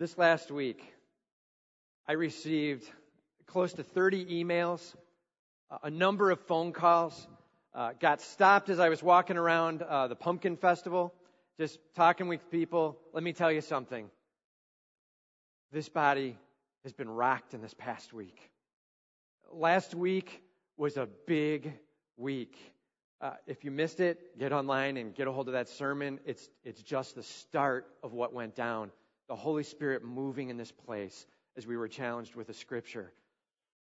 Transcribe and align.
This 0.00 0.16
last 0.16 0.50
week, 0.50 0.82
I 2.08 2.12
received 2.12 2.90
close 3.44 3.74
to 3.74 3.82
30 3.82 4.42
emails, 4.42 4.94
a 5.82 5.90
number 5.90 6.30
of 6.30 6.40
phone 6.40 6.72
calls, 6.72 7.28
uh, 7.74 7.90
got 8.00 8.22
stopped 8.22 8.70
as 8.70 8.78
I 8.78 8.88
was 8.88 9.02
walking 9.02 9.36
around 9.36 9.82
uh, 9.82 10.08
the 10.08 10.16
Pumpkin 10.16 10.56
Festival, 10.56 11.12
just 11.58 11.78
talking 11.94 12.28
with 12.28 12.50
people. 12.50 12.96
Let 13.12 13.22
me 13.22 13.34
tell 13.34 13.52
you 13.52 13.60
something. 13.60 14.08
This 15.70 15.90
body 15.90 16.38
has 16.82 16.94
been 16.94 17.10
rocked 17.10 17.52
in 17.52 17.60
this 17.60 17.74
past 17.74 18.14
week. 18.14 18.40
Last 19.52 19.94
week 19.94 20.42
was 20.78 20.96
a 20.96 21.08
big 21.26 21.74
week. 22.16 22.56
Uh, 23.20 23.32
if 23.46 23.66
you 23.66 23.70
missed 23.70 24.00
it, 24.00 24.38
get 24.38 24.50
online 24.50 24.96
and 24.96 25.14
get 25.14 25.28
a 25.28 25.32
hold 25.32 25.48
of 25.48 25.52
that 25.52 25.68
sermon. 25.68 26.20
It's, 26.24 26.48
it's 26.64 26.82
just 26.82 27.16
the 27.16 27.22
start 27.22 27.86
of 28.02 28.14
what 28.14 28.32
went 28.32 28.56
down 28.56 28.92
the 29.30 29.36
Holy 29.36 29.62
Spirit 29.62 30.02
moving 30.04 30.48
in 30.48 30.56
this 30.56 30.72
place 30.72 31.24
as 31.56 31.64
we 31.64 31.76
were 31.76 31.86
challenged 31.86 32.34
with 32.34 32.48
the 32.48 32.52
scripture. 32.52 33.12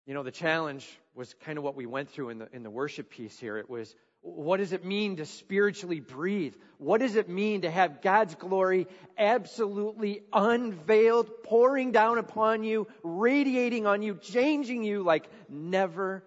You 0.05 0.13
know, 0.13 0.25
the 0.25 0.33
challenge 0.33 0.85
was 1.15 1.33
kind 1.45 1.59
of 1.59 1.63
what 1.63 1.77
we 1.77 1.87
went 1.87 2.11
through 2.11 2.31
in 2.31 2.39
the, 2.39 2.49
in 2.53 2.65
the 2.65 2.71
worship 2.71 3.09
piece 3.09 3.39
here. 3.39 3.57
It 3.57 3.71
was, 3.71 3.95
what 4.21 4.57
does 4.57 4.73
it 4.73 4.85
mean 4.85 5.15
to 5.19 5.27
spiritually 5.27 6.01
breathe? 6.01 6.57
What 6.79 7.01
does 7.01 7.15
it 7.15 7.29
mean 7.29 7.61
to 7.61 7.71
have 7.71 8.03
God's 8.03 8.35
glory 8.35 8.89
absolutely 9.17 10.23
unveiled, 10.33 11.45
pouring 11.45 11.93
down 11.93 12.19
upon 12.19 12.65
you, 12.65 12.89
radiating 13.05 13.87
on 13.87 14.03
you, 14.03 14.17
changing 14.17 14.83
you 14.83 15.05
like 15.05 15.29
never 15.49 16.25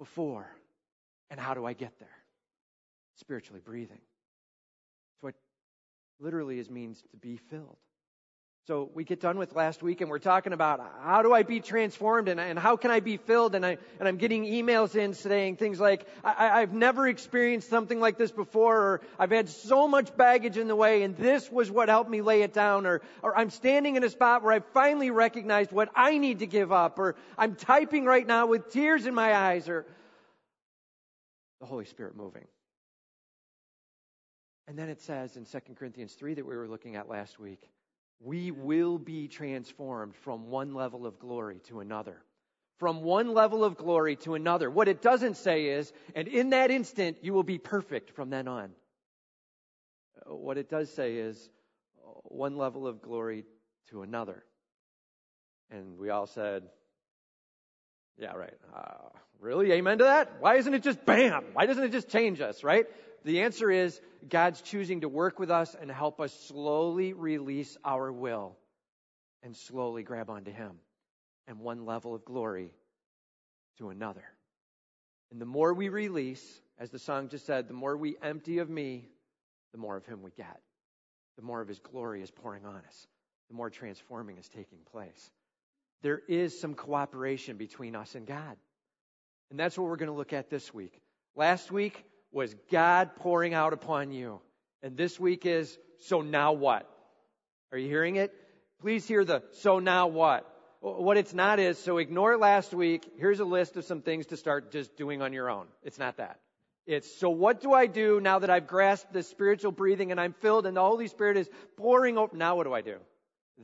before? 0.00 0.50
And 1.30 1.38
how 1.38 1.54
do 1.54 1.64
I 1.64 1.74
get 1.74 1.96
there? 2.00 2.08
Spiritually 3.20 3.60
breathing. 3.64 4.00
It's 5.12 5.22
what 5.22 5.34
literally 6.18 6.58
is 6.58 6.68
means 6.68 7.00
to 7.12 7.16
be 7.18 7.36
filled. 7.36 7.76
So 8.66 8.90
we 8.94 9.04
get 9.04 9.20
done 9.20 9.38
with 9.38 9.54
last 9.54 9.80
week 9.80 10.00
and 10.00 10.10
we're 10.10 10.18
talking 10.18 10.52
about 10.52 10.80
how 11.00 11.22
do 11.22 11.32
I 11.32 11.44
be 11.44 11.60
transformed 11.60 12.28
and, 12.28 12.40
and 12.40 12.58
how 12.58 12.76
can 12.76 12.90
I 12.90 12.98
be 12.98 13.16
filled? 13.16 13.54
And, 13.54 13.64
I, 13.64 13.78
and 14.00 14.08
I'm 14.08 14.16
getting 14.16 14.42
emails 14.42 14.96
in 14.96 15.14
saying 15.14 15.54
things 15.54 15.78
like, 15.78 16.04
I, 16.24 16.62
I've 16.62 16.72
never 16.72 17.06
experienced 17.06 17.70
something 17.70 18.00
like 18.00 18.18
this 18.18 18.32
before, 18.32 18.76
or 18.76 19.00
I've 19.20 19.30
had 19.30 19.48
so 19.48 19.86
much 19.86 20.16
baggage 20.16 20.56
in 20.56 20.66
the 20.66 20.74
way 20.74 21.04
and 21.04 21.16
this 21.16 21.48
was 21.48 21.70
what 21.70 21.88
helped 21.88 22.10
me 22.10 22.22
lay 22.22 22.42
it 22.42 22.52
down, 22.52 22.86
or, 22.86 23.02
or 23.22 23.38
I'm 23.38 23.50
standing 23.50 23.94
in 23.94 24.02
a 24.02 24.10
spot 24.10 24.42
where 24.42 24.52
I 24.52 24.58
finally 24.58 25.12
recognized 25.12 25.70
what 25.70 25.88
I 25.94 26.18
need 26.18 26.40
to 26.40 26.46
give 26.46 26.72
up, 26.72 26.98
or 26.98 27.14
I'm 27.38 27.54
typing 27.54 28.04
right 28.04 28.26
now 28.26 28.46
with 28.46 28.72
tears 28.72 29.06
in 29.06 29.14
my 29.14 29.32
eyes, 29.32 29.68
or 29.68 29.86
the 31.60 31.66
Holy 31.66 31.84
Spirit 31.84 32.16
moving. 32.16 32.46
And 34.66 34.76
then 34.76 34.88
it 34.88 35.00
says 35.02 35.36
in 35.36 35.44
2 35.44 35.74
Corinthians 35.76 36.14
3 36.14 36.34
that 36.34 36.44
we 36.44 36.56
were 36.56 36.66
looking 36.66 36.96
at 36.96 37.08
last 37.08 37.38
week, 37.38 37.70
we 38.20 38.50
will 38.50 38.98
be 38.98 39.28
transformed 39.28 40.14
from 40.16 40.50
one 40.50 40.74
level 40.74 41.06
of 41.06 41.18
glory 41.18 41.60
to 41.68 41.80
another. 41.80 42.22
From 42.78 43.02
one 43.02 43.32
level 43.32 43.64
of 43.64 43.76
glory 43.76 44.16
to 44.16 44.34
another. 44.34 44.70
What 44.70 44.88
it 44.88 45.00
doesn't 45.00 45.36
say 45.36 45.66
is, 45.66 45.92
and 46.14 46.28
in 46.28 46.50
that 46.50 46.70
instant, 46.70 47.18
you 47.22 47.32
will 47.32 47.42
be 47.42 47.58
perfect 47.58 48.10
from 48.10 48.30
then 48.30 48.48
on. 48.48 48.70
What 50.26 50.58
it 50.58 50.68
does 50.68 50.92
say 50.92 51.16
is, 51.16 51.50
one 52.24 52.56
level 52.56 52.86
of 52.86 53.00
glory 53.00 53.44
to 53.90 54.02
another. 54.02 54.44
And 55.70 55.98
we 55.98 56.10
all 56.10 56.26
said, 56.26 56.64
yeah, 58.18 58.32
right. 58.32 58.54
Uh, 58.74 59.08
really? 59.40 59.72
Amen 59.72 59.98
to 59.98 60.04
that? 60.04 60.36
Why 60.40 60.56
isn't 60.56 60.72
it 60.72 60.82
just 60.82 61.04
bam? 61.04 61.44
Why 61.52 61.66
doesn't 61.66 61.84
it 61.84 61.92
just 61.92 62.08
change 62.08 62.40
us, 62.40 62.64
right? 62.64 62.86
The 63.26 63.42
answer 63.42 63.72
is 63.72 64.00
God's 64.28 64.62
choosing 64.62 65.00
to 65.00 65.08
work 65.08 65.40
with 65.40 65.50
us 65.50 65.74
and 65.74 65.90
help 65.90 66.20
us 66.20 66.32
slowly 66.46 67.12
release 67.12 67.76
our 67.84 68.12
will 68.12 68.56
and 69.42 69.56
slowly 69.56 70.04
grab 70.04 70.30
onto 70.30 70.52
Him 70.52 70.78
and 71.48 71.58
one 71.58 71.84
level 71.86 72.14
of 72.14 72.24
glory 72.24 72.70
to 73.78 73.88
another. 73.88 74.22
And 75.32 75.40
the 75.40 75.44
more 75.44 75.74
we 75.74 75.88
release, 75.88 76.62
as 76.78 76.90
the 76.90 77.00
song 77.00 77.28
just 77.28 77.46
said, 77.46 77.66
the 77.66 77.74
more 77.74 77.96
we 77.96 78.14
empty 78.22 78.58
of 78.58 78.70
me, 78.70 79.08
the 79.72 79.78
more 79.78 79.96
of 79.96 80.06
Him 80.06 80.22
we 80.22 80.30
get. 80.30 80.60
The 81.36 81.42
more 81.42 81.60
of 81.60 81.66
His 81.66 81.80
glory 81.80 82.22
is 82.22 82.30
pouring 82.30 82.64
on 82.64 82.76
us. 82.76 83.06
The 83.48 83.56
more 83.56 83.70
transforming 83.70 84.38
is 84.38 84.48
taking 84.48 84.78
place. 84.92 85.32
There 86.02 86.22
is 86.28 86.60
some 86.60 86.74
cooperation 86.74 87.56
between 87.56 87.96
us 87.96 88.14
and 88.14 88.24
God. 88.24 88.56
And 89.50 89.58
that's 89.58 89.76
what 89.76 89.88
we're 89.88 89.96
going 89.96 90.12
to 90.12 90.16
look 90.16 90.32
at 90.32 90.48
this 90.48 90.72
week. 90.72 91.00
Last 91.34 91.72
week, 91.72 92.04
was 92.36 92.54
God 92.70 93.16
pouring 93.16 93.54
out 93.54 93.72
upon 93.72 94.12
you. 94.12 94.40
And 94.82 94.94
this 94.94 95.18
week 95.18 95.46
is, 95.46 95.78
so 96.00 96.20
now 96.20 96.52
what? 96.52 96.86
Are 97.72 97.78
you 97.78 97.88
hearing 97.88 98.16
it? 98.16 98.30
Please 98.82 99.08
hear 99.08 99.24
the, 99.24 99.42
so 99.52 99.78
now 99.78 100.08
what? 100.08 100.46
What 100.80 101.16
it's 101.16 101.32
not 101.32 101.58
is, 101.58 101.78
so 101.78 101.96
ignore 101.96 102.36
last 102.36 102.74
week. 102.74 103.10
Here's 103.16 103.40
a 103.40 103.46
list 103.46 103.78
of 103.78 103.86
some 103.86 104.02
things 104.02 104.26
to 104.26 104.36
start 104.36 104.70
just 104.70 104.98
doing 104.98 105.22
on 105.22 105.32
your 105.32 105.48
own. 105.48 105.66
It's 105.82 105.98
not 105.98 106.18
that. 106.18 106.38
It's, 106.86 107.10
so 107.18 107.30
what 107.30 107.62
do 107.62 107.72
I 107.72 107.86
do 107.86 108.20
now 108.20 108.40
that 108.40 108.50
I've 108.50 108.66
grasped 108.66 109.14
the 109.14 109.22
spiritual 109.22 109.72
breathing 109.72 110.10
and 110.10 110.20
I'm 110.20 110.34
filled 110.34 110.66
and 110.66 110.76
the 110.76 110.82
Holy 110.82 111.08
Spirit 111.08 111.38
is 111.38 111.48
pouring 111.78 112.18
over? 112.18 112.36
Now 112.36 112.56
what 112.56 112.64
do 112.64 112.74
I 112.74 112.82
do? 112.82 112.98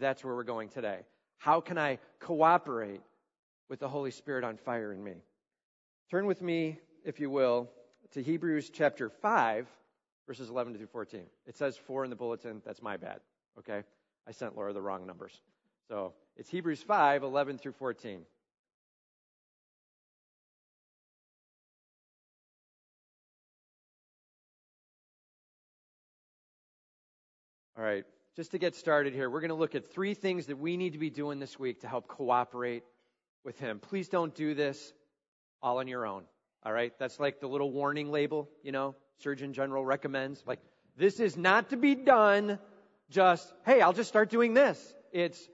That's 0.01 0.25
where 0.25 0.35
we're 0.35 0.45
going 0.45 0.71
today. 0.71 1.01
How 1.37 1.61
can 1.61 1.77
I 1.77 1.99
cooperate 2.21 3.03
with 3.69 3.81
the 3.81 3.89
Holy 3.89 4.13
Spirit 4.13 4.45
on 4.45 4.57
fire 4.57 4.95
in 4.95 5.05
me? 5.05 5.17
Turn 6.11 6.25
with 6.25 6.41
me, 6.41 6.79
if 7.05 7.21
you 7.21 7.29
will, 7.29 7.69
to 8.13 8.23
Hebrews 8.23 8.71
chapter 8.71 9.09
5, 9.09 9.67
verses 10.27 10.51
11 10.51 10.77
through 10.77 10.87
14. 10.87 11.23
It 11.47 11.57
says 11.57 11.77
4 11.77 12.05
in 12.05 12.11
the 12.11 12.17
bulletin. 12.17 12.63
That's 12.65 12.83
my 12.83 12.97
bad. 12.97 13.21
Okay? 13.59 13.83
I 14.27 14.33
sent 14.33 14.57
Laura 14.57 14.73
the 14.73 14.83
wrong 14.83 15.07
numbers. 15.07 15.41
So 15.89 16.13
it's 16.37 16.51
Hebrews 16.51 16.83
5, 16.83 17.23
11 17.23 17.59
through 17.59 17.73
14. 17.73 18.23
All 27.79 27.83
right, 27.83 28.05
just 28.37 28.51
to 28.51 28.59
get 28.59 28.77
started 28.77 29.15
here, 29.15 29.31
we're 29.31 29.41
going 29.41 29.49
to 29.49 29.55
look 29.55 29.75
at 29.75 29.91
three 29.91 30.13
things 30.13 30.47
that 30.47 30.59
we 30.59 30.77
need 30.77 30.93
to 30.93 30.99
be 30.99 31.09
doing 31.09 31.39
this 31.39 31.59
week 31.59 31.81
to 31.81 31.89
help 31.89 32.07
cooperate 32.07 32.85
with 33.45 33.59
Him. 33.59 33.79
Please 33.79 34.09
don't 34.09 34.35
do 34.35 34.55
this 34.55 34.93
all 35.63 35.79
on 35.79 35.89
your 35.89 36.07
own. 36.07 36.25
All 36.65 36.73
right. 36.73 36.93
That's 36.99 37.19
like 37.19 37.41
the 37.41 37.49
little 37.49 37.71
warning 37.71 38.11
label, 38.11 38.49
you 38.63 38.73
know, 38.73 38.95
Surgeon 39.19 39.53
General 39.53 39.85
recommends. 39.85 40.43
Like, 40.47 40.61
this 40.97 41.21
is 41.21 41.37
not 41.37 41.71
to 41.71 41.77
be 41.77 41.95
done 41.95 42.59
just, 43.11 43.53
hey, 43.65 43.81
I'll 43.81 43.93
just 43.93 44.09
start 44.09 44.31
doing 44.31 44.55
this. 44.55 44.95
It's 45.13 45.49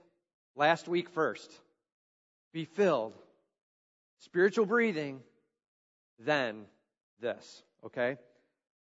last 0.55 0.87
week 0.87 1.09
first. 1.09 1.51
Be 2.53 2.65
filled. 2.65 3.13
Spiritual 4.19 4.65
breathing, 4.65 5.21
then 6.19 6.65
this. 7.21 7.63
Okay? 7.85 8.17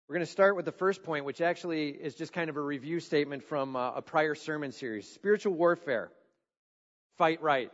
We're 0.07 0.15
going 0.15 0.25
to 0.25 0.31
start 0.31 0.55
with 0.55 0.65
the 0.65 0.71
first 0.71 1.03
point, 1.03 1.25
which 1.25 1.41
actually 1.41 1.89
is 1.89 2.13
just 2.15 2.33
kind 2.33 2.49
of 2.49 2.57
a 2.57 2.61
review 2.61 2.99
statement 2.99 3.43
from 3.43 3.75
uh, 3.75 3.93
a 3.95 4.01
prior 4.01 4.35
sermon 4.35 4.71
series. 4.71 5.09
Spiritual 5.09 5.53
warfare. 5.53 6.11
Fight 7.17 7.41
right. 7.41 7.71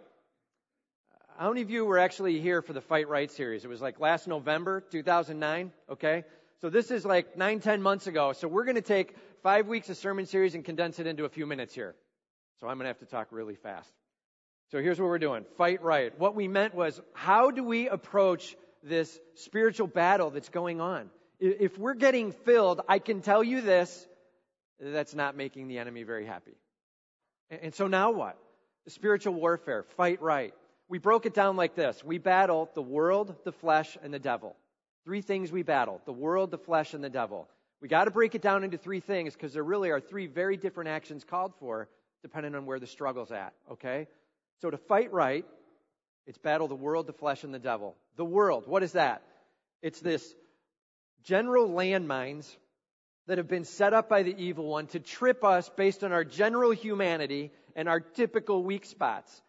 How 1.40 1.48
many 1.48 1.62
of 1.62 1.70
you 1.70 1.86
were 1.86 2.00
actually 2.00 2.42
here 2.42 2.62
for 2.62 2.74
the 2.74 2.82
Fight 2.82 3.08
Right 3.08 3.32
series? 3.32 3.64
It 3.64 3.70
was 3.70 3.82
like 3.82 4.02
last 4.02 4.28
November, 4.28 4.82
2009. 4.82 5.72
Okay. 5.90 6.26
So 6.60 6.70
this 6.70 6.92
is 6.92 7.06
like 7.06 7.38
nine, 7.38 7.62
ten 7.62 7.82
months 7.82 8.08
ago. 8.08 8.34
So 8.34 8.50
we're 8.50 8.66
going 8.66 8.76
to 8.76 8.82
take 8.82 9.16
five 9.42 9.66
weeks 9.66 9.90
of 9.90 9.96
sermon 9.96 10.26
series 10.26 10.54
and 10.54 10.66
condense 10.66 11.00
it 11.00 11.08
into 11.08 11.24
a 11.24 11.30
few 11.30 11.46
minutes 11.46 11.74
here. 11.74 11.96
So 12.60 12.68
I'm 12.68 12.76
going 12.76 12.84
to 12.84 12.90
have 12.90 13.00
to 13.00 13.06
talk 13.06 13.30
really 13.32 13.56
fast. 13.56 13.90
So 14.72 14.82
here's 14.82 15.00
what 15.00 15.08
we're 15.08 15.18
doing. 15.18 15.46
Fight 15.58 15.82
right. 15.82 16.12
What 16.20 16.36
we 16.36 16.50
meant 16.50 16.76
was, 16.76 17.00
how 17.14 17.52
do 17.52 17.64
we 17.64 17.88
approach 17.88 18.58
this 18.84 19.18
spiritual 19.36 19.88
battle 19.88 20.32
that's 20.32 20.50
going 20.50 20.82
on? 20.82 21.10
If 21.40 21.78
we're 21.78 21.94
getting 21.94 22.34
filled, 22.34 22.82
I 22.90 23.00
can 23.00 23.22
tell 23.22 23.46
you 23.46 23.62
this, 23.62 24.06
that's 24.78 25.16
not 25.16 25.38
making 25.38 25.70
the 25.70 25.78
enemy 25.78 26.04
very 26.04 26.26
happy. 26.26 26.58
And 27.50 27.74
so 27.74 27.88
now 27.88 28.12
what? 28.12 28.38
Spiritual 28.90 29.36
warfare. 29.36 29.86
Fight 29.96 30.22
right 30.22 30.54
we 30.90 30.98
broke 30.98 31.26
it 31.26 31.34
down 31.34 31.56
like 31.56 31.76
this 31.76 32.04
we 32.04 32.18
battle 32.18 32.70
the 32.74 32.82
world, 32.82 33.36
the 33.46 33.52
flesh, 33.52 33.98
and 34.04 34.14
the 34.14 34.20
devil. 34.20 34.56
Three 35.06 35.22
things 35.22 35.52
we 35.52 35.64
battle 35.64 36.02
the 36.06 36.12
world, 36.12 36.52
the 36.52 36.58
flesh, 36.58 36.94
and 36.94 37.04
the 37.04 37.10
devil. 37.10 37.48
We 37.82 37.88
got 37.88 38.06
to 38.06 38.12
break 38.12 38.36
it 38.36 38.42
down 38.42 38.66
into 38.66 38.78
three 38.78 39.00
things 39.00 39.34
because 39.34 39.54
there 39.54 39.64
really 39.64 39.92
are 39.92 40.02
three 40.02 40.28
very 40.28 40.58
different 40.58 40.90
actions 40.90 41.24
called 41.24 41.54
for 41.60 41.88
depending 42.22 42.54
on 42.54 42.66
where 42.66 42.80
the 42.80 42.88
struggle's 42.88 43.32
at, 43.32 43.54
okay? 43.72 44.08
So 44.62 44.70
to 44.70 44.76
fight 44.76 45.14
right, 45.14 45.46
it's 46.28 46.38
battle 46.38 46.68
the 46.68 46.76
world, 46.76 47.08
the 47.08 47.14
flesh, 47.14 47.46
and 47.46 47.54
the 47.54 47.60
devil. 47.60 47.96
The 48.18 48.26
world, 48.26 48.66
what 48.68 48.84
is 48.84 48.92
that? 48.92 49.22
It's 49.82 50.02
this 50.02 50.36
general 51.24 51.70
landmines 51.70 52.54
that 53.28 53.38
have 53.38 53.48
been 53.48 53.64
set 53.64 53.94
up 53.94 54.10
by 54.10 54.24
the 54.24 54.36
evil 54.38 54.66
one 54.66 54.88
to 54.88 55.00
trip 55.00 55.46
us 55.46 55.70
based 55.70 56.04
on 56.04 56.12
our 56.12 56.26
general 56.26 56.72
humanity 56.72 57.52
and 57.76 57.88
our 57.88 58.02
typical 58.02 58.62
weak 58.62 58.86
spots 58.86 59.42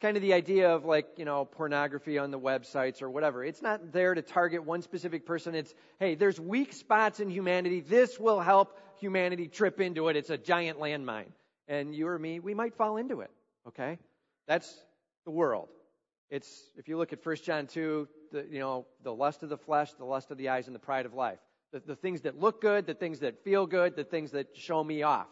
kind 0.00 0.16
of 0.16 0.22
the 0.22 0.32
idea 0.32 0.70
of 0.70 0.84
like, 0.84 1.06
you 1.16 1.24
know, 1.24 1.44
pornography 1.44 2.18
on 2.18 2.30
the 2.30 2.38
websites 2.38 3.02
or 3.02 3.10
whatever. 3.10 3.44
It's 3.44 3.62
not 3.62 3.92
there 3.92 4.14
to 4.14 4.22
target 4.22 4.64
one 4.64 4.82
specific 4.82 5.26
person. 5.26 5.54
It's, 5.54 5.74
hey, 5.98 6.14
there's 6.14 6.38
weak 6.38 6.72
spots 6.72 7.20
in 7.20 7.30
humanity. 7.30 7.80
This 7.80 8.18
will 8.18 8.40
help 8.40 8.78
humanity 9.00 9.48
trip 9.48 9.80
into 9.80 10.08
it. 10.08 10.16
It's 10.16 10.30
a 10.30 10.38
giant 10.38 10.78
landmine. 10.78 11.32
And 11.66 11.94
you 11.94 12.08
or 12.08 12.18
me, 12.18 12.40
we 12.40 12.54
might 12.54 12.74
fall 12.76 12.96
into 12.96 13.20
it. 13.20 13.30
Okay? 13.66 13.98
That's 14.46 14.72
the 15.24 15.30
world. 15.30 15.68
It's, 16.30 16.62
if 16.76 16.88
you 16.88 16.96
look 16.96 17.12
at 17.12 17.24
1 17.24 17.36
John 17.44 17.66
2, 17.66 18.08
the, 18.32 18.46
you 18.50 18.58
know, 18.58 18.86
the 19.02 19.12
lust 19.12 19.42
of 19.42 19.48
the 19.48 19.56
flesh, 19.56 19.92
the 19.94 20.04
lust 20.04 20.30
of 20.30 20.38
the 20.38 20.50
eyes, 20.50 20.66
and 20.66 20.74
the 20.74 20.80
pride 20.80 21.06
of 21.06 21.14
life. 21.14 21.38
The, 21.72 21.80
the 21.80 21.96
things 21.96 22.22
that 22.22 22.38
look 22.38 22.60
good, 22.60 22.86
the 22.86 22.94
things 22.94 23.20
that 23.20 23.42
feel 23.44 23.66
good, 23.66 23.96
the 23.96 24.04
things 24.04 24.30
that 24.32 24.56
show 24.56 24.82
me 24.82 25.02
off. 25.02 25.26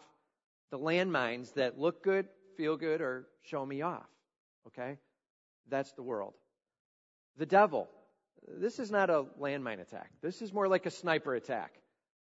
The 0.71 0.79
landmines 0.79 1.53
that 1.53 1.79
look 1.79 2.03
good, 2.03 2.27
feel 2.57 2.77
good, 2.77 3.01
or 3.01 3.27
show 3.43 3.65
me 3.65 3.81
off. 3.81 4.05
Okay? 4.67 4.97
That's 5.69 5.91
the 5.93 6.03
world. 6.03 6.33
The 7.37 7.45
devil. 7.45 7.87
This 8.47 8.79
is 8.79 8.91
not 8.91 9.09
a 9.09 9.25
landmine 9.39 9.81
attack. 9.81 10.11
This 10.21 10.41
is 10.41 10.53
more 10.53 10.67
like 10.67 10.85
a 10.85 10.91
sniper 10.91 11.35
attack. 11.35 11.73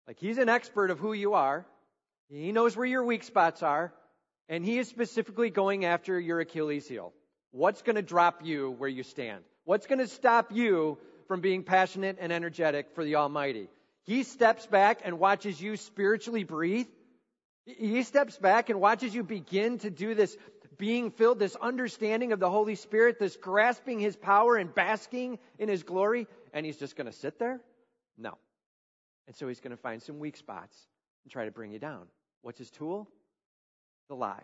Like 0.08 0.20
he's 0.20 0.38
an 0.38 0.50
expert 0.50 0.92
of 0.92 1.00
who 1.00 1.14
you 1.14 1.34
are. 1.34 1.66
He 2.30 2.52
knows 2.52 2.76
where 2.76 2.86
your 2.86 3.04
weak 3.04 3.24
spots 3.24 3.64
are. 3.64 3.94
And 4.48 4.64
he 4.64 4.78
is 4.78 4.88
specifically 4.88 5.50
going 5.50 5.86
after 5.86 6.20
your 6.20 6.40
Achilles 6.40 6.88
heel. 6.88 7.14
What's 7.52 7.82
going 7.82 7.96
to 7.96 8.02
drop 8.02 8.42
you 8.44 8.72
where 8.72 8.90
you 8.90 9.04
stand? 9.04 9.44
What's 9.64 9.88
going 9.88 10.00
to 10.00 10.08
stop 10.08 10.52
you 10.52 10.98
from 11.28 11.42
being 11.42 11.64
passionate 11.64 12.18
and 12.20 12.32
energetic 12.32 12.88
for 12.94 13.04
the 13.04 13.16
Almighty? 13.16 13.70
He 14.04 14.24
steps 14.24 14.68
back 14.68 15.02
and 15.04 15.18
watches 15.18 15.60
you 15.60 15.78
spiritually 15.78 16.44
breathe. 16.44 16.88
He 17.66 18.04
steps 18.04 18.38
back 18.38 18.70
and 18.70 18.80
watches 18.80 19.16
you 19.16 19.24
begin 19.24 19.80
to 19.80 19.90
do 19.90 20.14
this 20.14 20.38
being 20.78 21.12
filled, 21.12 21.40
this 21.40 21.56
understanding 21.56 22.32
of 22.32 22.40
the 22.40 22.50
Holy 22.50 22.76
Spirit, 22.76 23.20
this 23.20 23.36
grasping 23.36 24.00
His 24.00 24.16
power 24.16 24.56
and 24.56 24.74
basking 24.74 25.40
in 25.60 25.70
His 25.70 25.84
glory, 25.84 26.28
and 26.54 26.66
He's 26.66 26.78
just 26.78 26.96
going 26.96 27.08
to 27.08 27.14
sit 27.14 27.40
there? 27.40 27.62
No. 28.18 28.38
And 29.28 29.36
so 29.36 29.48
He's 29.48 29.60
going 29.60 29.76
to 29.76 29.82
find 29.82 30.02
some 30.02 30.20
weak 30.20 30.38
spots 30.38 30.78
and 31.24 31.32
try 31.32 31.46
to 31.46 31.52
bring 31.52 31.72
you 31.72 31.80
down. 31.80 32.04
What's 32.42 32.60
His 32.60 32.72
tool? 32.72 33.10
The 34.10 34.16
lie. 34.16 34.44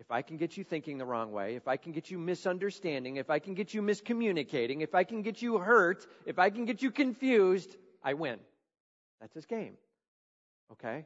If 0.00 0.12
I 0.12 0.22
can 0.22 0.36
get 0.36 0.56
you 0.56 0.62
thinking 0.62 0.96
the 0.96 1.04
wrong 1.04 1.32
way, 1.32 1.56
if 1.56 1.66
I 1.66 1.76
can 1.76 1.92
get 1.92 2.10
you 2.10 2.18
misunderstanding, 2.18 3.16
if 3.16 3.30
I 3.30 3.40
can 3.40 3.54
get 3.54 3.74
you 3.74 3.82
miscommunicating, 3.82 4.80
if 4.80 4.94
I 4.94 5.02
can 5.02 5.22
get 5.22 5.42
you 5.42 5.58
hurt, 5.58 6.06
if 6.24 6.38
I 6.38 6.50
can 6.50 6.64
get 6.66 6.82
you 6.82 6.90
confused, 6.92 7.76
I 8.02 8.14
win. 8.14 8.38
That's 9.20 9.34
his 9.34 9.44
game. 9.44 9.74
Okay? 10.72 11.04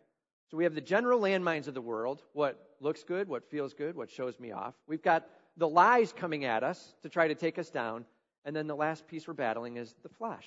So 0.51 0.57
we 0.57 0.65
have 0.65 0.75
the 0.75 0.81
general 0.81 1.21
landmines 1.21 1.67
of 1.67 1.75
the 1.75 1.81
world 1.81 2.23
what 2.33 2.77
looks 2.81 3.05
good, 3.05 3.29
what 3.29 3.51
feels 3.51 3.73
good, 3.73 3.97
what 3.97 4.11
shows 4.11 4.39
me 4.39 4.53
off. 4.53 4.75
We've 4.87 5.03
got 5.03 5.27
the 5.57 5.69
lies 5.69 6.13
coming 6.13 6.45
at 6.45 6.63
us 6.63 6.95
to 7.03 7.09
try 7.09 7.29
to 7.29 7.35
take 7.35 7.59
us 7.59 7.71
down. 7.71 8.05
And 8.45 8.55
then 8.55 8.67
the 8.67 8.77
last 8.77 9.07
piece 9.07 9.29
we're 9.29 9.35
battling 9.35 9.77
is 9.77 9.95
the 10.03 10.09
flesh. 10.09 10.47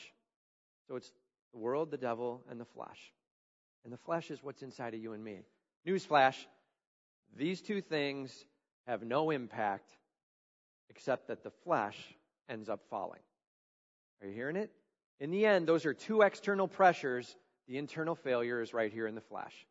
So 0.88 0.96
it's 0.96 1.12
the 1.54 1.60
world, 1.60 1.92
the 1.92 1.98
devil, 1.98 2.44
and 2.50 2.60
the 2.60 2.66
flesh. 2.66 3.14
And 3.84 3.94
the 3.94 3.98
flesh 3.98 4.32
is 4.32 4.44
what's 4.44 4.62
inside 4.62 4.94
of 4.94 5.02
you 5.02 5.14
and 5.14 5.24
me. 5.24 5.40
Newsflash 5.88 6.36
these 7.36 7.62
two 7.62 7.82
things 7.82 8.46
have 8.88 9.04
no 9.04 9.30
impact 9.30 9.92
except 10.90 11.28
that 11.28 11.44
the 11.44 11.52
flesh 11.64 11.98
ends 12.50 12.70
up 12.70 12.82
falling. 12.90 13.20
Are 14.22 14.28
you 14.28 14.34
hearing 14.34 14.56
it? 14.56 14.72
In 15.20 15.32
the 15.32 15.46
end, 15.46 15.68
those 15.68 15.86
are 15.86 15.94
two 15.94 16.22
external 16.22 16.68
pressures. 16.68 17.36
The 17.68 17.78
internal 17.78 18.16
failure 18.16 18.62
is 18.62 18.74
right 18.74 18.92
here 18.92 19.08
in 19.08 19.16
the 19.16 19.22
flesh. 19.22 19.66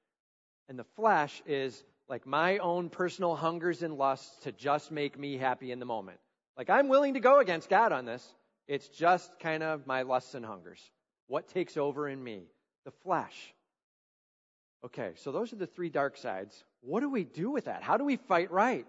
And 0.69 0.78
the 0.78 0.87
flesh 0.96 1.43
is 1.46 1.82
like 2.08 2.26
my 2.26 2.58
own 2.58 2.90
personal 2.90 3.34
hungers 3.34 3.82
and 3.82 3.96
lusts 3.96 4.43
to 4.44 4.52
just 4.52 4.90
make 4.90 5.19
me 5.19 5.37
happy 5.37 5.72
in 5.72 5.78
the 5.78 5.87
moment. 5.87 6.19
Like 6.56 6.70
I'm 6.70 6.88
willing 6.88 7.14
to 7.14 7.20
go 7.20 7.40
against 7.40 7.69
God 7.69 7.93
on 7.93 8.05
this. 8.05 8.26
It's 8.66 8.88
just 8.88 9.38
kind 9.40 9.62
of 9.62 9.87
my 9.87 10.02
lusts 10.02 10.34
and 10.34 10.44
hungers. 10.44 10.81
What 11.26 11.49
takes 11.49 11.76
over 11.76 12.08
in 12.08 12.22
me? 12.22 12.44
The 12.84 12.93
flesh. 13.02 13.55
Okay, 14.84 15.12
so 15.16 15.32
those 15.32 15.52
are 15.52 15.56
the 15.56 15.66
three 15.66 15.88
dark 15.88 16.16
sides. 16.16 16.62
What 16.82 17.00
do 17.00 17.08
we 17.08 17.25
do 17.25 17.50
with 17.50 17.64
that? 17.64 17.82
How 17.82 17.96
do 17.96 18.05
we 18.05 18.16
fight 18.16 18.50
right? 18.50 18.87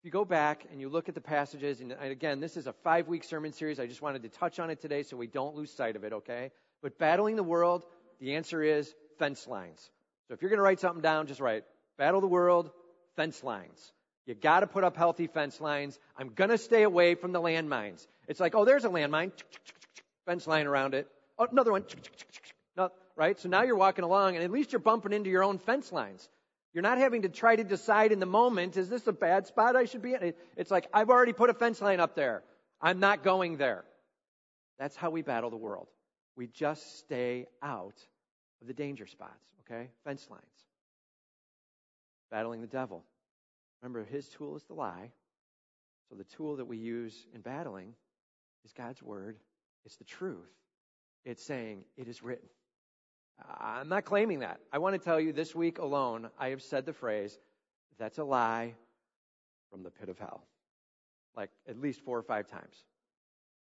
If 0.00 0.04
you 0.04 0.10
go 0.10 0.24
back 0.24 0.66
and 0.72 0.80
you 0.80 0.88
look 0.88 1.10
at 1.10 1.14
the 1.14 1.20
passages, 1.20 1.82
and 1.82 1.94
again, 2.00 2.40
this 2.40 2.56
is 2.56 2.66
a 2.66 2.72
five 2.72 3.06
week 3.06 3.22
sermon 3.22 3.52
series. 3.52 3.78
I 3.78 3.86
just 3.86 4.00
wanted 4.00 4.22
to 4.22 4.30
touch 4.30 4.58
on 4.58 4.70
it 4.70 4.80
today 4.80 5.02
so 5.02 5.18
we 5.18 5.26
don't 5.26 5.54
lose 5.54 5.70
sight 5.70 5.96
of 5.96 6.04
it, 6.04 6.14
okay? 6.14 6.52
But 6.82 6.98
battling 6.98 7.36
the 7.36 7.42
world, 7.42 7.84
the 8.18 8.36
answer 8.36 8.62
is 8.62 8.94
fence 9.18 9.46
lines. 9.46 9.90
So 10.30 10.34
if 10.34 10.42
you're 10.42 10.48
going 10.50 10.58
to 10.58 10.62
write 10.62 10.78
something 10.78 11.02
down, 11.02 11.26
just 11.26 11.40
write 11.40 11.64
battle 11.98 12.20
the 12.20 12.28
world, 12.28 12.70
fence 13.16 13.42
lines. 13.42 13.92
You 14.26 14.36
got 14.36 14.60
to 14.60 14.68
put 14.68 14.84
up 14.84 14.96
healthy 14.96 15.26
fence 15.26 15.60
lines. 15.60 15.98
I'm 16.16 16.28
going 16.28 16.50
to 16.50 16.58
stay 16.58 16.84
away 16.84 17.16
from 17.16 17.32
the 17.32 17.40
landmines. 17.40 18.06
It's 18.28 18.38
like, 18.38 18.54
oh, 18.54 18.64
there's 18.64 18.84
a 18.84 18.88
landmine, 18.88 19.32
fence 20.26 20.46
line 20.46 20.68
around 20.68 20.94
it. 20.94 21.08
Oh, 21.36 21.48
another 21.50 21.72
one, 21.72 21.84
right? 23.16 23.40
So 23.40 23.48
now 23.48 23.64
you're 23.64 23.74
walking 23.74 24.04
along, 24.04 24.36
and 24.36 24.44
at 24.44 24.52
least 24.52 24.70
you're 24.70 24.78
bumping 24.78 25.12
into 25.12 25.30
your 25.30 25.42
own 25.42 25.58
fence 25.58 25.90
lines. 25.90 26.28
You're 26.74 26.82
not 26.82 26.98
having 26.98 27.22
to 27.22 27.28
try 27.28 27.56
to 27.56 27.64
decide 27.64 28.12
in 28.12 28.20
the 28.20 28.24
moment, 28.24 28.76
is 28.76 28.88
this 28.88 29.04
a 29.08 29.12
bad 29.12 29.48
spot 29.48 29.74
I 29.74 29.86
should 29.86 30.02
be 30.02 30.14
in? 30.14 30.32
It's 30.56 30.70
like, 30.70 30.86
I've 30.94 31.10
already 31.10 31.32
put 31.32 31.50
a 31.50 31.54
fence 31.54 31.82
line 31.82 31.98
up 31.98 32.14
there. 32.14 32.44
I'm 32.80 33.00
not 33.00 33.24
going 33.24 33.56
there. 33.56 33.82
That's 34.78 34.94
how 34.94 35.10
we 35.10 35.22
battle 35.22 35.50
the 35.50 35.56
world. 35.56 35.88
We 36.36 36.46
just 36.46 37.00
stay 37.00 37.46
out 37.60 37.96
of 38.60 38.68
the 38.68 38.74
danger 38.74 39.08
spots, 39.08 39.50
okay? 39.70 39.88
Fence 40.04 40.26
lines. 40.30 40.44
Battling 42.30 42.60
the 42.60 42.66
devil. 42.66 43.04
Remember, 43.82 44.04
his 44.04 44.28
tool 44.28 44.56
is 44.56 44.64
the 44.64 44.74
lie. 44.74 45.10
So 46.08 46.16
the 46.16 46.24
tool 46.24 46.56
that 46.56 46.64
we 46.64 46.76
use 46.76 47.26
in 47.34 47.40
battling 47.40 47.94
is 48.64 48.72
God's 48.72 49.02
word. 49.02 49.36
It's 49.84 49.96
the 49.96 50.04
truth. 50.04 50.50
It's 51.24 51.44
saying, 51.44 51.84
it 51.96 52.08
is 52.08 52.22
written. 52.22 52.48
I'm 53.58 53.88
not 53.88 54.04
claiming 54.04 54.40
that. 54.40 54.60
I 54.72 54.78
want 54.78 54.94
to 54.94 54.98
tell 54.98 55.18
you 55.18 55.32
this 55.32 55.54
week 55.54 55.78
alone, 55.78 56.28
I 56.38 56.48
have 56.48 56.62
said 56.62 56.84
the 56.84 56.92
phrase, 56.92 57.38
that's 57.98 58.18
a 58.18 58.24
lie 58.24 58.74
from 59.70 59.82
the 59.82 59.90
pit 59.90 60.08
of 60.08 60.18
hell. 60.18 60.44
Like 61.36 61.50
at 61.68 61.80
least 61.80 62.02
four 62.02 62.18
or 62.18 62.22
five 62.22 62.48
times. 62.48 62.84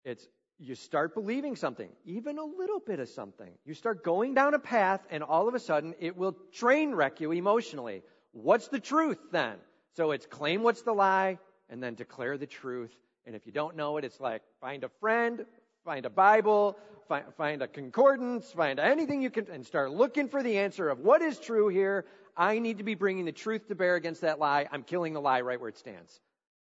It's, 0.05 0.27
you 0.63 0.77
start 0.77 1.13
believing 1.13 1.57
something, 1.57 1.89
even 2.05 2.39
a 2.39 2.45
little 2.45 2.79
bit 2.79 3.01
of 3.01 3.09
something. 3.09 3.51
You 3.65 3.75
start 3.75 4.05
going 4.05 4.35
down 4.35 4.55
a 4.55 4.61
path 4.61 5.01
and 5.11 5.23
all 5.23 5.49
of 5.49 5.55
a 5.55 5.59
sudden 5.59 5.95
it 5.99 6.17
will 6.17 6.37
train 6.53 6.95
wreck 6.95 7.21
you 7.21 7.33
emotionally. 7.33 8.03
What's 8.31 8.69
the 8.69 8.79
truth 8.79 9.19
then? 9.33 9.57
So 9.97 10.13
it's 10.13 10.25
claim 10.25 10.63
what's 10.63 10.83
the 10.83 10.93
lie 10.93 11.39
and 11.69 11.83
then 11.83 11.95
declare 11.95 12.39
the 12.39 12.47
truth. 12.47 12.97
And 13.27 13.35
if 13.35 13.45
you 13.45 13.53
don't 13.53 13.77
know 13.77 13.97
it, 13.97 14.05
it's 14.05 14.21
like 14.21 14.43
find 14.61 14.85
a 14.85 14.89
friend, 15.01 15.45
find 15.85 16.07
a 16.07 16.11
Bible, 16.11 16.79
find, 17.09 17.25
find 17.37 17.63
a 17.63 17.69
concordance, 17.69 18.53
find 18.53 18.79
anything 18.79 19.21
you 19.21 19.31
can, 19.31 19.49
and 19.51 19.67
start 19.67 19.91
looking 19.91 20.29
for 20.29 20.45
the 20.45 20.59
answer 20.59 20.89
of 20.89 21.01
what 21.01 21.23
is 21.23 21.41
true 21.41 21.69
here. 21.69 22.05
I 22.37 22.61
need 22.61 22.79
to 22.79 22.85
be 22.85 22.95
bringing 22.95 23.25
the 23.25 23.33
truth 23.33 23.67
to 23.69 23.75
bear 23.75 23.97
against 23.97 24.21
that 24.21 24.39
lie. 24.39 24.69
I'm 24.71 24.85
killing 24.85 25.13
the 25.13 25.21
lie 25.21 25.41
right 25.41 25.61
where 25.61 25.69
it 25.69 25.77
stands. 25.77 26.21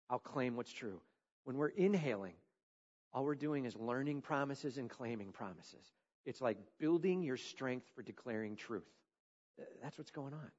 I'll 0.08 0.20
claim 0.20 0.56
what's 0.56 0.72
true. 0.72 1.00
When 1.44 1.56
we're 1.56 1.68
inhaling, 1.68 2.34
all 3.12 3.24
we're 3.24 3.34
doing 3.34 3.64
is 3.64 3.76
learning 3.76 4.20
promises 4.22 4.78
and 4.78 4.88
claiming 4.90 5.32
promises. 5.32 5.84
It's 6.26 6.40
like 6.40 6.58
building 6.78 7.22
your 7.22 7.36
strength 7.36 7.86
for 7.94 8.02
declaring 8.02 8.56
truth. 8.56 8.88
Uh, 9.58 9.64
that's 9.82 9.96
what's 9.96 10.10
going 10.10 10.34
on. 10.34 10.50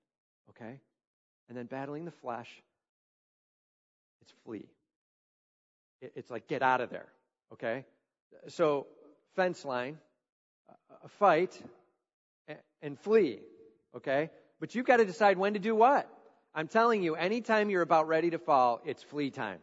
Okay? 0.50 0.80
And 1.48 1.58
then 1.58 1.66
battling 1.66 2.06
the 2.06 2.12
flesh, 2.12 2.50
it's 4.22 4.34
flee. 4.46 4.68
It's 6.02 6.32
like 6.32 6.48
get 6.48 6.62
out 6.62 6.82
of 6.82 6.90
there. 6.90 7.08
Okay? 7.54 7.86
So, 8.48 8.88
fence 9.36 9.66
line, 9.66 9.98
a 11.04 11.10
fight, 11.20 11.60
and 12.82 12.98
flee. 13.00 13.40
Okay? 13.96 14.30
But 14.60 14.76
you've 14.76 14.86
got 14.86 14.98
to 14.98 15.06
decide 15.06 15.38
when 15.38 15.54
to 15.54 15.60
do 15.60 15.76
what. 15.76 16.10
I'm 16.54 16.68
telling 16.68 17.04
you, 17.04 17.16
anytime 17.16 17.70
you're 17.70 17.82
about 17.82 18.08
ready 18.08 18.32
to 18.32 18.40
fall, 18.40 18.82
it's 18.86 19.04
flee 19.04 19.30
time. 19.30 19.60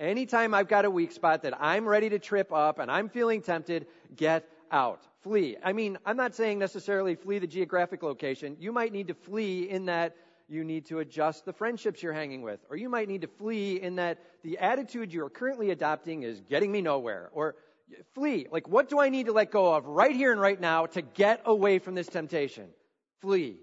Anytime 0.00 0.54
I've 0.54 0.66
got 0.66 0.84
a 0.84 0.90
weak 0.90 1.12
spot 1.12 1.42
that 1.42 1.54
I'm 1.62 1.86
ready 1.86 2.08
to 2.08 2.18
trip 2.18 2.52
up 2.52 2.80
and 2.80 2.90
I'm 2.90 3.08
feeling 3.08 3.42
tempted, 3.42 3.86
get 4.16 4.48
out. 4.72 5.06
Flee. 5.22 5.56
I 5.62 5.72
mean, 5.72 5.98
I'm 6.04 6.16
not 6.16 6.34
saying 6.34 6.58
necessarily 6.58 7.14
flee 7.14 7.38
the 7.38 7.46
geographic 7.46 8.02
location. 8.02 8.56
You 8.58 8.72
might 8.72 8.92
need 8.92 9.08
to 9.08 9.14
flee 9.14 9.68
in 9.68 9.84
that 9.86 10.16
you 10.48 10.64
need 10.64 10.86
to 10.86 10.98
adjust 10.98 11.44
the 11.44 11.52
friendships 11.52 12.02
you're 12.02 12.12
hanging 12.12 12.42
with. 12.42 12.58
Or 12.68 12.76
you 12.76 12.88
might 12.88 13.06
need 13.06 13.20
to 13.20 13.28
flee 13.28 13.80
in 13.80 13.96
that 13.96 14.18
the 14.42 14.58
attitude 14.58 15.12
you're 15.12 15.30
currently 15.30 15.70
adopting 15.70 16.24
is 16.24 16.40
getting 16.40 16.72
me 16.72 16.80
nowhere. 16.80 17.28
Or 17.32 17.54
Flee. 18.14 18.46
Like, 18.50 18.68
what 18.68 18.88
do 18.88 19.00
I 19.00 19.08
need 19.08 19.26
to 19.26 19.32
let 19.32 19.50
go 19.50 19.74
of 19.74 19.86
right 19.86 20.14
here 20.14 20.32
and 20.32 20.40
right 20.40 20.60
now 20.60 20.86
to 20.86 21.02
get 21.02 21.42
away 21.44 21.78
from 21.78 21.94
this 21.94 22.06
temptation? 22.06 22.68
Flee. 23.20 23.58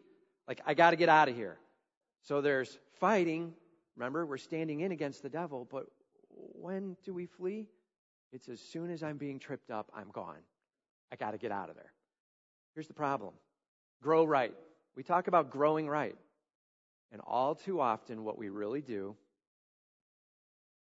Like, 0.48 0.62
I 0.66 0.74
got 0.74 0.92
to 0.92 0.96
get 0.96 1.10
out 1.10 1.30
of 1.30 1.36
here. 1.36 1.58
So 2.24 2.42
there's 2.42 2.78
fighting. 3.00 3.54
Remember, 3.96 4.26
we're 4.26 4.38
standing 4.38 4.82
in 4.82 4.92
against 4.92 5.24
the 5.24 5.30
devil, 5.30 5.68
but 5.70 5.88
when 6.60 6.98
do 7.04 7.14
we 7.14 7.26
flee? 7.26 7.68
It's 8.32 8.50
as 8.50 8.60
soon 8.60 8.92
as 8.92 9.04
I'm 9.04 9.18
being 9.18 9.40
tripped 9.40 9.72
up, 9.72 9.92
I'm 9.96 10.10
gone. 10.12 10.42
I 11.12 11.16
got 11.16 11.32
to 11.32 11.38
get 11.38 11.52
out 11.52 11.70
of 11.70 11.76
there. 11.76 11.94
Here's 12.74 12.88
the 12.88 12.94
problem 12.94 13.34
grow 14.02 14.24
right. 14.24 14.54
We 14.96 15.04
talk 15.04 15.28
about 15.28 15.50
growing 15.50 15.88
right. 15.88 16.16
And 17.12 17.22
all 17.26 17.56
too 17.56 17.80
often, 17.80 18.24
what 18.24 18.38
we 18.38 18.50
really 18.50 18.82
do 18.82 19.16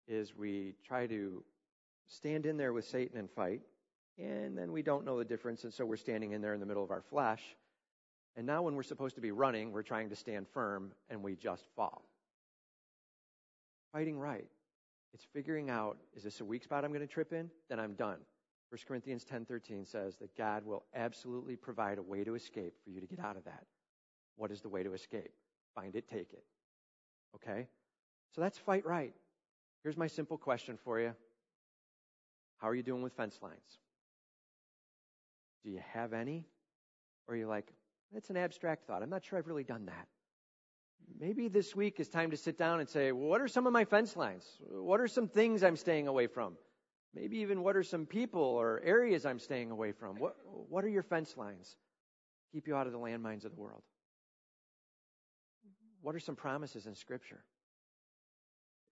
is 0.08 0.36
we 0.36 0.76
try 0.86 1.08
to 1.08 1.44
stand 2.08 2.46
in 2.46 2.58
there 2.58 2.74
with 2.74 2.86
Satan 2.86 3.18
and 3.18 3.30
fight, 3.30 3.62
and 4.18 4.58
then 4.58 4.72
we 4.72 4.82
don't 4.82 5.06
know 5.06 5.18
the 5.18 5.24
difference, 5.24 5.64
and 5.64 5.74
so 5.74 5.86
we're 5.86 5.96
standing 5.96 6.34
in 6.34 6.42
there 6.42 6.54
in 6.54 6.60
the 6.60 6.66
middle 6.66 6.84
of 6.84 6.92
our 6.92 7.02
flesh. 7.02 7.42
And 8.36 8.46
now, 8.46 8.62
when 8.62 8.76
we're 8.76 8.84
supposed 8.84 9.16
to 9.16 9.22
be 9.22 9.32
running, 9.32 9.72
we're 9.72 9.84
trying 9.84 10.10
to 10.10 10.16
stand 10.16 10.48
firm 10.48 10.92
and 11.10 11.24
we 11.24 11.36
just 11.36 11.64
fall. 11.76 12.04
Fighting 13.92 14.18
right. 14.18 14.48
It's 15.13 15.25
figuring 15.34 15.70
out 15.70 15.98
is 16.16 16.24
this 16.24 16.39
a 16.42 16.46
weak 16.46 16.63
spot 16.63 16.84
I'm 16.86 16.92
going 16.92 17.01
to 17.01 17.08
trip 17.08 17.34
in? 17.34 17.50
Then 17.70 17.80
I'm 17.80 17.94
done. 17.94 18.20
1 18.70 18.80
Corinthians 18.88 19.25
10:13 19.25 19.88
says 19.88 20.18
that 20.18 20.36
God 20.38 20.63
will 20.63 20.86
absolutely 20.96 21.56
provide 21.56 21.98
a 21.98 22.04
way 22.04 22.24
to 22.24 22.36
escape 22.36 22.75
for 22.84 22.92
you 22.92 23.01
to 23.01 23.08
get 23.08 23.20
out 23.20 23.36
of 23.36 23.44
that. 23.46 23.66
What 24.36 24.51
is 24.51 24.62
the 24.62 24.70
way 24.70 24.84
to 24.84 24.94
escape? 24.94 25.32
Find 25.74 25.96
it, 25.96 26.08
take 26.08 26.34
it. 26.34 26.44
Okay? 27.36 27.68
So 28.36 28.42
that's 28.42 28.58
fight 28.58 28.86
right. 28.86 29.13
Here's 29.84 29.98
my 29.98 30.08
simple 30.08 30.38
question 30.38 30.78
for 30.78 31.00
you. 31.00 31.16
How 32.58 32.68
are 32.68 32.75
you 32.75 32.84
doing 32.84 33.01
with 33.01 33.13
fence 33.13 33.39
lines? 33.42 33.80
Do 35.63 35.72
you 35.72 35.82
have 35.94 36.13
any? 36.13 36.46
Or 37.28 37.34
are 37.34 37.38
you 37.38 37.48
like, 37.48 37.74
it's 38.16 38.30
an 38.30 38.38
abstract 38.38 38.86
thought. 38.86 39.01
I'm 39.01 39.10
not 39.10 39.24
sure 39.24 39.39
I've 39.39 39.48
really 39.48 39.63
done 39.63 39.86
that. 39.86 40.08
Maybe 41.18 41.48
this 41.48 41.75
week 41.75 42.00
is 42.00 42.08
time 42.08 42.32
to 42.32 42.38
sit 42.38 42.58
down 42.58 42.80
and 42.80 42.89
say, 42.89 43.12
well, 43.12 43.28
what 43.28 43.42
are 43.42 43.48
some 43.48 43.68
of 43.68 43.74
my 43.74 43.86
fence 43.86 44.16
lines? 44.16 44.46
What 44.70 45.00
are 45.00 45.08
some 45.08 45.28
things 45.28 45.63
I'm 45.63 45.75
staying 45.75 46.08
away 46.08 46.28
from? 46.28 46.56
Maybe 47.13 47.38
even 47.39 47.63
what 47.63 47.75
are 47.75 47.84
some 47.84 48.06
people 48.06 48.42
or 48.42 48.82
areas 48.84 49.25
I'm 49.25 49.39
staying 49.39 49.72
away 49.72 49.92
from? 49.92 50.18
What, 50.18 50.36
what 50.46 50.86
are 50.86 50.89
your 50.89 51.04
fence 51.04 51.36
lines? 51.38 51.78
Keep 52.51 52.68
you 52.68 52.75
out 52.75 52.88
of 52.88 52.94
the 52.94 53.00
landmines 53.00 53.46
of 53.46 53.51
the 53.51 53.60
world. 53.60 53.82
What 56.01 56.16
are 56.16 56.20
some 56.20 56.36
promises 56.36 56.86
in 56.86 56.96
Scripture? 56.96 57.44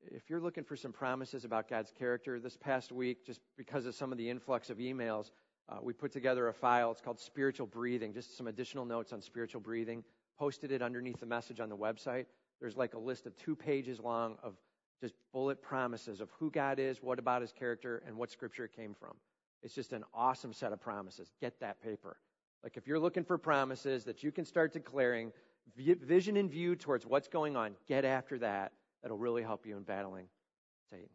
If 0.02 0.30
you're 0.30 0.40
looking 0.40 0.64
for 0.64 0.76
some 0.76 0.92
promises 0.92 1.46
about 1.46 1.70
God's 1.70 1.92
character, 1.92 2.40
this 2.40 2.58
past 2.58 2.92
week, 2.92 3.26
just 3.26 3.42
because 3.58 3.86
of 3.86 3.96
some 3.96 4.12
of 4.12 4.18
the 4.18 4.30
influx 4.30 4.70
of 4.70 4.78
emails, 4.78 5.32
uh, 5.70 5.78
we 5.82 5.94
put 5.94 6.12
together 6.12 6.48
a 6.48 6.54
file. 6.54 6.92
It's 6.92 7.02
called 7.02 7.20
Spiritual 7.20 7.68
Breathing, 7.68 8.14
just 8.14 8.38
some 8.38 8.48
additional 8.48 8.86
notes 8.86 9.12
on 9.12 9.22
spiritual 9.22 9.62
breathing. 9.62 10.04
Posted 10.38 10.72
it 10.72 10.82
underneath 10.82 11.20
the 11.20 11.25
message 11.25 11.60
on 11.60 11.70
the 11.70 11.77
website. 11.77 12.25
There's 12.60 12.77
like 12.77 12.94
a 12.94 13.00
list 13.00 13.25
of 13.25 13.36
two 13.38 13.56
pages 13.56 14.00
long 14.00 14.38
of 14.44 14.56
just 15.01 15.13
bullet 15.32 15.62
promises 15.62 16.22
of 16.22 16.29
who 16.39 16.50
God 16.50 16.79
is, 16.79 17.01
what 17.01 17.20
about 17.20 17.41
his 17.41 17.51
character, 17.51 18.01
and 18.08 18.17
what 18.17 18.32
scripture 18.32 18.65
it 18.65 18.75
came 18.75 18.94
from. 18.94 19.13
It's 19.63 19.74
just 19.74 19.94
an 19.94 20.03
awesome 20.13 20.53
set 20.53 20.74
of 20.74 20.82
promises. 20.82 21.32
Get 21.41 21.60
that 21.60 21.82
paper. 21.82 22.17
Like 22.63 22.77
if 22.77 22.88
you're 22.88 23.00
looking 23.00 23.24
for 23.24 23.38
promises 23.38 24.03
that 24.06 24.24
you 24.24 24.32
can 24.32 24.46
start 24.46 24.74
declaring, 24.74 25.32
vision 25.75 26.38
and 26.38 26.50
view 26.50 26.75
towards 26.75 27.06
what's 27.06 27.27
going 27.27 27.56
on, 27.56 27.75
get 27.88 28.06
after 28.06 28.39
that. 28.39 28.72
That'll 29.01 29.17
really 29.17 29.44
help 29.44 29.65
you 29.65 29.77
in 29.77 29.84
battling 29.84 30.25
Satan. 30.89 31.10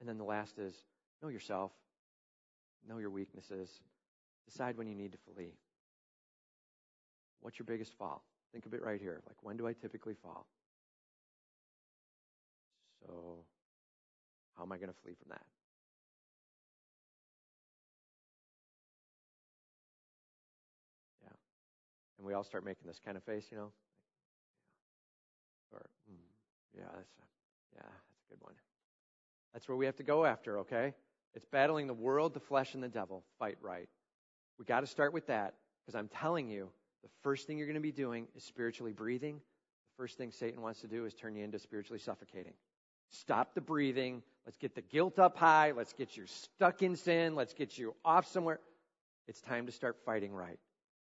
And 0.00 0.08
then 0.08 0.18
the 0.18 0.24
last 0.24 0.58
is 0.58 0.74
know 1.22 1.28
yourself, 1.28 1.72
know 2.88 2.98
your 2.98 3.10
weaknesses, 3.10 3.80
decide 4.50 4.76
when 4.76 4.86
you 4.86 4.94
need 4.94 5.12
to 5.12 5.18
flee. 5.34 5.54
What's 7.40 7.58
your 7.58 7.66
biggest 7.66 7.96
fall? 7.98 8.22
Think 8.52 8.66
of 8.66 8.74
it 8.74 8.82
right 8.82 9.00
here. 9.00 9.20
Like, 9.26 9.36
when 9.42 9.56
do 9.56 9.66
I 9.66 9.72
typically 9.72 10.14
fall? 10.14 10.46
So, 13.00 13.44
how 14.56 14.64
am 14.64 14.72
I 14.72 14.76
going 14.76 14.88
to 14.88 14.98
flee 15.02 15.14
from 15.14 15.30
that? 15.30 15.46
Yeah. 21.22 21.36
And 22.18 22.26
we 22.26 22.34
all 22.34 22.44
start 22.44 22.64
making 22.64 22.86
this 22.86 23.00
kind 23.04 23.16
of 23.16 23.22
face, 23.22 23.46
you 23.50 23.56
know? 23.56 23.72
Or, 25.72 25.86
mm, 26.10 26.16
yeah, 26.76 26.84
that's 26.94 27.14
a, 27.18 27.76
yeah, 27.76 27.82
that's 27.82 28.20
a 28.26 28.34
good 28.34 28.40
one. 28.42 28.54
That's 29.52 29.68
where 29.68 29.76
we 29.76 29.86
have 29.86 29.96
to 29.96 30.02
go 30.02 30.24
after, 30.24 30.58
okay? 30.60 30.94
It's 31.34 31.44
battling 31.44 31.86
the 31.86 31.94
world, 31.94 32.34
the 32.34 32.40
flesh, 32.40 32.74
and 32.74 32.82
the 32.82 32.88
devil. 32.88 33.24
Fight 33.38 33.56
right. 33.62 33.88
We 34.58 34.64
got 34.64 34.80
to 34.80 34.86
start 34.86 35.12
with 35.12 35.28
that 35.28 35.54
because 35.86 35.98
I'm 35.98 36.08
telling 36.08 36.48
you, 36.48 36.70
the 37.02 37.08
first 37.22 37.46
thing 37.46 37.58
you're 37.58 37.66
going 37.66 37.74
to 37.74 37.80
be 37.80 37.92
doing 37.92 38.26
is 38.36 38.44
spiritually 38.44 38.92
breathing. 38.92 39.36
The 39.36 40.02
first 40.02 40.18
thing 40.18 40.30
Satan 40.30 40.62
wants 40.62 40.80
to 40.80 40.86
do 40.86 41.04
is 41.06 41.14
turn 41.14 41.36
you 41.36 41.44
into 41.44 41.58
spiritually 41.58 41.98
suffocating. 41.98 42.54
Stop 43.10 43.54
the 43.54 43.60
breathing. 43.60 44.22
Let's 44.46 44.58
get 44.58 44.74
the 44.74 44.82
guilt 44.82 45.18
up 45.18 45.36
high. 45.36 45.72
Let's 45.72 45.92
get 45.92 46.16
you 46.16 46.24
stuck 46.26 46.82
in 46.82 46.96
sin. 46.96 47.34
Let's 47.34 47.54
get 47.54 47.76
you 47.76 47.94
off 48.04 48.26
somewhere. 48.26 48.60
It's 49.26 49.40
time 49.40 49.66
to 49.66 49.72
start 49.72 49.96
fighting 50.04 50.32
right 50.32 50.58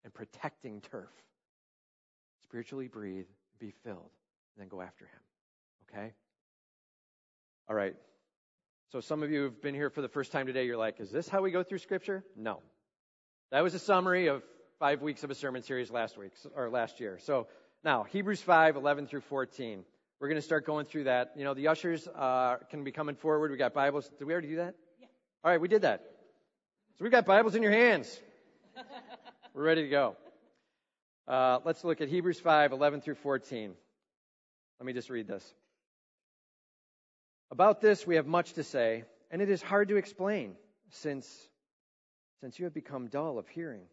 and 0.03 0.13
protecting 0.13 0.81
turf. 0.81 1.09
Spiritually 2.43 2.87
breathe, 2.87 3.25
be 3.59 3.71
filled, 3.83 4.11
and 4.55 4.59
then 4.59 4.67
go 4.67 4.81
after 4.81 5.05
him. 5.05 5.19
Okay? 5.89 6.13
All 7.67 7.75
right. 7.75 7.95
So 8.91 8.99
some 8.99 9.23
of 9.23 9.31
you 9.31 9.43
have 9.43 9.61
been 9.61 9.73
here 9.73 9.89
for 9.89 10.01
the 10.01 10.07
first 10.07 10.31
time 10.31 10.45
today. 10.45 10.65
You're 10.65 10.77
like, 10.77 10.99
is 10.99 11.11
this 11.11 11.27
how 11.27 11.41
we 11.41 11.51
go 11.51 11.63
through 11.63 11.79
Scripture? 11.79 12.23
No. 12.35 12.61
That 13.51 13.63
was 13.63 13.73
a 13.73 13.79
summary 13.79 14.27
of 14.27 14.43
five 14.79 15.01
weeks 15.01 15.23
of 15.23 15.31
a 15.31 15.35
sermon 15.35 15.63
series 15.63 15.89
last 15.89 16.17
week 16.17 16.31
or 16.55 16.69
last 16.69 16.99
year. 16.99 17.17
So 17.21 17.47
now 17.83 18.03
Hebrews 18.03 18.41
5, 18.41 18.75
11 18.75 19.07
through 19.07 19.21
14. 19.21 19.85
We're 20.19 20.27
going 20.27 20.37
to 20.37 20.45
start 20.45 20.65
going 20.65 20.85
through 20.85 21.05
that. 21.05 21.31
You 21.37 21.43
know, 21.43 21.53
the 21.53 21.67
ushers 21.69 22.07
uh, 22.07 22.57
can 22.69 22.83
be 22.83 22.91
coming 22.91 23.15
forward. 23.15 23.51
We 23.51 23.57
got 23.57 23.73
Bibles. 23.73 24.09
Did 24.17 24.25
we 24.25 24.33
already 24.33 24.49
do 24.49 24.55
that? 24.57 24.75
Yeah. 24.99 25.07
All 25.43 25.51
right, 25.51 25.61
we 25.61 25.67
did 25.67 25.83
that. 25.83 26.01
So 26.97 27.03
we've 27.03 27.11
got 27.11 27.25
Bibles 27.25 27.55
in 27.55 27.63
your 27.63 27.71
hands. 27.71 28.19
We're 29.53 29.63
ready 29.63 29.83
to 29.83 29.89
go. 29.89 30.15
Uh, 31.27 31.59
let's 31.63 31.83
look 31.83 32.01
at 32.01 32.09
Hebrews 32.09 32.39
5, 32.39 32.71
11 32.71 33.01
through 33.01 33.15
14. 33.15 33.73
Let 34.79 34.85
me 34.85 34.93
just 34.93 35.09
read 35.09 35.27
this. 35.27 35.53
About 37.49 37.79
this 37.79 38.05
we 38.05 38.15
have 38.15 38.27
much 38.27 38.53
to 38.53 38.63
say, 38.63 39.05
and 39.31 39.41
it 39.41 39.49
is 39.49 39.61
hard 39.61 39.89
to 39.89 39.95
explain, 39.95 40.55
since, 40.89 41.49
since 42.41 42.59
you 42.59 42.65
have 42.65 42.73
become 42.73 43.07
dull 43.07 43.37
of 43.37 43.47
hearing. 43.47 43.83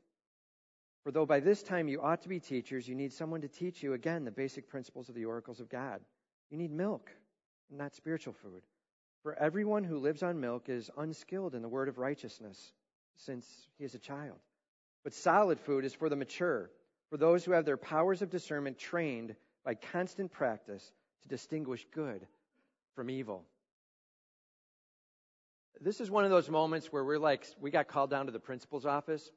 For 1.04 1.11
though 1.11 1.26
by 1.26 1.40
this 1.40 1.62
time 1.62 1.88
you 1.88 2.00
ought 2.00 2.23
to 2.23 2.28
be 2.28 2.38
teachers, 2.38 2.87
you 2.87 2.94
need 2.94 3.12
someone 3.12 3.40
to 3.40 3.49
teach 3.49 3.82
you 3.82 3.92
again 3.92 4.25
the 4.25 4.30
basic 4.30 4.68
principles 4.68 5.09
of 5.09 5.14
the 5.14 5.25
oracles 5.25 5.61
of 5.61 5.68
God. 5.68 6.00
You 6.50 6.59
need 6.59 6.71
milk, 6.71 7.11
not 7.71 7.94
spiritual 7.94 8.35
food. 8.35 8.62
For 9.23 9.35
everyone 9.35 9.85
who 9.85 9.99
lives 9.99 10.23
on 10.23 10.40
milk 10.40 10.68
is 10.68 10.90
unskilled 10.97 11.54
in 11.54 11.62
the 11.62 11.68
word 11.68 11.88
of 11.88 11.99
righteousness, 11.99 12.73
since 13.16 13.47
he 13.78 13.85
is 13.85 13.94
a 13.94 13.99
child. 13.99 14.38
But 15.04 15.14
solid 15.14 15.59
food 15.61 15.85
is 15.85 15.94
for 15.94 16.09
the 16.09 16.16
mature, 16.16 16.71
for 17.11 17.16
those 17.16 17.44
who 17.44 17.52
have 17.52 17.64
their 17.64 17.76
powers 17.76 18.23
of 18.23 18.30
discernment 18.30 18.78
trained 18.78 19.35
by 19.64 19.75
constant 19.75 20.30
practice 20.30 20.92
to 21.23 21.28
distinguish 21.28 21.85
good 21.92 22.26
from 22.94 23.11
evil. 23.11 23.44
This 25.80 26.00
is 26.00 26.11
one 26.11 26.25
of 26.25 26.30
those 26.30 26.49
moments 26.49 26.92
where 26.92 27.04
we're 27.04 27.18
like, 27.18 27.44
we 27.61 27.71
got 27.73 27.88
called 27.88 28.11
down 28.11 28.26
to 28.26 28.32
the 28.32 28.38
principal's 28.38 28.87
office 28.87 29.28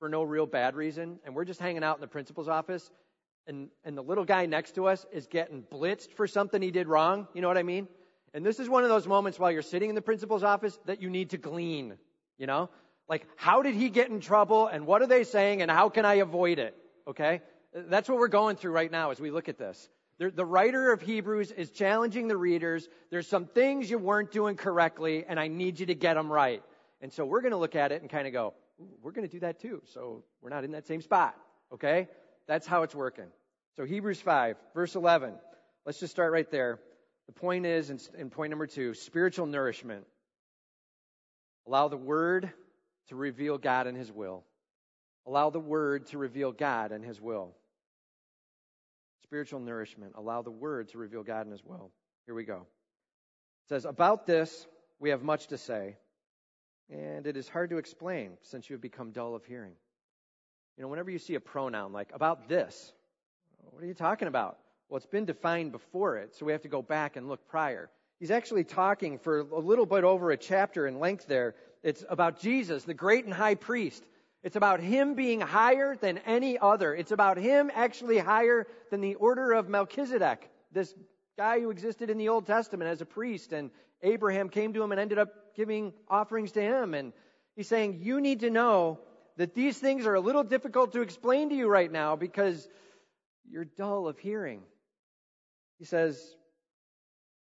for 0.00 0.08
no 0.08 0.22
real 0.24 0.46
bad 0.46 0.74
reason, 0.74 1.20
and 1.24 1.36
we're 1.36 1.44
just 1.44 1.60
hanging 1.60 1.84
out 1.84 1.98
in 1.98 2.00
the 2.00 2.08
principal's 2.08 2.48
office, 2.48 2.90
and, 3.46 3.68
and 3.84 3.96
the 3.96 4.02
little 4.02 4.24
guy 4.24 4.46
next 4.46 4.74
to 4.74 4.86
us 4.86 5.06
is 5.12 5.26
getting 5.26 5.62
blitzed 5.62 6.12
for 6.12 6.26
something 6.26 6.60
he 6.60 6.70
did 6.70 6.88
wrong. 6.88 7.28
You 7.34 7.42
know 7.42 7.48
what 7.48 7.58
I 7.58 7.62
mean? 7.62 7.86
And 8.32 8.44
this 8.44 8.58
is 8.58 8.68
one 8.68 8.82
of 8.82 8.88
those 8.88 9.06
moments 9.06 9.38
while 9.38 9.50
you're 9.50 9.62
sitting 9.62 9.90
in 9.90 9.94
the 9.94 10.02
principal's 10.02 10.42
office 10.42 10.78
that 10.86 11.02
you 11.02 11.10
need 11.10 11.30
to 11.30 11.36
glean. 11.36 11.98
You 12.38 12.46
know? 12.46 12.70
Like, 13.08 13.26
how 13.36 13.62
did 13.62 13.74
he 13.74 13.90
get 13.90 14.08
in 14.08 14.20
trouble, 14.20 14.66
and 14.66 14.86
what 14.86 15.02
are 15.02 15.06
they 15.06 15.24
saying, 15.24 15.62
and 15.62 15.70
how 15.70 15.90
can 15.90 16.04
I 16.04 16.14
avoid 16.14 16.58
it? 16.58 16.74
Okay? 17.06 17.42
That's 17.74 18.08
what 18.08 18.18
we're 18.18 18.28
going 18.28 18.56
through 18.56 18.72
right 18.72 18.90
now 18.90 19.10
as 19.10 19.20
we 19.20 19.30
look 19.30 19.48
at 19.48 19.58
this. 19.58 19.88
The 20.18 20.44
writer 20.44 20.92
of 20.92 21.00
Hebrews 21.00 21.50
is 21.50 21.70
challenging 21.70 22.28
the 22.28 22.36
readers. 22.36 22.88
There's 23.10 23.26
some 23.26 23.46
things 23.46 23.90
you 23.90 23.98
weren't 23.98 24.30
doing 24.30 24.54
correctly, 24.54 25.24
and 25.26 25.40
I 25.40 25.48
need 25.48 25.80
you 25.80 25.86
to 25.86 25.94
get 25.94 26.14
them 26.14 26.30
right. 26.30 26.62
And 27.00 27.10
so 27.10 27.24
we're 27.24 27.40
going 27.40 27.52
to 27.52 27.58
look 27.58 27.74
at 27.74 27.90
it 27.90 28.02
and 28.02 28.10
kind 28.10 28.26
of 28.26 28.32
go, 28.34 28.52
we're 29.02 29.12
going 29.12 29.26
to 29.26 29.32
do 29.32 29.40
that 29.40 29.60
too. 29.60 29.82
So 29.92 30.24
we're 30.42 30.50
not 30.50 30.64
in 30.64 30.72
that 30.72 30.86
same 30.86 31.00
spot. 31.02 31.34
Okay? 31.72 32.08
That's 32.46 32.66
how 32.66 32.82
it's 32.82 32.94
working. 32.94 33.26
So 33.76 33.84
Hebrews 33.84 34.20
5, 34.20 34.56
verse 34.74 34.94
11. 34.94 35.34
Let's 35.86 36.00
just 36.00 36.12
start 36.12 36.32
right 36.32 36.50
there. 36.50 36.78
The 37.26 37.32
point 37.32 37.66
is, 37.66 37.90
in, 37.90 38.00
in 38.18 38.30
point 38.30 38.50
number 38.50 38.66
two, 38.66 38.94
spiritual 38.94 39.46
nourishment. 39.46 40.04
Allow 41.66 41.88
the 41.88 41.96
Word 41.96 42.52
to 43.08 43.16
reveal 43.16 43.58
God 43.58 43.86
and 43.86 43.96
His 43.96 44.10
will. 44.10 44.44
Allow 45.26 45.50
the 45.50 45.60
Word 45.60 46.06
to 46.08 46.18
reveal 46.18 46.52
God 46.52 46.92
and 46.92 47.04
His 47.04 47.20
will 47.20 47.54
spiritual 49.30 49.60
nourishment. 49.60 50.12
Allow 50.16 50.42
the 50.42 50.50
word 50.50 50.88
to 50.88 50.98
reveal 50.98 51.22
God 51.22 51.42
and 51.42 51.52
his 51.52 51.64
will. 51.64 51.92
Here 52.26 52.34
we 52.34 52.42
go. 52.42 52.66
It 53.62 53.68
says, 53.68 53.84
About 53.84 54.26
this 54.26 54.66
we 54.98 55.10
have 55.10 55.22
much 55.22 55.46
to 55.48 55.56
say, 55.56 55.96
and 56.90 57.26
it 57.26 57.36
is 57.36 57.48
hard 57.48 57.70
to 57.70 57.78
explain 57.78 58.32
since 58.42 58.68
you 58.68 58.74
have 58.74 58.82
become 58.82 59.12
dull 59.12 59.34
of 59.34 59.44
hearing. 59.44 59.72
You 60.76 60.82
know, 60.82 60.88
whenever 60.88 61.10
you 61.10 61.18
see 61.18 61.34
a 61.34 61.40
pronoun 61.40 61.92
like 61.92 62.10
about 62.12 62.48
this, 62.48 62.92
what 63.70 63.82
are 63.82 63.86
you 63.86 63.94
talking 63.94 64.28
about? 64.28 64.58
Well, 64.88 64.96
it's 64.96 65.06
been 65.06 65.24
defined 65.24 65.72
before 65.72 66.16
it, 66.16 66.34
so 66.34 66.44
we 66.44 66.52
have 66.52 66.62
to 66.62 66.68
go 66.68 66.82
back 66.82 67.16
and 67.16 67.28
look 67.28 67.46
prior. 67.48 67.90
He's 68.18 68.30
actually 68.30 68.64
talking 68.64 69.18
for 69.18 69.40
a 69.40 69.58
little 69.58 69.86
bit 69.86 70.04
over 70.04 70.30
a 70.30 70.36
chapter 70.36 70.86
in 70.86 70.98
length 70.98 71.26
there. 71.26 71.54
It's 71.82 72.04
about 72.08 72.40
Jesus, 72.40 72.84
the 72.84 72.94
great 72.94 73.24
and 73.24 73.32
high 73.32 73.54
priest. 73.54 74.04
It's 74.42 74.56
about 74.56 74.80
him 74.80 75.14
being 75.14 75.40
higher 75.40 75.96
than 75.96 76.18
any 76.18 76.58
other. 76.58 76.94
It's 76.94 77.12
about 77.12 77.36
him 77.36 77.70
actually 77.74 78.18
higher 78.18 78.66
than 78.90 79.00
the 79.00 79.14
order 79.14 79.52
of 79.52 79.68
Melchizedek, 79.68 80.50
this 80.72 80.94
guy 81.36 81.60
who 81.60 81.70
existed 81.70 82.10
in 82.10 82.18
the 82.18 82.28
Old 82.28 82.46
Testament 82.46 82.90
as 82.90 83.00
a 83.00 83.06
priest. 83.06 83.52
And 83.52 83.70
Abraham 84.02 84.48
came 84.48 84.72
to 84.72 84.82
him 84.82 84.92
and 84.92 85.00
ended 85.00 85.18
giving 85.54 85.92
offerings 86.08 86.52
to 86.52 86.62
him. 86.62 86.94
And 86.94 87.12
he's 87.56 87.68
saying, 87.68 88.00
You 88.02 88.20
need 88.20 88.40
to 88.40 88.50
know 88.50 88.98
that 89.36 89.54
these 89.54 89.78
things 89.78 90.06
are 90.06 90.14
a 90.14 90.20
little 90.20 90.44
difficult 90.44 90.92
to 90.92 91.02
explain 91.02 91.48
to 91.50 91.54
you 91.54 91.68
right 91.68 91.90
now 91.90 92.16
because 92.16 92.68
you're 93.48 93.64
dull 93.64 94.06
of 94.06 94.18
hearing. 94.18 94.62
He 95.78 95.84
says, 95.84 96.36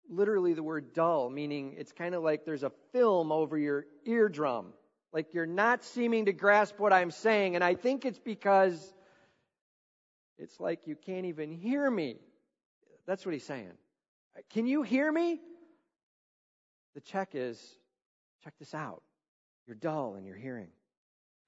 literally 0.08 0.54
the 0.54 0.62
word 0.62 0.92
dull, 0.94 1.30
meaning 1.30 1.74
it's 1.76 1.92
kind 1.92 2.14
of 2.14 2.22
like 2.22 2.44
there's 2.44 2.62
a 2.62 2.72
film 2.92 3.32
over 3.32 3.58
your 3.58 3.86
eardrum. 4.04 4.72
Like 5.12 5.34
you're 5.34 5.46
not 5.46 5.84
seeming 5.84 6.26
to 6.26 6.32
grasp 6.32 6.78
what 6.78 6.92
I'm 6.92 7.10
saying. 7.10 7.54
And 7.54 7.64
I 7.64 7.74
think 7.74 8.04
it's 8.04 8.18
because 8.18 8.94
it's 10.38 10.58
like 10.60 10.86
you 10.86 10.96
can't 10.96 11.26
even 11.26 11.50
hear 11.50 11.90
me. 11.90 12.16
That's 13.06 13.26
what 13.26 13.32
he's 13.32 13.44
saying. 13.44 13.72
Can 14.50 14.66
you 14.66 14.82
hear 14.82 15.10
me? 15.10 15.40
The 16.94 17.00
check 17.00 17.30
is 17.34 17.60
check 18.44 18.54
this 18.58 18.74
out. 18.74 19.02
You're 19.66 19.76
dull 19.76 20.16
in 20.16 20.24
your 20.24 20.36
hearing. 20.36 20.68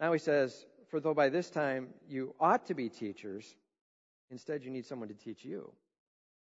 Now 0.00 0.12
he 0.12 0.18
says, 0.18 0.54
For 0.90 1.00
though 1.00 1.14
by 1.14 1.28
this 1.28 1.50
time 1.50 1.88
you 2.08 2.34
ought 2.40 2.66
to 2.66 2.74
be 2.74 2.88
teachers, 2.88 3.54
instead 4.30 4.64
you 4.64 4.70
need 4.70 4.86
someone 4.86 5.08
to 5.08 5.14
teach 5.14 5.44
you. 5.44 5.72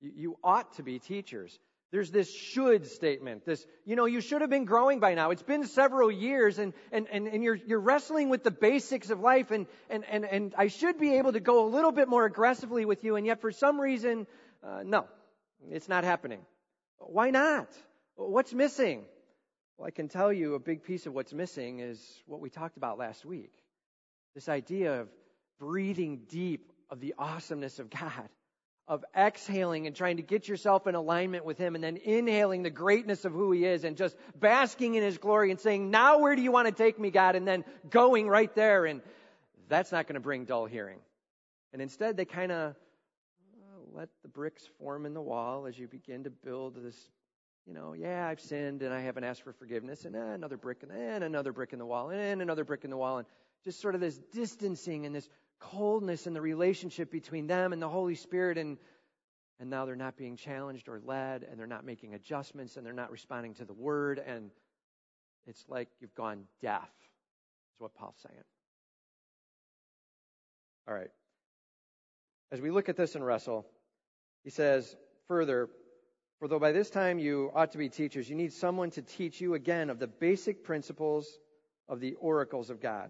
You, 0.02 0.12
you 0.16 0.38
ought 0.44 0.74
to 0.76 0.84
be 0.84 1.00
teachers. 1.00 1.58
There's 1.92 2.10
this 2.10 2.34
should 2.34 2.88
statement. 2.88 3.46
This, 3.46 3.64
you 3.86 3.96
know, 3.96 4.06
you 4.06 4.20
should 4.20 4.42
have 4.42 4.50
been 4.50 4.66
growing 4.66 5.00
by 5.00 5.14
now. 5.14 5.30
It's 5.30 5.44
been 5.44 5.68
several 5.68 6.12
years 6.12 6.58
and, 6.58 6.74
and, 6.92 7.08
and, 7.12 7.28
and 7.28 7.44
you're, 7.44 7.56
you're 7.56 7.80
wrestling 7.80 8.30
with 8.30 8.44
the 8.44 8.52
basics 8.52 9.12
of 9.12 9.20
life 9.20 9.52
and, 9.52 9.68
and, 9.92 10.04
and, 10.10 10.26
and 10.26 10.56
I 10.58 10.68
should 10.68 11.00
be 11.00 11.18
able 11.18 11.34
to 11.34 11.40
go 11.40 11.68
a 11.68 11.70
little 11.70 11.92
bit 11.92 12.08
more 12.08 12.26
aggressively 12.26 12.86
with 12.86 13.04
you 13.04 13.16
and 13.16 13.28
yet 13.28 13.42
for 13.42 13.52
some 13.52 13.80
reason, 13.80 14.26
uh, 14.64 14.82
no, 14.84 15.06
it's 15.70 15.88
not 15.88 16.04
happening. 16.04 16.40
Why 16.98 17.30
not? 17.30 17.68
What's 18.16 18.54
missing? 18.54 19.06
Well, 19.78 19.88
I 19.88 19.92
can 19.92 20.08
tell 20.08 20.32
you 20.32 20.56
a 20.56 20.60
big 20.60 20.84
piece 20.84 21.06
of 21.06 21.14
what's 21.14 21.34
missing 21.34 21.80
is 21.80 22.00
what 22.26 22.40
we 22.40 22.50
talked 22.50 22.78
about 22.78 22.98
last 22.98 23.26
week. 23.26 23.54
This 24.36 24.50
idea 24.50 25.02
of 25.02 25.10
breathing 25.60 26.22
deep 26.30 26.72
of 26.90 27.00
the 27.00 27.16
awesomeness 27.18 27.80
of 27.80 27.90
God 27.90 28.30
of 28.88 29.06
exhaling 29.16 29.88
and 29.88 29.96
trying 29.96 30.18
to 30.18 30.24
get 30.24 30.48
yourself 30.48 30.88
in 30.88 30.96
alignment 30.96 31.46
with 31.46 31.58
Him 31.58 31.76
and 31.76 31.84
then 31.84 31.98
inhaling 31.98 32.64
the 32.64 32.70
greatness 32.70 33.24
of 33.24 33.32
who 33.32 33.52
He 33.52 33.66
is 33.66 33.84
and 33.86 33.96
just 33.96 34.16
basking 34.38 34.96
in 34.96 35.04
His 35.04 35.18
glory 35.18 35.52
and 35.52 35.60
saying, 35.60 35.90
now 35.90 36.20
where 36.20 36.36
do 36.36 36.42
you 36.42 36.52
want 36.52 36.68
to 36.68 36.74
take 36.74 37.00
me, 37.00 37.10
God? 37.10 37.36
And 37.36 37.48
then 37.48 37.64
going 37.90 38.28
right 38.28 38.54
there. 38.56 38.86
And 38.86 39.02
that's 39.70 39.92
not 39.92 40.08
going 40.08 40.16
to 40.16 40.20
bring 40.20 40.44
dull 40.46 40.66
hearing. 40.66 41.00
And 41.72 41.82
instead, 41.82 42.18
they 42.18 42.26
kind 42.26 42.52
of 42.52 42.76
let 43.94 44.10
the 44.22 44.28
bricks 44.28 44.68
form 44.80 45.06
in 45.06 45.14
the 45.14 45.22
wall 45.22 45.66
as 45.66 45.78
you 45.78 45.88
begin 45.88 46.26
to 46.26 46.30
build 46.30 46.76
this, 46.76 46.98
you 47.66 47.74
know, 47.74 47.94
yeah, 47.94 48.28
I've 48.28 48.42
sinned 48.42 48.82
and 48.82 48.94
I 48.94 49.02
haven't 49.02 49.24
asked 49.24 49.44
for 49.44 49.54
forgiveness 49.54 50.06
and 50.06 50.16
eh, 50.16 50.20
another 50.20 50.58
brick 50.58 50.84
and, 50.84 50.92
and 50.92 51.24
another 51.24 51.54
brick 51.54 51.72
in 51.72 51.80
the 51.80 51.86
wall 51.86 52.10
and 52.10 52.42
another 52.42 52.66
brick 52.66 52.84
in 52.84 52.90
the 52.90 52.98
wall 52.98 53.20
and 53.20 53.28
just 53.64 53.80
sort 53.80 53.96
of 53.96 54.02
this 54.02 54.20
distancing 54.34 55.06
and 55.06 55.16
this 55.16 55.30
coldness 55.60 56.28
in 56.28 56.34
the 56.34 56.42
relationship 56.42 57.10
between 57.10 57.48
them 57.48 57.72
and 57.72 57.82
the 57.82 57.88
Holy 57.90 58.16
Spirit 58.16 58.58
and 58.58 58.78
and 59.60 59.70
now 59.70 59.86
they're 59.86 59.96
not 59.96 60.18
being 60.18 60.36
challenged 60.36 60.90
or 60.90 61.00
led 61.06 61.44
and 61.44 61.58
they're 61.58 61.68
not 61.68 61.86
making 61.86 62.16
adjustments 62.16 62.76
and 62.76 62.86
they're 62.86 62.92
not 62.92 63.12
responding 63.12 63.54
to 63.54 63.66
the 63.66 63.74
word 63.74 64.20
and 64.20 64.50
it's 65.48 65.64
like 65.70 65.88
you've 66.02 66.16
gone 66.16 66.44
deaf 66.62 66.90
is 67.74 67.80
what 67.80 67.94
paul's 67.96 68.16
saying. 68.28 68.44
All 70.86 70.94
right. 70.94 71.12
As 72.52 72.60
we 72.60 72.72
look 72.72 72.90
at 72.90 72.98
this 72.98 73.16
and 73.16 73.26
wrestle 73.26 73.66
he 74.44 74.50
says 74.50 74.94
further 75.30 75.70
for 76.44 76.50
though 76.50 76.60
by 76.60 76.74
this 76.74 76.90
time 76.90 77.20
you 77.20 77.50
ought 77.56 77.72
to 77.72 77.78
be 77.78 77.88
teachers 77.88 78.30
you 78.30 78.36
need 78.36 78.52
someone 78.52 78.92
to 78.92 79.02
teach 79.02 79.40
you 79.40 79.54
again 79.54 79.90
of 79.90 79.98
the 79.98 80.08
basic 80.08 80.62
principles 80.66 81.40
of 81.88 82.02
the 82.02 82.16
oracles 82.16 82.70
of 82.70 82.82
god 82.82 83.10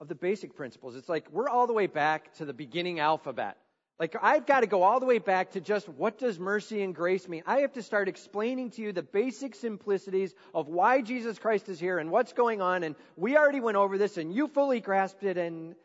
of 0.00 0.08
the 0.08 0.14
basic 0.14 0.56
principles. 0.56 0.96
It's 0.96 1.08
like 1.08 1.30
we're 1.30 1.48
all 1.48 1.66
the 1.66 1.72
way 1.74 1.86
back 1.86 2.34
to 2.34 2.44
the 2.44 2.54
beginning 2.54 2.98
alphabet. 2.98 3.56
Like 4.00 4.16
I've 4.20 4.46
got 4.46 4.60
to 4.60 4.66
go 4.66 4.82
all 4.82 4.98
the 4.98 5.06
way 5.06 5.18
back 5.18 5.52
to 5.52 5.60
just 5.60 5.88
what 5.88 6.18
does 6.18 6.40
mercy 6.40 6.82
and 6.82 6.92
grace 6.94 7.28
mean? 7.28 7.42
I 7.46 7.60
have 7.60 7.74
to 7.74 7.82
start 7.82 8.08
explaining 8.08 8.70
to 8.70 8.82
you 8.82 8.92
the 8.92 9.02
basic 9.02 9.54
simplicities 9.54 10.34
of 10.52 10.66
why 10.68 11.02
Jesus 11.02 11.38
Christ 11.38 11.68
is 11.68 11.78
here 11.78 11.98
and 11.98 12.10
what's 12.10 12.32
going 12.32 12.62
on 12.62 12.82
and 12.82 12.96
we 13.16 13.36
already 13.36 13.60
went 13.60 13.76
over 13.76 13.96
this 13.98 14.16
and 14.16 14.34
you 14.34 14.48
fully 14.48 14.80
grasped 14.80 15.22
it 15.22 15.36
and 15.36 15.76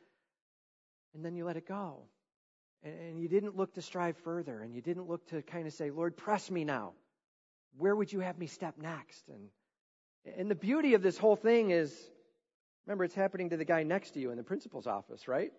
and 1.13 1.23
then 1.23 1.35
you 1.35 1.45
let 1.45 1.57
it 1.57 1.67
go. 1.67 2.03
And 2.85 3.19
you 3.19 3.27
didn't 3.27 3.57
look 3.57 3.73
to 3.73 3.81
strive 3.81 4.15
further 4.17 4.61
and 4.61 4.73
you 4.73 4.81
didn't 4.81 5.07
look 5.09 5.27
to 5.29 5.41
kind 5.41 5.65
of 5.67 5.73
say, 5.73 5.89
"Lord, 5.89 6.15
press 6.15 6.49
me 6.49 6.63
now. 6.63 6.93
Where 7.77 7.95
would 7.95 8.13
you 8.13 8.19
have 8.19 8.37
me 8.37 8.45
step 8.47 8.77
next?" 8.77 9.27
And 9.27 9.49
and 10.37 10.49
the 10.49 10.55
beauty 10.55 10.93
of 10.93 11.01
this 11.01 11.17
whole 11.17 11.35
thing 11.35 11.71
is 11.71 11.91
Remember, 12.85 13.03
it's 13.03 13.15
happening 13.15 13.49
to 13.49 13.57
the 13.57 13.65
guy 13.65 13.83
next 13.83 14.11
to 14.11 14.19
you 14.19 14.31
in 14.31 14.37
the 14.37 14.43
principal's 14.43 14.85
office, 14.85 15.27
right? 15.27 15.51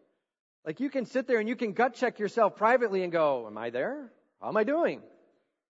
Like 0.64 0.80
you 0.80 0.90
can 0.90 1.06
sit 1.06 1.26
there 1.26 1.40
and 1.40 1.48
you 1.48 1.56
can 1.56 1.72
gut 1.72 1.94
check 1.94 2.18
yourself 2.18 2.56
privately 2.56 3.02
and 3.02 3.12
go, 3.12 3.46
Am 3.46 3.58
I 3.58 3.70
there? 3.70 4.12
How 4.40 4.48
am 4.48 4.56
I 4.56 4.64
doing? 4.64 5.02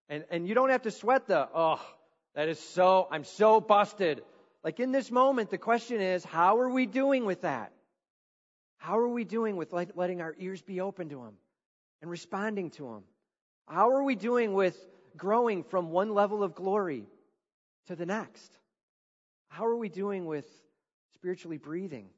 And, 0.08 0.24
and 0.30 0.46
you 0.46 0.54
don't 0.54 0.70
have 0.70 0.82
to 0.82 0.90
sweat 0.90 1.26
the, 1.26 1.48
oh, 1.54 1.80
that 2.34 2.48
is 2.48 2.60
so, 2.60 3.08
I'm 3.10 3.24
so 3.24 3.60
busted. 3.60 4.22
Like 4.62 4.80
in 4.80 4.92
this 4.92 5.10
moment, 5.10 5.50
the 5.50 5.58
question 5.58 6.00
is, 6.00 6.24
how 6.24 6.58
are 6.58 6.68
we 6.68 6.86
doing 6.86 7.24
with 7.24 7.42
that? 7.42 7.72
How 8.78 8.98
are 8.98 9.08
we 9.08 9.24
doing 9.24 9.56
with 9.56 9.72
letting 9.72 10.20
our 10.20 10.34
ears 10.38 10.60
be 10.60 10.80
open 10.80 11.08
to 11.08 11.24
Him 11.24 11.34
and 12.00 12.10
responding 12.10 12.70
to 12.70 12.86
Him? 12.88 13.02
How 13.66 13.90
are 13.90 14.02
we 14.02 14.14
doing 14.14 14.54
with 14.54 14.76
growing 15.16 15.64
from 15.64 15.90
one 15.90 16.14
level 16.14 16.42
of 16.42 16.54
glory 16.54 17.06
to 17.86 17.96
the 17.96 18.06
next? 18.06 18.58
How 19.48 19.66
are 19.66 19.76
we 19.76 19.88
doing 19.88 20.26
with 20.26 20.46
spiritually 21.14 21.58
breathing 21.58 22.08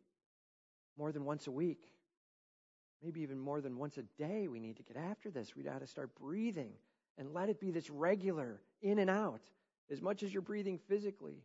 more 0.98 1.12
than 1.12 1.24
once 1.24 1.46
a 1.46 1.50
week. 1.50 1.80
Maybe 3.02 3.20
even 3.22 3.38
more 3.38 3.60
than 3.60 3.78
once 3.78 3.96
a 3.96 4.02
day, 4.18 4.48
we 4.48 4.58
need 4.58 4.76
to 4.76 4.82
get 4.82 4.96
after 4.96 5.30
this. 5.30 5.54
We've 5.54 5.64
got 5.64 5.80
to 5.80 5.86
start 5.86 6.10
breathing 6.20 6.72
and 7.16 7.32
let 7.32 7.48
it 7.48 7.60
be 7.60 7.70
this 7.70 7.88
regular 7.88 8.60
in 8.82 8.98
and 8.98 9.08
out. 9.08 9.40
As 9.90 10.02
much 10.02 10.22
as 10.22 10.32
you're 10.32 10.42
breathing 10.42 10.78
physically, 10.88 11.44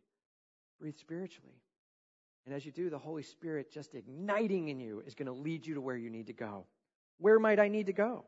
breathe 0.80 0.98
spiritually. 0.98 1.62
And 2.46 2.54
as 2.54 2.66
you 2.66 2.72
do, 2.72 2.90
the 2.90 2.98
Holy 2.98 3.24
Spirit 3.24 3.72
just 3.72 3.94
igniting 3.94 4.68
in 4.68 4.80
you 4.80 5.04
is 5.06 5.16
going 5.16 5.28
to 5.28 5.32
lead 5.32 5.66
you 5.66 5.76
to 5.76 5.82
where 5.82 5.96
you 5.96 6.10
need 6.10 6.28
to 6.28 6.34
go. 6.34 6.66
Where 7.20 7.40
might 7.40 7.60
I 7.60 7.68
need 7.68 7.88
to 7.88 7.94
go? 7.94 8.26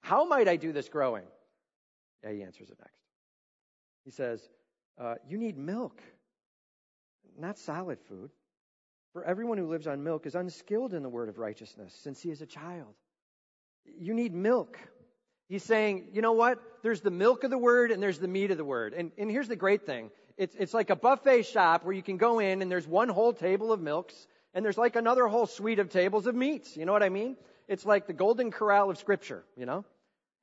How 0.00 0.24
might 0.26 0.48
I 0.48 0.56
do 0.56 0.72
this 0.72 0.88
growing? 0.88 1.24
Yeah, 2.22 2.32
he 2.32 2.42
answers 2.42 2.70
it 2.70 2.78
next. 2.78 3.00
He 4.04 4.10
says, 4.10 4.40
uh, 5.00 5.14
You 5.28 5.38
need 5.38 5.56
milk, 5.56 6.02
not 7.38 7.58
solid 7.58 7.98
food. 8.08 8.30
For 9.12 9.24
everyone 9.24 9.58
who 9.58 9.68
lives 9.68 9.86
on 9.86 10.02
milk 10.02 10.26
is 10.26 10.34
unskilled 10.34 10.92
in 10.92 11.04
the 11.04 11.08
word 11.08 11.28
of 11.28 11.38
righteousness, 11.38 11.94
since 12.02 12.20
he 12.20 12.30
is 12.30 12.42
a 12.42 12.46
child. 12.46 12.94
You 13.84 14.12
need 14.12 14.34
milk. 14.34 14.76
He's 15.48 15.62
saying, 15.62 16.08
you 16.12 16.20
know 16.20 16.32
what? 16.32 16.58
There's 16.82 17.00
the 17.00 17.12
milk 17.12 17.44
of 17.44 17.50
the 17.50 17.58
word 17.58 17.92
and 17.92 18.02
there's 18.02 18.18
the 18.18 18.26
meat 18.26 18.50
of 18.50 18.56
the 18.56 18.64
word. 18.64 18.92
And, 18.92 19.12
and 19.16 19.30
here's 19.30 19.46
the 19.46 19.56
great 19.56 19.86
thing. 19.86 20.10
It's, 20.36 20.56
it's 20.58 20.74
like 20.74 20.90
a 20.90 20.96
buffet 20.96 21.44
shop 21.44 21.84
where 21.84 21.94
you 21.94 22.02
can 22.02 22.16
go 22.16 22.40
in 22.40 22.60
and 22.60 22.70
there's 22.70 22.88
one 22.88 23.08
whole 23.08 23.32
table 23.32 23.72
of 23.72 23.80
milks 23.80 24.26
and 24.52 24.64
there's 24.64 24.78
like 24.78 24.96
another 24.96 25.28
whole 25.28 25.46
suite 25.46 25.78
of 25.78 25.90
tables 25.90 26.26
of 26.26 26.34
meats. 26.34 26.76
You 26.76 26.86
know 26.86 26.92
what 26.92 27.02
I 27.02 27.08
mean? 27.08 27.36
It's 27.68 27.86
like 27.86 28.06
the 28.06 28.12
golden 28.12 28.50
corral 28.50 28.90
of 28.90 28.98
scripture, 28.98 29.44
you 29.56 29.66
know? 29.66 29.84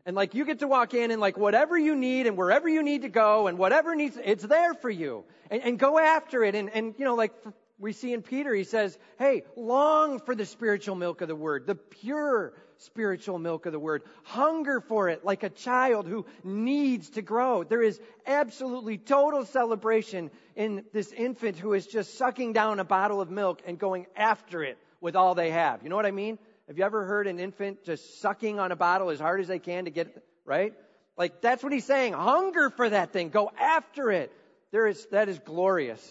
And 0.05 0.15
like 0.15 0.33
you 0.33 0.45
get 0.45 0.59
to 0.59 0.67
walk 0.67 0.93
in 0.93 1.11
and 1.11 1.21
like 1.21 1.37
whatever 1.37 1.77
you 1.77 1.95
need 1.95 2.25
and 2.25 2.35
wherever 2.35 2.67
you 2.67 2.81
need 2.81 3.03
to 3.03 3.09
go 3.09 3.47
and 3.47 3.57
whatever 3.57 3.95
needs, 3.95 4.17
it's 4.23 4.43
there 4.43 4.73
for 4.73 4.89
you. 4.89 5.23
And, 5.49 5.61
and 5.61 5.79
go 5.79 5.99
after 5.99 6.43
it. 6.43 6.55
And, 6.55 6.69
and 6.69 6.95
you 6.97 7.05
know, 7.05 7.15
like 7.15 7.33
we 7.77 7.93
see 7.93 8.13
in 8.13 8.21
Peter, 8.21 8.53
he 8.53 8.63
says, 8.63 8.97
hey, 9.19 9.43
long 9.55 10.19
for 10.19 10.33
the 10.33 10.45
spiritual 10.45 10.95
milk 10.95 11.21
of 11.21 11.27
the 11.27 11.35
word, 11.35 11.67
the 11.67 11.75
pure 11.75 12.53
spiritual 12.77 13.37
milk 13.37 13.67
of 13.67 13.73
the 13.73 13.79
word. 13.79 14.01
Hunger 14.23 14.81
for 14.81 15.09
it 15.09 15.23
like 15.23 15.43
a 15.43 15.49
child 15.49 16.07
who 16.07 16.25
needs 16.43 17.11
to 17.11 17.21
grow. 17.21 17.63
There 17.63 17.83
is 17.83 17.99
absolutely 18.25 18.97
total 18.97 19.45
celebration 19.45 20.31
in 20.55 20.83
this 20.93 21.11
infant 21.11 21.57
who 21.57 21.73
is 21.73 21.85
just 21.85 22.17
sucking 22.17 22.53
down 22.53 22.79
a 22.79 22.83
bottle 22.83 23.21
of 23.21 23.29
milk 23.29 23.61
and 23.67 23.77
going 23.77 24.07
after 24.15 24.63
it 24.63 24.79
with 24.99 25.15
all 25.15 25.35
they 25.35 25.51
have. 25.51 25.83
You 25.83 25.89
know 25.89 25.95
what 25.95 26.05
I 26.07 26.11
mean? 26.11 26.39
Have 26.71 26.77
you 26.77 26.85
ever 26.85 27.03
heard 27.03 27.27
an 27.27 27.37
infant 27.37 27.83
just 27.83 28.21
sucking 28.21 28.57
on 28.57 28.71
a 28.71 28.77
bottle 28.77 29.09
as 29.09 29.19
hard 29.19 29.41
as 29.41 29.49
they 29.49 29.59
can 29.59 29.83
to 29.83 29.91
get, 29.91 30.23
right? 30.45 30.73
Like 31.17 31.41
that's 31.41 31.61
what 31.61 31.73
he's 31.73 31.83
saying. 31.83 32.13
Hunger 32.13 32.69
for 32.69 32.89
that 32.89 33.11
thing. 33.11 33.27
Go 33.27 33.51
after 33.59 34.09
it. 34.09 34.31
There 34.71 34.87
is, 34.87 35.05
that 35.07 35.27
is 35.27 35.37
glorious 35.39 36.01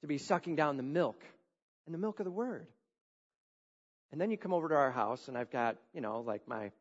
to 0.00 0.08
be 0.08 0.18
sucking 0.18 0.56
down 0.56 0.76
the 0.76 0.82
milk 0.82 1.22
and 1.86 1.94
the 1.94 1.98
milk 1.98 2.18
of 2.18 2.24
the 2.24 2.32
word. 2.32 2.66
And 4.10 4.20
then 4.20 4.32
you 4.32 4.36
come 4.36 4.52
over 4.52 4.68
to 4.70 4.74
our 4.74 4.90
house, 4.90 5.28
and 5.28 5.38
I've 5.38 5.52
got, 5.52 5.76
you 5.94 6.00
know, 6.00 6.24
like 6.26 6.48
my 6.48 6.72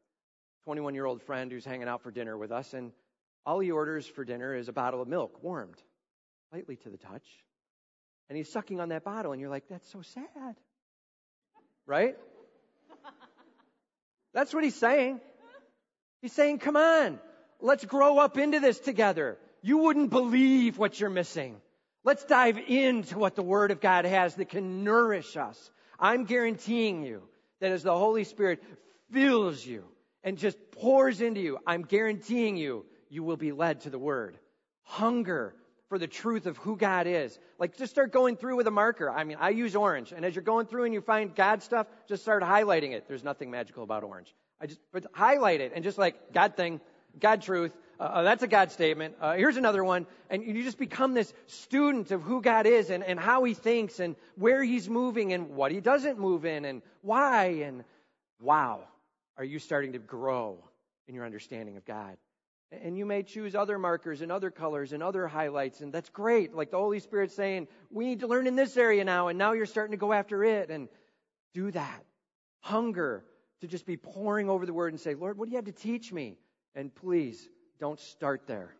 21 0.64 0.96
year 0.96 1.06
old 1.06 1.22
friend 1.22 1.52
who's 1.52 1.64
hanging 1.64 1.88
out 1.88 2.02
for 2.02 2.10
dinner 2.10 2.36
with 2.36 2.52
us, 2.52 2.74
and 2.74 2.92
all 3.46 3.60
he 3.60 3.70
orders 3.70 4.08
for 4.08 4.26
dinner 4.26 4.56
is 4.56 4.70
a 4.70 4.74
bottle 4.74 5.04
of 5.04 5.08
milk, 5.08 5.44
warmed, 5.44 5.78
lightly 6.52 6.78
to 6.78 6.90
the 6.90 6.98
touch. 6.98 7.28
And 8.28 8.38
he's 8.38 8.52
sucking 8.52 8.80
on 8.80 8.90
that 8.90 9.04
bottle, 9.04 9.34
and 9.34 9.40
you're 9.40 9.52
like, 9.52 9.66
that's 9.70 9.92
so 9.92 10.02
sad. 10.02 10.56
Right? 11.86 12.16
That's 14.34 14.54
what 14.54 14.64
he's 14.64 14.76
saying. 14.76 15.20
He's 16.22 16.34
saying, 16.34 16.60
come 16.60 16.76
on, 16.76 17.20
let's 17.62 17.86
grow 17.86 18.18
up 18.20 18.38
into 18.38 18.60
this 18.60 18.80
together. 18.80 19.38
You 19.62 19.78
wouldn't 19.80 20.10
believe 20.10 20.78
what 20.78 21.00
you're 21.00 21.10
missing. 21.10 21.58
Let's 22.04 22.24
dive 22.26 22.58
into 22.58 23.18
what 23.18 23.36
the 23.36 23.44
Word 23.44 23.72
of 23.72 23.82
God 23.82 24.06
has 24.06 24.36
that 24.36 24.50
can 24.50 24.84
nourish 24.84 25.36
us. 25.38 25.72
I'm 26.00 26.26
guaranteeing 26.26 27.04
you 27.04 27.24
that 27.60 27.72
as 27.72 27.84
the 27.84 27.98
Holy 27.98 28.24
Spirit 28.24 28.64
fills 29.12 29.66
you 29.66 29.84
and 30.24 30.38
just 30.38 30.58
pours 30.72 31.22
into 31.22 31.42
you, 31.42 31.58
I'm 31.68 31.84
guaranteeing 31.84 32.56
you, 32.56 32.86
you 33.10 33.24
will 33.24 33.38
be 33.38 33.52
led 33.52 33.82
to 33.82 33.90
the 33.90 34.00
Word. 34.00 34.38
Hunger 34.84 35.54
for 35.90 35.98
the 35.98 36.08
truth 36.08 36.46
of 36.46 36.58
who 36.58 36.78
God 36.78 37.08
is. 37.08 37.38
Like 37.58 37.76
just 37.76 37.92
start 37.92 38.14
going 38.14 38.38
through 38.38 38.56
with 38.56 38.68
a 38.68 38.72
marker. 38.72 39.10
I 39.10 39.24
mean, 39.24 39.38
I 39.40 39.50
use 39.50 39.76
orange, 39.76 40.14
and 40.14 40.24
as 40.24 40.36
you're 40.36 40.44
going 40.44 40.68
through 40.68 40.86
and 40.86 40.94
you 40.94 41.02
find 41.02 41.36
God 41.36 41.62
stuff, 41.62 41.88
just 42.08 42.22
start 42.22 42.44
highlighting 42.44 42.94
it. 42.94 43.08
There's 43.08 43.24
nothing 43.24 43.52
magical 43.52 43.84
about 43.84 44.04
orange. 44.04 44.34
I 44.62 44.68
just 44.68 44.80
but 44.94 45.06
highlight 45.14 45.62
it 45.62 45.72
and 45.76 45.84
just 45.84 45.98
like 45.98 46.32
God 46.32 46.56
thing, 46.56 46.80
God 47.20 47.42
truth. 47.42 47.76
Uh, 48.00 48.04
uh, 48.04 48.22
that's 48.24 48.44
a 48.44 48.48
God 48.48 48.72
statement. 48.72 49.16
Uh, 49.20 49.34
here's 49.34 49.58
another 49.58 49.84
one, 49.84 50.06
and 50.30 50.44
you 50.44 50.64
just 50.64 50.78
become 50.78 51.14
this 51.14 51.34
student 51.48 52.12
of 52.12 52.22
who 52.22 52.42
God 52.42 52.66
is 52.66 52.92
and, 52.92 53.04
and 53.04 53.20
how 53.20 53.44
He 53.44 53.54
thinks 53.54 54.00
and 54.00 54.16
where 54.36 54.64
He's 54.64 54.88
moving 54.88 55.34
and 55.34 55.50
what 55.50 55.72
He 55.72 55.82
doesn't 55.82 56.18
move 56.18 56.46
in 56.46 56.66
and 56.66 56.82
why. 57.02 57.46
And 57.64 57.84
wow, 58.40 58.84
are 59.38 59.44
you 59.44 59.60
starting 59.60 59.94
to 59.94 60.00
grow 60.00 60.64
in 61.08 61.16
your 61.16 61.26
understanding 61.26 61.76
of 61.76 61.86
God? 61.86 62.16
And 62.72 62.98
you 62.98 63.06
may 63.06 63.24
choose 63.24 63.56
other 63.56 63.80
markers 63.80 64.22
and 64.22 64.32
other 64.32 64.52
colors 64.52 64.94
and 64.94 65.02
other 65.02 65.28
highlights, 65.28 65.82
and 65.82 65.92
that's 65.92 66.10
great. 66.10 66.54
Like 66.54 66.70
the 66.70 66.78
Holy 66.78 67.00
Spirit 67.00 67.32
saying, 67.32 67.68
we 67.90 68.06
need 68.06 68.20
to 68.20 68.28
learn 68.28 68.46
in 68.46 68.56
this 68.56 68.78
area 68.78 69.04
now, 69.04 69.28
and 69.28 69.40
now 69.40 69.54
you're 69.54 69.66
starting 69.66 69.92
to 69.92 69.98
go 69.98 70.14
after 70.14 70.44
it. 70.44 70.70
And 70.70 70.88
do 71.54 71.72
that. 71.72 72.06
Hunger 72.62 73.24
to 73.62 73.68
just 73.68 73.86
be 73.86 73.98
pouring 73.98 74.50
over 74.50 74.66
the 74.66 74.74
word 74.74 74.94
and 74.94 75.00
say, 75.00 75.16
Lord, 75.16 75.38
what 75.38 75.46
do 75.46 75.52
you 75.52 75.58
have 75.58 75.66
to 75.66 75.72
teach 75.72 76.12
me? 76.12 76.38
And 76.76 76.94
please 76.94 77.50
don't 77.80 78.00
start 78.00 78.48
there. 78.48 78.76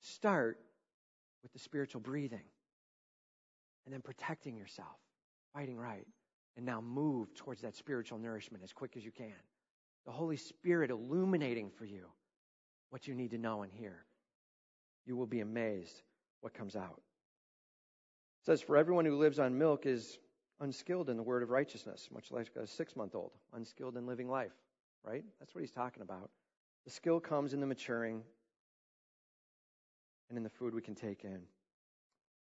Start 0.00 0.58
with 1.42 1.52
the 1.52 1.58
spiritual 1.58 2.00
breathing 2.00 2.44
and 3.84 3.94
then 3.94 4.02
protecting 4.02 4.56
yourself, 4.56 4.96
fighting 5.54 5.76
right, 5.76 6.06
and 6.56 6.64
now 6.64 6.80
move 6.80 7.34
towards 7.34 7.62
that 7.62 7.76
spiritual 7.76 8.18
nourishment 8.18 8.62
as 8.64 8.72
quick 8.72 8.96
as 8.96 9.04
you 9.04 9.10
can. 9.10 9.32
The 10.04 10.12
Holy 10.12 10.36
Spirit 10.36 10.90
illuminating 10.90 11.70
for 11.70 11.84
you 11.84 12.06
what 12.90 13.06
you 13.06 13.14
need 13.14 13.30
to 13.30 13.38
know 13.38 13.62
and 13.62 13.72
hear. 13.72 14.04
You 15.06 15.16
will 15.16 15.26
be 15.26 15.40
amazed 15.40 16.02
what 16.40 16.54
comes 16.54 16.76
out. 16.76 17.00
It 18.42 18.46
says, 18.46 18.60
For 18.60 18.76
everyone 18.76 19.04
who 19.04 19.16
lives 19.16 19.38
on 19.38 19.58
milk 19.58 19.86
is 19.86 20.18
unskilled 20.60 21.10
in 21.10 21.16
the 21.16 21.22
word 21.22 21.42
of 21.42 21.50
righteousness, 21.50 22.08
much 22.12 22.30
like 22.30 22.48
a 22.56 22.66
six 22.66 22.96
month 22.96 23.14
old, 23.14 23.32
unskilled 23.52 23.96
in 23.96 24.06
living 24.06 24.28
life, 24.28 24.52
right? 25.04 25.24
That's 25.38 25.54
what 25.54 25.60
he's 25.60 25.72
talking 25.72 26.02
about. 26.02 26.30
The 26.84 26.90
skill 26.90 27.20
comes 27.20 27.52
in 27.52 27.60
the 27.60 27.66
maturing 27.66 28.22
and 30.28 30.36
in 30.36 30.44
the 30.44 30.50
food 30.50 30.74
we 30.74 30.82
can 30.82 30.94
take 30.94 31.24
in. 31.24 31.40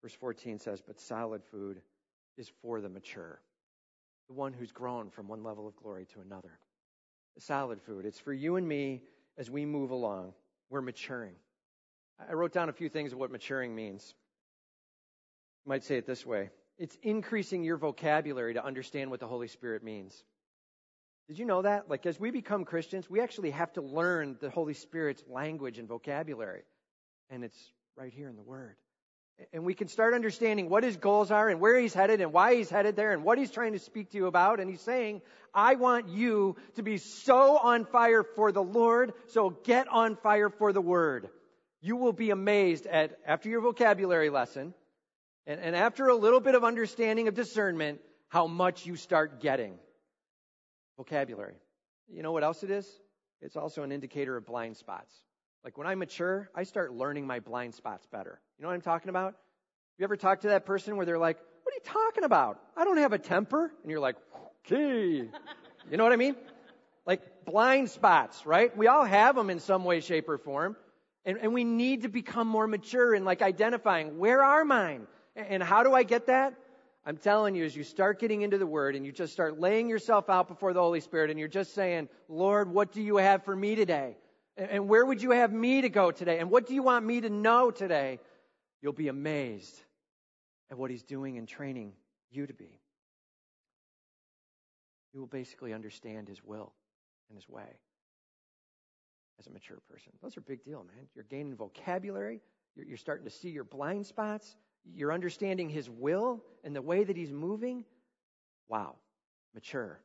Verse 0.02 0.14
14 0.14 0.58
says, 0.58 0.82
But 0.86 1.00
solid 1.00 1.42
food 1.50 1.80
is 2.36 2.50
for 2.62 2.80
the 2.80 2.88
mature, 2.88 3.40
the 4.28 4.34
one 4.34 4.52
who's 4.52 4.70
grown 4.70 5.10
from 5.10 5.28
one 5.28 5.42
level 5.42 5.66
of 5.66 5.76
glory 5.76 6.06
to 6.14 6.20
another. 6.20 6.58
The 7.34 7.40
solid 7.40 7.80
food, 7.80 8.04
it's 8.04 8.20
for 8.20 8.32
you 8.32 8.56
and 8.56 8.66
me 8.66 9.02
as 9.38 9.48
we 9.48 9.64
move 9.64 9.90
along, 9.90 10.34
we're 10.68 10.82
maturing. 10.82 11.34
I 12.28 12.32
wrote 12.34 12.52
down 12.52 12.68
a 12.68 12.72
few 12.72 12.88
things 12.88 13.12
of 13.12 13.18
what 13.18 13.30
maturing 13.30 13.74
means. 13.74 14.14
You 15.64 15.70
might 15.70 15.84
say 15.84 15.96
it 15.96 16.06
this 16.06 16.26
way 16.26 16.50
it's 16.78 16.96
increasing 17.02 17.64
your 17.64 17.76
vocabulary 17.76 18.54
to 18.54 18.64
understand 18.64 19.10
what 19.10 19.20
the 19.20 19.26
Holy 19.26 19.48
Spirit 19.48 19.82
means. 19.82 20.22
Did 21.28 21.38
you 21.38 21.44
know 21.44 21.62
that? 21.62 21.90
Like, 21.90 22.06
as 22.06 22.18
we 22.18 22.30
become 22.30 22.64
Christians, 22.64 23.10
we 23.10 23.20
actually 23.20 23.50
have 23.50 23.72
to 23.74 23.82
learn 23.82 24.36
the 24.40 24.48
Holy 24.48 24.74
Spirit's 24.74 25.22
language 25.28 25.78
and 25.78 25.86
vocabulary. 25.86 26.62
And 27.30 27.44
it's 27.44 27.72
right 27.96 28.12
here 28.12 28.28
in 28.28 28.36
the 28.36 28.42
Word. 28.42 28.76
And 29.52 29.64
we 29.64 29.74
can 29.74 29.88
start 29.88 30.14
understanding 30.14 30.68
what 30.68 30.82
his 30.82 30.96
goals 30.96 31.30
are 31.30 31.48
and 31.48 31.60
where 31.60 31.78
he's 31.78 31.94
headed 31.94 32.20
and 32.20 32.32
why 32.32 32.56
he's 32.56 32.68
headed 32.68 32.96
there 32.96 33.12
and 33.12 33.22
what 33.22 33.38
he's 33.38 33.50
trying 33.50 33.72
to 33.72 33.78
speak 33.78 34.10
to 34.10 34.16
you 34.16 34.26
about. 34.26 34.58
And 34.58 34.68
he's 34.68 34.80
saying, 34.80 35.22
I 35.54 35.76
want 35.76 36.08
you 36.08 36.56
to 36.74 36.82
be 36.82 36.98
so 36.98 37.56
on 37.56 37.84
fire 37.84 38.22
for 38.22 38.52
the 38.52 38.62
Lord, 38.62 39.12
so 39.26 39.50
get 39.50 39.86
on 39.88 40.16
fire 40.16 40.50
for 40.50 40.72
the 40.72 40.80
word. 40.80 41.28
You 41.80 41.96
will 41.96 42.12
be 42.12 42.30
amazed 42.30 42.86
at, 42.86 43.18
after 43.24 43.48
your 43.48 43.60
vocabulary 43.60 44.30
lesson, 44.30 44.74
and, 45.46 45.60
and 45.60 45.76
after 45.76 46.08
a 46.08 46.16
little 46.16 46.40
bit 46.40 46.54
of 46.54 46.64
understanding 46.64 47.28
of 47.28 47.34
discernment, 47.34 48.00
how 48.28 48.46
much 48.46 48.86
you 48.86 48.96
start 48.96 49.40
getting. 49.40 49.78
Vocabulary. 50.96 51.54
You 52.08 52.22
know 52.22 52.32
what 52.32 52.42
else 52.42 52.62
it 52.64 52.70
is? 52.70 52.86
It's 53.40 53.56
also 53.56 53.84
an 53.84 53.92
indicator 53.92 54.36
of 54.36 54.44
blind 54.44 54.76
spots. 54.76 55.14
Like 55.64 55.76
when 55.76 55.86
I 55.86 55.94
mature, 55.94 56.50
I 56.54 56.62
start 56.62 56.92
learning 56.92 57.26
my 57.26 57.40
blind 57.40 57.74
spots 57.74 58.06
better. 58.06 58.40
You 58.58 58.62
know 58.62 58.68
what 58.68 58.74
I'm 58.74 58.80
talking 58.80 59.08
about? 59.08 59.34
You 59.98 60.04
ever 60.04 60.16
talk 60.16 60.42
to 60.42 60.48
that 60.48 60.64
person 60.64 60.96
where 60.96 61.04
they're 61.04 61.18
like, 61.18 61.38
what 61.62 61.72
are 61.72 61.76
you 61.76 62.04
talking 62.04 62.24
about? 62.24 62.60
I 62.76 62.84
don't 62.84 62.98
have 62.98 63.12
a 63.12 63.18
temper. 63.18 63.72
And 63.82 63.90
you're 63.90 64.00
like, 64.00 64.16
okay. 64.64 65.28
You 65.90 65.96
know 65.96 66.04
what 66.04 66.12
I 66.12 66.16
mean? 66.16 66.36
Like 67.04 67.44
blind 67.44 67.90
spots, 67.90 68.46
right? 68.46 68.74
We 68.76 68.86
all 68.86 69.04
have 69.04 69.34
them 69.34 69.50
in 69.50 69.60
some 69.60 69.84
way, 69.84 70.00
shape, 70.00 70.28
or 70.28 70.38
form. 70.38 70.76
And, 71.24 71.38
and 71.38 71.52
we 71.52 71.64
need 71.64 72.02
to 72.02 72.08
become 72.08 72.46
more 72.46 72.66
mature 72.66 73.14
in 73.14 73.24
like 73.24 73.42
identifying 73.42 74.18
where 74.18 74.42
are 74.42 74.64
mine? 74.64 75.06
And 75.36 75.62
how 75.62 75.82
do 75.82 75.94
I 75.94 76.02
get 76.02 76.26
that? 76.26 76.54
I'm 77.04 77.16
telling 77.16 77.54
you, 77.54 77.64
as 77.64 77.74
you 77.74 77.84
start 77.84 78.20
getting 78.20 78.42
into 78.42 78.58
the 78.58 78.66
Word 78.66 78.94
and 78.94 79.04
you 79.04 79.12
just 79.12 79.32
start 79.32 79.58
laying 79.58 79.88
yourself 79.88 80.28
out 80.28 80.48
before 80.48 80.72
the 80.72 80.80
Holy 80.80 81.00
Spirit 81.00 81.30
and 81.30 81.38
you're 81.38 81.48
just 81.48 81.74
saying, 81.74 82.08
Lord, 82.28 82.70
what 82.70 82.92
do 82.92 83.02
you 83.02 83.16
have 83.16 83.44
for 83.44 83.56
me 83.56 83.74
today? 83.74 84.16
And 84.58 84.88
where 84.88 85.06
would 85.06 85.22
you 85.22 85.30
have 85.30 85.52
me 85.52 85.82
to 85.82 85.88
go 85.88 86.10
today? 86.10 86.40
And 86.40 86.50
what 86.50 86.66
do 86.66 86.74
you 86.74 86.82
want 86.82 87.06
me 87.06 87.20
to 87.20 87.30
know 87.30 87.70
today? 87.70 88.18
You'll 88.82 88.92
be 88.92 89.06
amazed 89.06 89.80
at 90.70 90.76
what 90.76 90.90
He's 90.90 91.04
doing 91.04 91.38
and 91.38 91.46
training 91.46 91.92
you 92.30 92.44
to 92.44 92.52
be. 92.52 92.80
You 95.14 95.20
will 95.20 95.28
basically 95.28 95.72
understand 95.72 96.28
His 96.28 96.42
will 96.44 96.72
and 97.30 97.38
His 97.38 97.48
way 97.48 97.78
as 99.38 99.46
a 99.46 99.50
mature 99.50 99.78
person. 99.88 100.12
Those 100.20 100.36
are 100.36 100.40
big 100.40 100.64
deal, 100.64 100.84
man. 100.84 101.06
You're 101.14 101.24
gaining 101.24 101.54
vocabulary. 101.54 102.40
You're, 102.74 102.86
you're 102.86 102.96
starting 102.96 103.24
to 103.24 103.30
see 103.30 103.50
your 103.50 103.64
blind 103.64 104.06
spots. 104.06 104.56
You're 104.84 105.12
understanding 105.12 105.70
His 105.70 105.88
will 105.88 106.42
and 106.64 106.74
the 106.74 106.82
way 106.82 107.04
that 107.04 107.16
He's 107.16 107.32
moving. 107.32 107.84
Wow, 108.68 108.96
mature. 109.54 110.00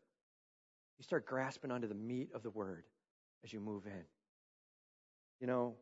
You 1.00 1.04
start 1.04 1.26
grasping 1.26 1.72
onto 1.72 1.88
the 1.88 1.96
meat 1.96 2.30
of 2.36 2.44
the 2.44 2.52
Word 2.52 2.84
as 3.44 3.52
you 3.52 3.60
move 3.60 3.88
in. 3.88 4.04
You 5.40 5.48
know, 5.48 5.76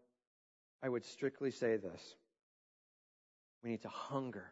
I 0.83 0.89
would 0.89 1.05
strictly 1.05 1.51
say 1.51 1.77
this. 1.77 2.15
We 3.63 3.69
need 3.69 3.83
to 3.83 3.89
hunger 3.89 4.51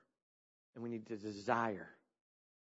and 0.75 0.83
we 0.83 0.89
need 0.89 1.07
to 1.07 1.17
desire. 1.17 1.89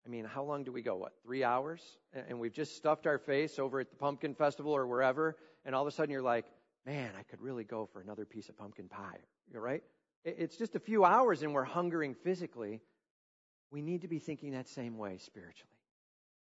I 0.07 0.09
mean, 0.09 0.25
how 0.25 0.45
long 0.45 0.65
do 0.65 0.73
we 0.73 0.83
go? 0.83 0.97
What, 0.97 1.13
three 1.23 1.45
hours? 1.45 1.83
And 2.29 2.39
we've 2.39 2.53
just 2.53 2.77
stuffed 2.77 3.07
our 3.07 3.19
face 3.19 3.59
over 3.59 3.81
at 3.81 3.91
the 3.91 3.97
pumpkin 3.97 4.35
festival 4.35 4.73
or 4.73 4.87
wherever, 4.87 5.37
and 5.65 5.75
all 5.75 5.83
of 5.83 5.89
a 5.89 5.91
sudden 5.91 6.11
you're 6.11 6.23
like, 6.23 6.47
man, 6.87 7.11
I 7.19 7.23
could 7.25 7.41
really 7.41 7.65
go 7.65 7.87
for 7.93 8.01
another 8.01 8.25
piece 8.25 8.49
of 8.49 8.57
pumpkin 8.57 8.89
pie. 8.89 9.19
You're 9.53 9.61
right? 9.61 9.83
It's 10.25 10.57
just 10.57 10.77
a 10.77 10.81
few 10.81 11.05
hours 11.05 11.43
and 11.43 11.53
we're 11.53 11.65
hungering 11.65 12.15
physically. 12.15 12.81
We 13.71 13.83
need 13.83 14.03
to 14.03 14.09
be 14.09 14.19
thinking 14.19 14.53
that 14.53 14.69
same 14.69 14.97
way 14.97 15.19
spiritually. 15.19 15.69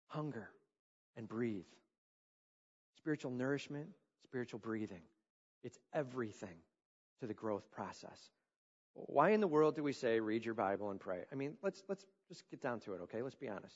Hunger 0.07 0.49
and 1.17 1.27
breathe. 1.27 1.65
Spiritual 2.97 3.31
nourishment, 3.31 3.87
spiritual 4.23 4.59
breathing. 4.59 5.01
It's 5.65 5.79
everything 5.93 6.55
to 7.19 7.27
the 7.27 7.33
growth 7.33 7.71
process. 7.71 8.29
Why 8.93 9.31
in 9.31 9.41
the 9.41 9.47
world 9.47 9.75
do 9.75 9.83
we 9.83 9.93
say 9.93 10.19
read 10.19 10.45
your 10.45 10.53
Bible 10.53 10.91
and 10.91 10.99
pray? 10.99 11.23
I 11.31 11.35
mean, 11.35 11.55
let's 11.63 11.81
let's 11.89 12.05
just 12.29 12.43
get 12.51 12.61
down 12.61 12.79
to 12.81 12.93
it, 12.93 13.01
okay? 13.01 13.23
Let's 13.23 13.35
be 13.35 13.49
honest. 13.49 13.75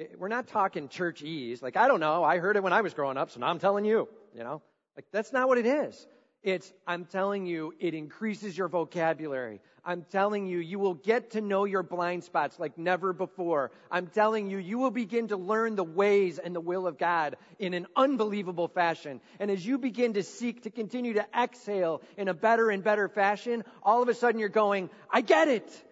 Eh, 0.00 0.06
we're 0.16 0.28
not 0.28 0.48
talking 0.48 0.88
churchese. 0.88 1.58
Like 1.62 1.76
I 1.76 1.88
don't 1.88 2.00
know, 2.00 2.24
I 2.24 2.38
heard 2.38 2.56
it 2.56 2.62
when 2.62 2.72
I 2.72 2.80
was 2.80 2.94
growing 2.94 3.18
up, 3.18 3.30
so 3.30 3.38
now 3.38 3.48
I'm 3.48 3.58
telling 3.58 3.84
you. 3.84 4.08
You 4.34 4.44
know, 4.44 4.62
like 4.96 5.04
that's 5.12 5.30
not 5.30 5.46
what 5.46 5.58
it 5.58 5.66
is. 5.66 6.06
It's, 6.42 6.72
I'm 6.86 7.06
telling 7.06 7.46
you, 7.46 7.74
it 7.80 7.94
increases 7.94 8.56
your 8.56 8.68
vocabulary. 8.68 9.60
I'm 9.84 10.02
telling 10.10 10.46
you, 10.46 10.58
you 10.58 10.78
will 10.78 10.94
get 10.94 11.30
to 11.30 11.40
know 11.40 11.64
your 11.64 11.82
blind 11.82 12.24
spots 12.24 12.58
like 12.58 12.76
never 12.76 13.12
before. 13.12 13.70
I'm 13.90 14.08
telling 14.08 14.50
you, 14.50 14.58
you 14.58 14.78
will 14.78 14.90
begin 14.90 15.28
to 15.28 15.36
learn 15.36 15.76
the 15.76 15.84
ways 15.84 16.38
and 16.38 16.54
the 16.54 16.60
will 16.60 16.86
of 16.86 16.98
God 16.98 17.36
in 17.58 17.74
an 17.74 17.86
unbelievable 17.96 18.68
fashion. 18.68 19.20
And 19.38 19.50
as 19.50 19.64
you 19.64 19.78
begin 19.78 20.14
to 20.14 20.22
seek 20.22 20.62
to 20.64 20.70
continue 20.70 21.14
to 21.14 21.26
exhale 21.36 22.02
in 22.16 22.28
a 22.28 22.34
better 22.34 22.70
and 22.70 22.82
better 22.82 23.08
fashion, 23.08 23.64
all 23.82 24.02
of 24.02 24.08
a 24.08 24.14
sudden 24.14 24.38
you're 24.40 24.48
going, 24.48 24.90
I 25.10 25.20
get 25.20 25.48
it. 25.48 25.84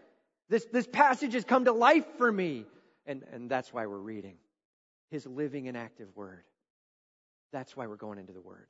This, 0.48 0.64
this 0.66 0.87
passage 0.87 1.35
has 1.35 1.44
come 1.44 1.64
to 1.64 1.72
life 1.72 2.07
for 2.18 2.30
me. 2.30 2.66
And, 3.07 3.24
and 3.33 3.50
that's 3.50 3.72
why 3.72 3.87
we're 3.87 3.98
reading 3.98 4.37
His 5.11 5.26
living 5.26 5.68
and 5.68 5.76
active 5.76 6.09
word. 6.14 6.44
That's 7.52 7.76
why 7.76 7.87
we're 7.87 7.96
going 7.96 8.18
into 8.18 8.33
the 8.33 8.40
word. 8.40 8.66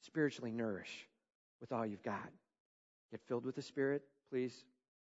Spiritually 0.00 0.50
nourish 0.50 1.08
with 1.60 1.72
all 1.72 1.84
you've 1.84 2.02
got. 2.02 2.30
Get 3.10 3.20
filled 3.26 3.44
with 3.44 3.56
the 3.56 3.62
Spirit, 3.62 4.02
please. 4.30 4.64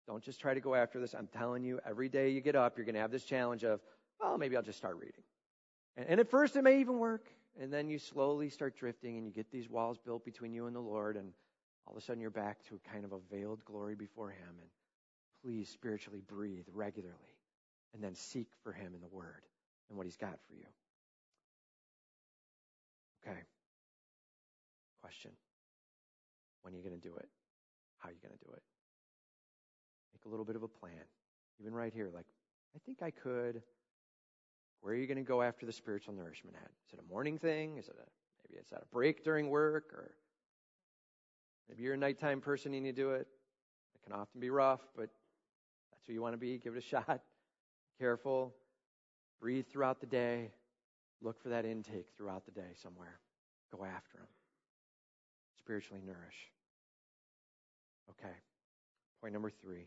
Don't 0.06 0.22
just 0.22 0.40
try 0.40 0.54
to 0.54 0.60
go 0.60 0.74
after 0.74 0.98
this. 0.98 1.14
I'm 1.14 1.28
telling 1.28 1.62
you, 1.62 1.80
every 1.86 2.08
day 2.08 2.30
you 2.30 2.40
get 2.40 2.56
up, 2.56 2.76
you're 2.76 2.84
going 2.84 2.94
to 2.94 3.00
have 3.00 3.10
this 3.10 3.24
challenge 3.24 3.64
of, 3.64 3.80
well, 4.20 4.38
maybe 4.38 4.56
I'll 4.56 4.62
just 4.62 4.78
start 4.78 4.96
reading. 4.96 5.22
And, 5.96 6.06
and 6.08 6.20
at 6.20 6.30
first, 6.30 6.56
it 6.56 6.62
may 6.62 6.80
even 6.80 6.98
work. 6.98 7.28
And 7.60 7.72
then 7.72 7.88
you 7.88 7.98
slowly 7.98 8.48
start 8.48 8.76
drifting 8.76 9.16
and 9.16 9.26
you 9.26 9.32
get 9.32 9.50
these 9.50 9.68
walls 9.68 9.98
built 9.98 10.24
between 10.24 10.52
you 10.52 10.66
and 10.66 10.74
the 10.74 10.80
Lord. 10.80 11.16
And 11.16 11.32
all 11.86 11.94
of 11.94 12.02
a 12.02 12.04
sudden, 12.04 12.20
you're 12.20 12.30
back 12.30 12.64
to 12.68 12.80
kind 12.90 13.04
of 13.04 13.12
a 13.12 13.18
veiled 13.30 13.64
glory 13.64 13.94
before 13.94 14.30
Him. 14.30 14.54
And 14.60 14.70
please 15.44 15.68
spiritually 15.68 16.22
breathe 16.26 16.66
regularly 16.72 17.16
and 17.92 18.02
then 18.02 18.14
seek 18.14 18.48
for 18.62 18.72
Him 18.72 18.94
in 18.94 19.00
the 19.00 19.08
Word 19.08 19.42
and 19.88 19.98
what 19.98 20.06
He's 20.06 20.16
got 20.16 20.38
for 20.46 20.54
you. 20.54 20.66
Okay. 23.26 23.38
Question 25.00 25.32
When 26.62 26.74
are 26.74 26.76
you 26.76 26.82
going 26.82 26.98
to 26.98 27.08
do 27.08 27.14
it? 27.16 27.28
How 27.98 28.08
are 28.08 28.12
you 28.12 28.18
going 28.22 28.36
to 28.36 28.44
do 28.44 28.52
it? 28.52 28.62
Make 30.14 30.24
a 30.24 30.28
little 30.28 30.44
bit 30.44 30.56
of 30.56 30.62
a 30.62 30.68
plan. 30.68 31.04
Even 31.60 31.74
right 31.74 31.92
here, 31.92 32.10
like, 32.12 32.26
I 32.74 32.78
think 32.86 33.02
I 33.02 33.10
could. 33.10 33.62
Where 34.80 34.94
are 34.94 34.96
you 34.96 35.06
going 35.06 35.18
to 35.18 35.22
go 35.22 35.42
after 35.42 35.66
the 35.66 35.72
spiritual 35.72 36.14
nourishment 36.14 36.56
at? 36.56 36.70
Is 36.86 36.94
it 36.94 37.00
a 37.04 37.12
morning 37.12 37.38
thing? 37.38 37.76
Is 37.76 37.88
it 37.88 37.96
a 37.98 38.08
maybe 38.50 38.58
it's 38.58 38.72
at 38.72 38.82
a 38.82 38.86
break 38.86 39.22
during 39.24 39.48
work 39.50 39.92
or 39.92 40.10
maybe 41.68 41.82
you're 41.82 41.94
a 41.94 41.98
nighttime 41.98 42.40
person 42.40 42.74
and 42.74 42.86
you 42.86 42.92
do 42.92 43.10
it. 43.10 43.26
It 43.94 44.02
can 44.04 44.12
often 44.12 44.40
be 44.40 44.50
rough, 44.50 44.80
but 44.96 45.10
that's 45.92 46.06
who 46.06 46.12
you 46.12 46.22
want 46.22 46.32
to 46.34 46.38
be. 46.38 46.58
Give 46.58 46.74
it 46.74 46.78
a 46.78 46.80
shot. 46.86 47.20
Careful. 47.98 48.54
Breathe 49.40 49.66
throughout 49.70 50.00
the 50.00 50.06
day. 50.06 50.50
Look 51.22 51.42
for 51.42 51.50
that 51.50 51.64
intake 51.64 52.06
throughout 52.16 52.46
the 52.46 52.52
day 52.52 52.72
somewhere. 52.82 53.20
Go 53.70 53.84
after 53.84 54.18
them. 54.18 54.26
Spiritually 55.64 56.00
nourish. 56.04 56.50
Okay. 58.10 58.34
Point 59.20 59.34
number 59.34 59.50
three 59.50 59.86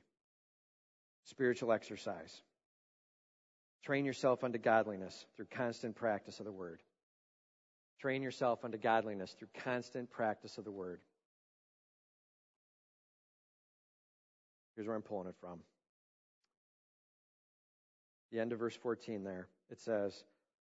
spiritual 1.25 1.71
exercise. 1.71 2.41
Train 3.83 4.05
yourself 4.05 4.43
unto 4.43 4.57
godliness 4.57 5.25
through 5.35 5.47
constant 5.51 5.95
practice 5.95 6.39
of 6.39 6.45
the 6.45 6.51
word. 6.51 6.81
Train 7.99 8.21
yourself 8.21 8.63
unto 8.63 8.77
godliness 8.77 9.35
through 9.37 9.49
constant 9.63 10.09
practice 10.09 10.57
of 10.57 10.65
the 10.65 10.71
word. 10.71 10.99
Here's 14.75 14.87
where 14.87 14.95
I'm 14.95 15.01
pulling 15.01 15.27
it 15.27 15.35
from. 15.39 15.59
The 18.31 18.39
end 18.39 18.51
of 18.51 18.59
verse 18.59 18.75
14 18.75 19.23
there. 19.23 19.47
It 19.69 19.79
says, 19.79 20.23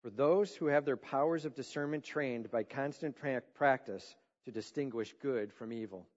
For 0.02 0.10
those 0.10 0.56
who 0.56 0.68
have 0.68 0.86
their 0.86 0.98
powers 0.98 1.46
of 1.46 1.54
discernment 1.54 2.04
trained 2.04 2.50
by 2.50 2.64
constant 2.64 3.16
practice 3.54 4.16
to 4.46 4.52
distinguish 4.52 5.14
good 5.22 5.54
from 5.54 5.72
evil. 5.72 6.08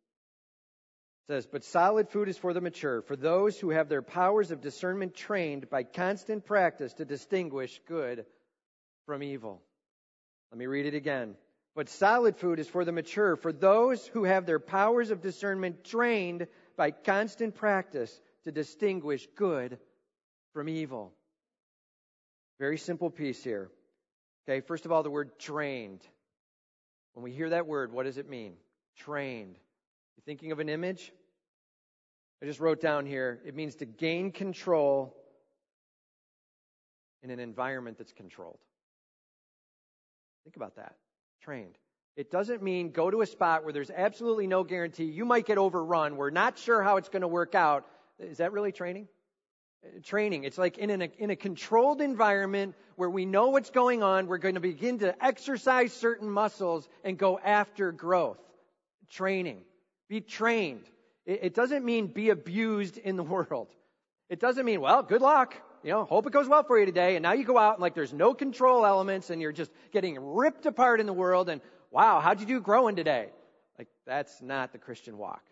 It 1.29 1.33
says, 1.33 1.47
But 1.47 1.65
solid 1.65 2.09
food 2.09 2.29
is 2.29 2.39
for 2.39 2.53
the 2.53 2.61
mature, 2.61 3.03
for 3.03 3.17
those 3.17 3.59
who 3.59 3.71
have 3.71 3.89
their 3.89 4.03
powers 4.03 4.51
of 4.51 4.61
discernment 4.61 5.15
trained 5.15 5.71
by 5.71 5.83
constant 5.83 6.45
practice 6.45 6.93
to 6.95 7.05
distinguish 7.05 7.81
good 7.87 8.27
from 9.07 9.23
evil. 9.23 9.63
Let 10.51 10.59
me 10.59 10.67
read 10.67 10.87
it 10.87 10.95
again. 10.95 11.37
But 11.75 11.89
solid 11.89 12.37
food 12.37 12.61
is 12.61 12.69
for 12.69 12.85
the 12.85 12.93
mature, 12.93 13.37
for 13.37 13.53
those 13.53 14.07
who 14.07 14.25
have 14.25 14.47
their 14.47 14.61
powers 14.61 15.11
of 15.11 15.21
discernment 15.21 15.83
trained 15.85 16.47
by 16.77 16.93
constant 16.93 17.57
practice 17.57 18.21
to 18.45 18.53
distinguish 18.53 19.27
good 19.35 19.79
from 20.53 20.69
evil. 20.69 21.13
Very 22.61 22.79
simple 22.79 23.11
piece 23.11 23.43
here. 23.43 23.71
Okay, 24.49 24.61
first 24.61 24.85
of 24.85 24.93
all, 24.93 25.03
the 25.03 25.11
word 25.11 25.39
trained. 25.39 26.01
When 27.15 27.23
we 27.25 27.33
hear 27.33 27.51
that 27.51 27.67
word, 27.67 27.93
what 27.93 28.05
does 28.05 28.19
it 28.19 28.29
mean? 28.29 28.55
Trained. 28.97 29.57
You 30.17 30.23
thinking 30.27 30.53
of 30.53 30.61
an 30.61 30.69
image? 30.69 31.13
I 32.43 32.47
just 32.47 32.61
wrote 32.61 32.81
down 32.81 33.07
here, 33.07 33.41
it 33.47 33.55
means 33.55 33.77
to 33.77 33.87
gain 33.87 34.31
control 34.31 35.17
in 37.23 37.31
an 37.31 37.39
environment 37.39 37.97
that's 37.97 38.13
controlled. 38.13 38.59
Think 40.45 40.57
about 40.57 40.77
that. 40.77 40.97
Trained. 41.41 41.79
It 42.17 42.31
doesn't 42.31 42.63
mean 42.63 42.91
go 42.91 43.11
to 43.11 43.23
a 43.23 43.27
spot 43.27 43.65
where 43.65 43.73
there's 43.73 43.91
absolutely 43.91 44.47
no 44.47 44.63
guarantee. 44.63 45.05
You 45.05 45.25
might 45.25 45.47
get 45.47 45.57
overrun. 45.57 46.17
We're 46.17 46.31
not 46.31 46.59
sure 46.59 46.83
how 46.83 46.97
it's 46.97 47.09
going 47.09 47.23
to 47.23 47.29
work 47.29 47.55
out. 47.55 47.87
Is 48.19 48.39
that 48.39 48.53
really 48.53 48.73
training? 48.73 49.09
Training. 50.03 50.45
It's 50.45 50.59
like 50.59 50.79
in, 50.79 50.91
a 50.91 51.09
in 51.19 51.31
a 51.31 51.37
controlled 51.37 52.01
environment 52.01 52.75
where 52.97 53.11
we 53.11 53.27
know 53.27 53.49
what's 53.49 53.71
going 53.71 54.03
on. 54.03 54.27
We're 54.27 54.39
going 54.39 54.55
to 54.55 54.61
begin 54.61 54.99
to 55.01 55.25
exercise 55.25 55.93
certain 55.93 56.29
muscles 56.29 56.89
and 57.05 57.19
go 57.19 57.39
after 57.39 57.93
growth. 57.93 58.39
Training. 59.11 59.63
Be 60.09 60.21
trained. 60.21 60.85
It, 61.27 61.41
it 61.43 61.55
doesn't 61.55 61.85
mean 61.85 62.09
be 62.09 62.31
abused 62.31 62.99
in 62.99 63.17
the 63.17 63.23
world. 63.35 63.69
It 64.29 64.41
doesn't 64.41 64.65
mean, 64.65 64.81
well, 64.81 65.03
good 65.03 65.23
luck. 65.23 65.55
You 65.83 65.91
know, 65.91 66.05
hope 66.05 66.27
it 66.27 66.33
goes 66.33 66.49
well 66.49 66.63
for 66.63 66.79
you 66.79 66.87
today. 66.87 67.17
And 67.17 67.23
now 67.23 67.33
you 67.33 67.45
go 67.45 67.59
out 67.59 67.75
and 67.75 67.83
like 67.83 67.95
there's 67.95 68.13
no 68.13 68.33
control 68.33 68.87
elements 68.87 69.29
and 69.29 69.43
you're 69.43 69.53
just 69.53 69.71
getting 69.93 70.19
ripped 70.19 70.65
apart 70.65 70.99
in 70.99 71.07
the 71.07 71.13
world. 71.13 71.51
And 71.51 71.61
wow, 71.91 72.21
how'd 72.21 72.41
you 72.41 72.47
do 72.47 72.61
growing 72.61 72.97
today? 72.97 73.29
Like 73.79 73.89
that's 74.07 74.41
not 74.41 74.73
the 74.73 74.79
Christian 74.79 75.19
walk. 75.19 75.43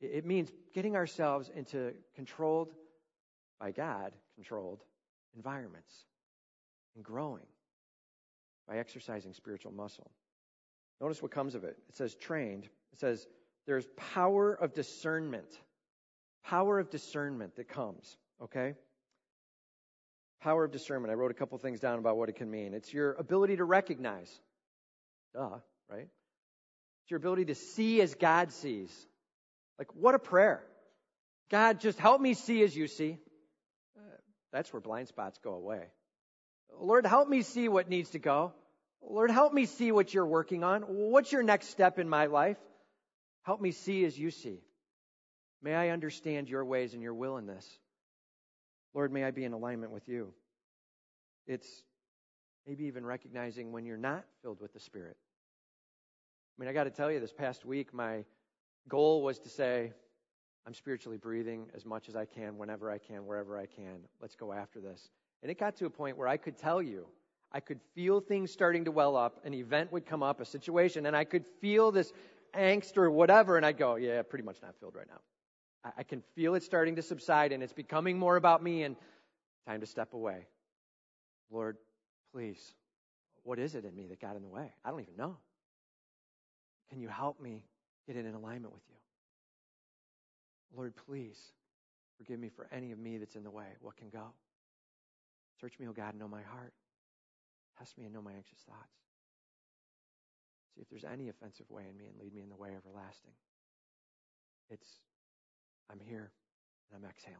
It, 0.00 0.06
it 0.06 0.26
means 0.26 0.50
getting 0.74 0.96
ourselves 0.96 1.50
into 1.54 1.92
controlled 2.14 2.72
by 3.60 3.70
God 3.70 4.12
controlled 4.34 4.82
environments 5.34 5.92
and 6.94 7.04
growing 7.04 7.46
by 8.68 8.78
exercising 8.78 9.32
spiritual 9.32 9.72
muscle. 9.72 10.10
Notice 11.00 11.22
what 11.22 11.30
comes 11.30 11.54
of 11.54 11.64
it. 11.64 11.76
It 11.88 11.96
says 11.96 12.14
trained. 12.14 12.64
It 12.92 12.98
says 12.98 13.26
there's 13.66 13.86
power 14.14 14.52
of 14.52 14.74
discernment. 14.74 15.48
Power 16.44 16.78
of 16.78 16.90
discernment 16.90 17.56
that 17.56 17.68
comes, 17.68 18.16
okay? 18.42 18.74
Power 20.40 20.64
of 20.64 20.70
discernment. 20.70 21.10
I 21.10 21.14
wrote 21.14 21.32
a 21.32 21.34
couple 21.34 21.58
things 21.58 21.80
down 21.80 21.98
about 21.98 22.16
what 22.16 22.28
it 22.28 22.36
can 22.36 22.50
mean. 22.50 22.72
It's 22.72 22.92
your 22.92 23.14
ability 23.14 23.56
to 23.56 23.64
recognize. 23.64 24.30
Duh, 25.34 25.58
right? 25.90 26.08
It's 27.02 27.10
your 27.10 27.18
ability 27.18 27.46
to 27.46 27.54
see 27.54 28.00
as 28.00 28.14
God 28.14 28.52
sees. 28.52 28.90
Like, 29.78 29.88
what 29.94 30.14
a 30.14 30.18
prayer. 30.18 30.62
God, 31.50 31.80
just 31.80 31.98
help 31.98 32.20
me 32.20 32.34
see 32.34 32.62
as 32.62 32.76
you 32.76 32.86
see. 32.86 33.18
That's 34.56 34.72
where 34.72 34.80
blind 34.80 35.06
spots 35.08 35.38
go 35.44 35.52
away. 35.52 35.82
Lord, 36.80 37.04
help 37.04 37.28
me 37.28 37.42
see 37.42 37.68
what 37.68 37.90
needs 37.90 38.08
to 38.10 38.18
go. 38.18 38.54
Lord, 39.02 39.30
help 39.30 39.52
me 39.52 39.66
see 39.66 39.92
what 39.92 40.14
you're 40.14 40.26
working 40.26 40.64
on. 40.64 40.80
What's 40.80 41.30
your 41.30 41.42
next 41.42 41.68
step 41.68 41.98
in 41.98 42.08
my 42.08 42.24
life? 42.24 42.56
Help 43.42 43.60
me 43.60 43.72
see 43.72 44.06
as 44.06 44.18
you 44.18 44.30
see. 44.30 44.62
May 45.62 45.74
I 45.74 45.90
understand 45.90 46.48
your 46.48 46.64
ways 46.64 46.94
and 46.94 47.02
your 47.02 47.12
will 47.12 47.36
in 47.36 47.46
this. 47.46 47.66
Lord, 48.94 49.12
may 49.12 49.24
I 49.24 49.30
be 49.30 49.44
in 49.44 49.52
alignment 49.52 49.92
with 49.92 50.08
you. 50.08 50.32
It's 51.46 51.68
maybe 52.66 52.84
even 52.84 53.04
recognizing 53.04 53.72
when 53.72 53.84
you're 53.84 53.98
not 53.98 54.24
filled 54.40 54.62
with 54.62 54.72
the 54.72 54.80
Spirit. 54.80 55.18
I 56.58 56.62
mean, 56.62 56.70
I 56.70 56.72
got 56.72 56.84
to 56.84 56.90
tell 56.90 57.12
you, 57.12 57.20
this 57.20 57.30
past 57.30 57.66
week, 57.66 57.92
my 57.92 58.24
goal 58.88 59.22
was 59.22 59.38
to 59.40 59.50
say, 59.50 59.92
I'm 60.66 60.74
spiritually 60.74 61.16
breathing 61.16 61.66
as 61.74 61.84
much 61.84 62.08
as 62.08 62.16
I 62.16 62.24
can, 62.24 62.58
whenever 62.58 62.90
I 62.90 62.98
can, 62.98 63.24
wherever 63.24 63.56
I 63.56 63.66
can. 63.66 64.00
Let's 64.20 64.34
go 64.34 64.52
after 64.52 64.80
this. 64.80 65.10
And 65.42 65.50
it 65.50 65.58
got 65.58 65.76
to 65.76 65.86
a 65.86 65.90
point 65.90 66.18
where 66.18 66.26
I 66.26 66.36
could 66.36 66.58
tell 66.58 66.82
you, 66.82 67.06
I 67.52 67.60
could 67.60 67.80
feel 67.94 68.20
things 68.20 68.50
starting 68.50 68.84
to 68.86 68.90
well 68.90 69.16
up. 69.16 69.44
An 69.44 69.54
event 69.54 69.92
would 69.92 70.04
come 70.04 70.22
up, 70.22 70.40
a 70.40 70.44
situation, 70.44 71.06
and 71.06 71.16
I 71.16 71.24
could 71.24 71.44
feel 71.60 71.92
this 71.92 72.12
angst 72.52 72.96
or 72.96 73.10
whatever, 73.10 73.56
and 73.56 73.64
I'd 73.64 73.78
go, 73.78 73.94
yeah, 73.94 74.22
pretty 74.22 74.44
much 74.44 74.56
not 74.60 74.74
filled 74.80 74.96
right 74.96 75.06
now. 75.08 75.20
I 75.96 76.02
can 76.02 76.22
feel 76.34 76.54
it 76.56 76.64
starting 76.64 76.96
to 76.96 77.02
subside 77.02 77.52
and 77.52 77.62
it's 77.62 77.72
becoming 77.72 78.18
more 78.18 78.34
about 78.34 78.60
me 78.62 78.82
and 78.82 78.96
time 79.68 79.80
to 79.80 79.86
step 79.86 80.14
away. 80.14 80.46
Lord, 81.50 81.76
please, 82.32 82.74
what 83.44 83.60
is 83.60 83.76
it 83.76 83.84
in 83.84 83.94
me 83.94 84.06
that 84.08 84.20
got 84.20 84.34
in 84.34 84.42
the 84.42 84.48
way? 84.48 84.72
I 84.84 84.90
don't 84.90 85.00
even 85.00 85.16
know. 85.16 85.36
Can 86.90 87.00
you 87.00 87.08
help 87.08 87.40
me 87.40 87.64
get 88.06 88.16
in 88.16 88.26
alignment 88.34 88.72
with 88.74 88.82
you? 88.88 88.96
Lord, 90.74 90.94
please 91.06 91.38
forgive 92.16 92.40
me 92.40 92.48
for 92.48 92.66
any 92.72 92.92
of 92.92 92.98
me 92.98 93.18
that's 93.18 93.36
in 93.36 93.44
the 93.44 93.50
way. 93.50 93.66
What 93.80 93.96
can 93.96 94.08
go? 94.08 94.32
Search 95.60 95.78
me, 95.78 95.86
O 95.88 95.92
God, 95.92 96.10
and 96.10 96.18
know 96.18 96.28
my 96.28 96.42
heart. 96.42 96.72
Test 97.78 97.96
me 97.98 98.04
and 98.04 98.14
know 98.14 98.22
my 98.22 98.32
anxious 98.32 98.58
thoughts. 98.66 98.94
See 100.74 100.82
if 100.82 100.88
there's 100.90 101.04
any 101.04 101.28
offensive 101.28 101.66
way 101.70 101.84
in 101.90 101.96
me 101.96 102.06
and 102.06 102.18
lead 102.18 102.34
me 102.34 102.42
in 102.42 102.48
the 102.48 102.56
way 102.56 102.70
everlasting. 102.76 103.32
It's 104.70 104.86
I'm 105.90 106.00
here 106.00 106.30
and 106.90 107.02
I'm 107.02 107.10
exhaling. 107.10 107.38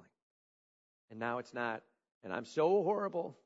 And 1.10 1.18
now 1.18 1.38
it's 1.38 1.54
not, 1.54 1.82
and 2.24 2.32
I'm 2.32 2.44
so 2.44 2.82
horrible. 2.82 3.36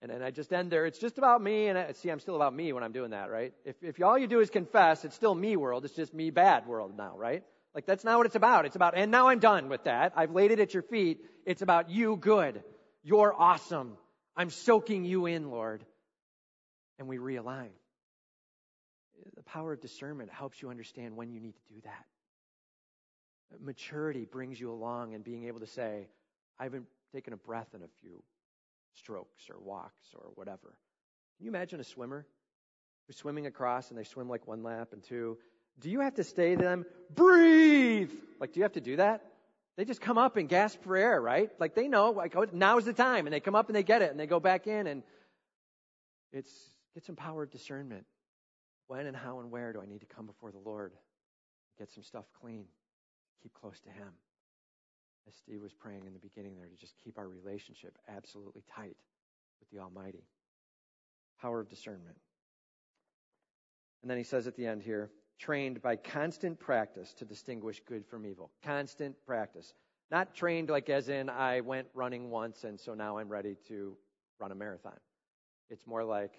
And 0.00 0.10
then 0.10 0.22
I 0.22 0.30
just 0.30 0.52
end 0.52 0.70
there. 0.70 0.86
It's 0.86 0.98
just 0.98 1.18
about 1.18 1.42
me. 1.42 1.68
And 1.68 1.78
I, 1.78 1.92
see, 1.92 2.10
I'm 2.10 2.18
still 2.18 2.34
about 2.34 2.54
me 2.54 2.72
when 2.72 2.82
I'm 2.82 2.92
doing 2.92 3.10
that, 3.10 3.30
right? 3.30 3.52
If, 3.64 3.76
if 3.82 4.02
all 4.02 4.18
you 4.18 4.26
do 4.26 4.40
is 4.40 4.50
confess, 4.50 5.04
it's 5.04 5.14
still 5.14 5.34
me 5.34 5.56
world. 5.56 5.84
It's 5.84 5.94
just 5.94 6.12
me 6.12 6.30
bad 6.30 6.66
world 6.66 6.96
now, 6.96 7.16
right? 7.16 7.44
Like 7.74 7.86
that's 7.86 8.04
not 8.04 8.18
what 8.18 8.26
it's 8.26 8.34
about. 8.34 8.66
It's 8.66 8.76
about, 8.76 8.96
and 8.96 9.10
now 9.10 9.28
I'm 9.28 9.38
done 9.38 9.68
with 9.68 9.84
that. 9.84 10.12
I've 10.16 10.32
laid 10.32 10.50
it 10.50 10.60
at 10.60 10.74
your 10.74 10.82
feet. 10.82 11.20
It's 11.46 11.62
about 11.62 11.90
you 11.90 12.16
good. 12.16 12.62
You're 13.02 13.34
awesome. 13.36 13.96
I'm 14.36 14.50
soaking 14.50 15.04
you 15.04 15.26
in, 15.26 15.50
Lord. 15.50 15.84
And 16.98 17.08
we 17.08 17.18
realign. 17.18 17.70
The 19.36 19.42
power 19.42 19.72
of 19.72 19.80
discernment 19.80 20.30
helps 20.30 20.60
you 20.60 20.70
understand 20.70 21.16
when 21.16 21.30
you 21.30 21.40
need 21.40 21.54
to 21.54 21.74
do 21.74 21.80
that 21.84 22.04
maturity 23.60 24.24
brings 24.24 24.60
you 24.60 24.70
along 24.70 25.14
and 25.14 25.24
being 25.24 25.44
able 25.44 25.60
to 25.60 25.66
say, 25.66 26.08
I 26.58 26.64
haven't 26.64 26.86
taken 27.12 27.32
a 27.32 27.36
breath 27.36 27.68
in 27.74 27.82
a 27.82 27.88
few 28.00 28.22
strokes 28.94 29.50
or 29.50 29.58
walks 29.60 30.06
or 30.14 30.30
whatever. 30.34 30.76
Can 31.36 31.46
you 31.46 31.50
imagine 31.50 31.80
a 31.80 31.84
swimmer 31.84 32.26
who's 33.06 33.16
swimming 33.16 33.46
across 33.46 33.90
and 33.90 33.98
they 33.98 34.04
swim 34.04 34.28
like 34.28 34.46
one 34.46 34.62
lap 34.62 34.88
and 34.92 35.02
two? 35.02 35.38
Do 35.82 35.90
you 35.90 36.00
have 36.00 36.14
to 36.14 36.24
say 36.24 36.56
to 36.56 36.62
them, 36.62 36.86
breathe? 37.14 38.10
Like, 38.40 38.52
do 38.52 38.60
you 38.60 38.64
have 38.64 38.72
to 38.72 38.80
do 38.80 38.96
that? 38.96 39.32
they 39.76 39.84
just 39.84 40.00
come 40.00 40.18
up 40.18 40.36
and 40.36 40.48
gasp 40.48 40.82
for 40.82 40.96
air, 40.96 41.20
right? 41.20 41.50
Like 41.58 41.74
they 41.74 41.88
know, 41.88 42.10
like 42.10 42.36
oh, 42.36 42.46
now's 42.52 42.84
the 42.84 42.92
time, 42.92 43.26
and 43.26 43.32
they 43.32 43.40
come 43.40 43.54
up 43.54 43.68
and 43.68 43.76
they 43.76 43.82
get 43.82 44.02
it, 44.02 44.10
and 44.10 44.20
they 44.20 44.26
go 44.26 44.40
back 44.40 44.66
in, 44.66 44.86
and 44.86 45.02
it's 46.32 46.52
get 46.94 47.04
some 47.04 47.16
power 47.16 47.44
of 47.44 47.50
discernment. 47.50 48.04
When 48.88 49.06
and 49.06 49.16
how 49.16 49.40
and 49.40 49.50
where 49.50 49.72
do 49.72 49.80
I 49.80 49.86
need 49.86 50.00
to 50.00 50.06
come 50.06 50.26
before 50.26 50.50
the 50.50 50.58
Lord? 50.58 50.92
Get 51.78 51.90
some 51.90 52.02
stuff 52.02 52.26
clean. 52.40 52.66
Keep 53.42 53.54
close 53.54 53.80
to 53.80 53.88
Him. 53.88 54.08
As 55.26 55.34
Steve 55.36 55.62
was 55.62 55.72
praying 55.72 56.02
in 56.06 56.12
the 56.12 56.18
beginning 56.18 56.56
there, 56.56 56.66
to 56.66 56.76
just 56.76 56.94
keep 57.02 57.16
our 57.16 57.28
relationship 57.28 57.96
absolutely 58.08 58.62
tight 58.74 58.96
with 59.60 59.70
the 59.70 59.78
Almighty. 59.78 60.24
Power 61.40 61.60
of 61.60 61.68
discernment. 61.68 62.18
And 64.02 64.10
then 64.10 64.18
he 64.18 64.24
says 64.24 64.46
at 64.46 64.56
the 64.56 64.66
end 64.66 64.82
here, 64.82 65.10
trained 65.38 65.82
by 65.82 65.96
constant 65.96 66.58
practice 66.58 67.12
to 67.14 67.24
distinguish 67.24 67.80
good 67.86 68.06
from 68.06 68.26
evil. 68.26 68.50
Constant 68.62 69.16
practice. 69.26 69.74
Not 70.10 70.34
trained 70.34 70.68
like 70.68 70.90
as 70.90 71.08
in 71.08 71.30
I 71.30 71.60
went 71.60 71.88
running 71.94 72.30
once 72.30 72.64
and 72.64 72.78
so 72.78 72.94
now 72.94 73.18
I'm 73.18 73.28
ready 73.28 73.56
to 73.68 73.96
run 74.38 74.52
a 74.52 74.54
marathon. 74.54 74.98
It's 75.70 75.86
more 75.86 76.04
like 76.04 76.34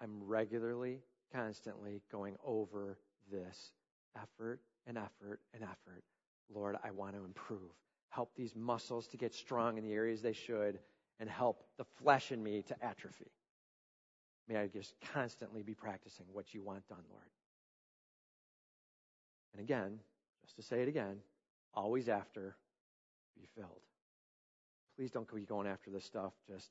I'm 0.00 0.22
regularly, 0.22 1.00
constantly 1.32 2.02
going 2.10 2.36
over 2.44 2.98
this 3.30 3.72
effort 4.16 4.60
and 4.86 4.96
effort 4.96 5.40
and 5.54 5.62
effort. 5.62 6.04
Lord, 6.52 6.76
I 6.82 6.90
want 6.90 7.14
to 7.16 7.24
improve. 7.24 7.70
Help 8.10 8.34
these 8.34 8.54
muscles 8.56 9.06
to 9.08 9.16
get 9.16 9.34
strong 9.34 9.78
in 9.78 9.84
the 9.84 9.92
areas 9.92 10.22
they 10.22 10.32
should 10.32 10.78
and 11.20 11.28
help 11.28 11.62
the 11.76 11.84
flesh 12.02 12.32
in 12.32 12.42
me 12.42 12.62
to 12.62 12.84
atrophy. 12.84 13.30
May 14.48 14.56
I 14.56 14.66
just 14.66 14.94
constantly 15.12 15.62
be 15.62 15.74
practicing 15.74 16.26
what 16.32 16.52
you 16.52 16.62
want 16.62 16.88
done, 16.88 17.04
Lord. 17.10 17.24
And 19.52 19.62
again, 19.62 19.98
just 20.42 20.56
to 20.56 20.62
say 20.62 20.82
it 20.82 20.88
again, 20.88 21.16
always 21.74 22.08
after 22.08 22.56
be 23.36 23.46
filled. 23.56 23.82
Please 24.96 25.10
don't 25.10 25.32
be 25.32 25.42
going 25.42 25.66
after 25.66 25.90
this 25.90 26.04
stuff 26.04 26.32
just 26.48 26.70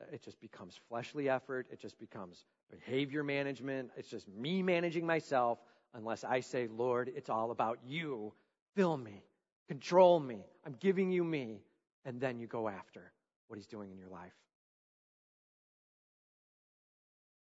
uh, 0.00 0.04
it 0.12 0.22
just 0.22 0.40
becomes 0.40 0.78
fleshly 0.88 1.28
effort. 1.28 1.66
It 1.72 1.80
just 1.80 1.98
becomes 1.98 2.44
behavior 2.70 3.24
management. 3.24 3.90
It's 3.96 4.08
just 4.08 4.28
me 4.28 4.62
managing 4.62 5.06
myself 5.06 5.58
unless 5.94 6.24
I 6.24 6.40
say, 6.40 6.68
Lord, 6.68 7.10
it's 7.14 7.30
all 7.30 7.50
about 7.50 7.78
you. 7.86 8.32
Fill 8.76 8.96
me, 8.96 9.24
control 9.66 10.20
me. 10.20 10.44
I'm 10.64 10.76
giving 10.78 11.10
you 11.10 11.24
me. 11.24 11.62
And 12.04 12.20
then 12.20 12.38
you 12.38 12.46
go 12.46 12.68
after 12.68 13.12
what 13.48 13.56
he's 13.56 13.66
doing 13.66 13.90
in 13.90 13.98
your 13.98 14.08
life. 14.08 14.32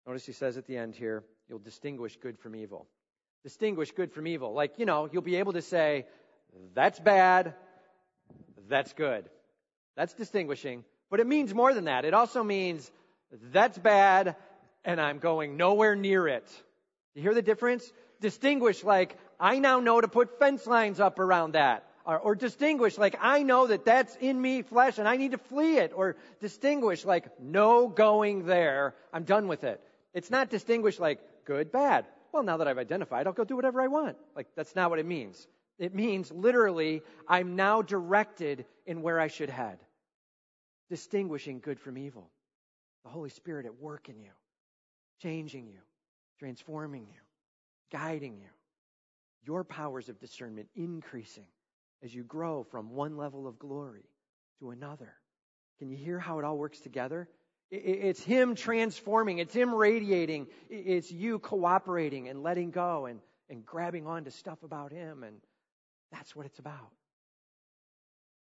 Notice 0.08 0.26
he 0.26 0.32
says 0.32 0.58
at 0.58 0.66
the 0.66 0.78
end 0.78 0.96
here, 0.96 1.24
you'll 1.50 1.60
distinguish 1.60 2.18
good 2.18 2.40
from 2.40 2.56
evil. 2.56 2.88
Distinguish 3.44 3.92
good 3.92 4.12
from 4.12 4.28
evil. 4.28 4.54
Like, 4.54 4.74
you 4.78 4.86
know, 4.86 5.10
you'll 5.12 5.22
be 5.22 5.38
able 5.38 5.54
to 5.54 5.62
say, 5.62 6.06
that's 6.74 7.00
bad, 7.00 7.54
that's 8.68 8.94
good. 8.94 9.30
That's 9.96 10.14
distinguishing. 10.14 10.84
But 11.10 11.20
it 11.20 11.28
means 11.28 11.54
more 11.54 11.74
than 11.74 11.86
that. 11.86 12.06
It 12.06 12.14
also 12.14 12.44
means 12.44 12.92
that's 13.52 13.78
bad 13.78 14.36
and 14.84 15.02
I'm 15.02 15.20
going 15.20 15.58
nowhere 15.58 15.96
near 15.96 16.28
it. 16.28 16.50
You 17.16 17.22
hear 17.22 17.34
the 17.34 17.42
difference? 17.42 17.92
Distinguish 18.22 18.84
like 18.84 19.18
I 19.40 19.60
now 19.60 19.80
know 19.80 20.00
to 20.00 20.08
put 20.08 20.40
fence 20.40 20.66
lines 20.66 21.00
up 21.00 21.20
around 21.20 21.54
that. 21.54 21.84
Or, 22.06 22.18
or, 22.18 22.36
distinguish 22.36 22.98
like 22.98 23.18
I 23.20 23.44
know 23.44 23.68
that 23.68 23.84
that's 23.84 24.16
in 24.16 24.42
me 24.42 24.62
flesh 24.62 24.98
and 24.98 25.10
I 25.10 25.18
need 25.18 25.32
to 25.32 25.38
flee 25.38 25.78
it. 25.78 25.92
Or 25.94 26.16
distinguish 26.40 27.04
like 27.04 27.40
no 27.40 27.90
going 27.90 28.46
there. 28.46 28.96
I'm 29.12 29.24
done 29.24 29.50
with 29.50 29.66
it. 29.66 29.82
It's 30.14 30.32
not 30.32 30.50
distinguish 30.50 31.00
like 31.00 31.20
good, 31.44 31.70
bad. 31.70 32.06
Well, 32.38 32.46
now 32.46 32.58
that 32.58 32.68
I've 32.68 32.78
identified, 32.78 33.26
I'll 33.26 33.34
go 33.34 33.44
do 33.44 33.56
whatever 33.56 33.82
I 33.82 33.88
want. 33.88 34.16
Like 34.36 34.46
that's 34.56 34.76
not 34.76 34.92
what 34.92 35.00
it 35.00 35.08
means. 35.08 35.48
It 35.80 35.96
means 35.96 36.32
literally 36.32 37.02
I'm 37.28 37.56
now 37.56 37.82
directed 37.82 38.66
in 38.86 39.02
where 39.02 39.20
I 39.20 39.28
should 39.28 39.50
head 39.50 39.80
distinguishing 40.88 41.60
good 41.60 41.80
from 41.80 41.98
evil. 41.98 42.30
The 43.04 43.10
Holy 43.10 43.32
Spirit 43.32 43.66
at 43.66 43.82
work 43.82 44.08
in 44.08 44.20
you, 44.20 44.30
changing 45.20 45.66
you, 45.66 45.80
transforming 46.38 47.08
you, 47.12 47.20
guiding 47.92 48.38
you. 48.38 48.50
Your 49.44 49.64
powers 49.64 50.08
of 50.08 50.20
discernment 50.20 50.68
increasing 50.76 51.48
as 52.04 52.14
you 52.14 52.24
grow 52.24 52.62
from 52.62 52.92
one 52.92 53.18
level 53.18 53.48
of 53.48 53.58
glory 53.58 54.12
to 54.60 54.70
another. 54.70 55.16
Can 55.80 55.90
you 55.90 55.98
hear 55.98 56.20
how 56.20 56.38
it 56.38 56.46
all 56.46 56.60
works 56.60 56.82
together? 56.82 57.28
It's 57.70 58.24
Him 58.24 58.56
transforming, 58.56 59.40
it's 59.40 59.54
Him 59.54 59.76
radiating, 59.76 60.48
it's 60.70 61.12
you 61.12 61.40
cooperating 61.40 62.30
and 62.30 62.42
letting 62.42 62.72
go 62.72 63.08
and, 63.08 63.20
and 63.50 63.66
grabbing 63.66 64.08
on 64.08 64.24
to 64.24 64.32
stuff 64.32 64.64
about 64.64 64.92
Him, 64.92 65.24
and 65.24 65.38
that's 66.12 66.36
what 66.36 66.46
it's 66.46 66.60
about. 66.60 66.92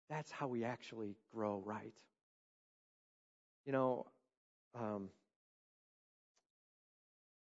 That's 0.10 0.32
how 0.32 0.48
we 0.48 0.64
actually 0.64 1.16
grow 1.34 1.62
right. 1.66 1.94
You 3.66 3.74
know, 3.74 4.06
um, 4.74 5.10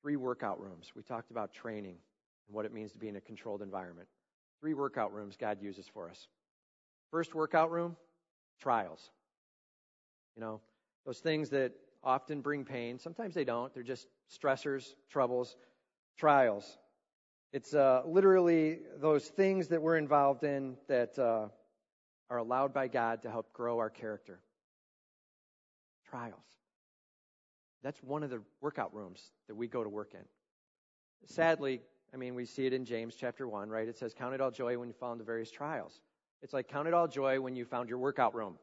three 0.02 0.16
workout 0.16 0.60
rooms. 0.60 0.92
We 0.94 1.02
talked 1.02 1.30
about 1.30 1.54
training 1.54 1.96
and 2.46 2.54
what 2.54 2.66
it 2.66 2.72
means 2.74 2.92
to 2.92 2.98
be 2.98 3.08
in 3.08 3.16
a 3.16 3.20
controlled 3.22 3.62
environment. 3.62 4.08
Three 4.60 4.74
workout 4.74 5.14
rooms 5.14 5.36
God 5.36 5.62
uses 5.62 5.88
for 5.88 6.10
us. 6.10 6.28
First 7.10 7.34
workout 7.34 7.70
room, 7.70 7.96
trials. 8.60 9.00
You 10.36 10.42
know, 10.42 10.60
those 11.04 11.18
things 11.18 11.50
that 11.50 11.72
often 12.02 12.40
bring 12.40 12.64
pain. 12.64 12.98
Sometimes 12.98 13.34
they 13.34 13.44
don't. 13.44 13.72
They're 13.74 13.82
just 13.82 14.06
stressors, 14.30 14.94
troubles, 15.10 15.56
trials. 16.16 16.78
It's 17.52 17.74
uh, 17.74 18.02
literally 18.06 18.80
those 18.98 19.26
things 19.26 19.68
that 19.68 19.80
we're 19.80 19.96
involved 19.96 20.44
in 20.44 20.76
that 20.88 21.18
uh, 21.18 21.48
are 22.30 22.38
allowed 22.38 22.74
by 22.74 22.88
God 22.88 23.22
to 23.22 23.30
help 23.30 23.52
grow 23.52 23.78
our 23.78 23.90
character 23.90 24.40
trials. 26.08 26.40
That's 27.82 28.02
one 28.02 28.22
of 28.22 28.30
the 28.30 28.40
workout 28.60 28.94
rooms 28.94 29.20
that 29.48 29.54
we 29.54 29.66
go 29.66 29.82
to 29.82 29.90
work 29.90 30.14
in. 30.14 30.24
Sadly, 31.26 31.80
I 32.12 32.16
mean, 32.16 32.34
we 32.34 32.44
see 32.44 32.66
it 32.66 32.72
in 32.72 32.84
James 32.84 33.14
chapter 33.14 33.46
1, 33.46 33.68
right? 33.68 33.88
It 33.88 33.98
says, 33.98 34.14
Count 34.14 34.34
it 34.34 34.40
all 34.40 34.50
joy 34.50 34.78
when 34.78 34.88
you 34.88 34.94
fall 34.94 35.12
into 35.12 35.24
various 35.24 35.50
trials. 35.50 36.00
It's 36.42 36.52
like, 36.52 36.68
count 36.68 36.88
it 36.88 36.94
all 36.94 37.08
joy 37.08 37.40
when 37.40 37.56
you 37.56 37.64
found 37.64 37.88
your 37.88 37.98
workout 37.98 38.34
room. 38.34 38.58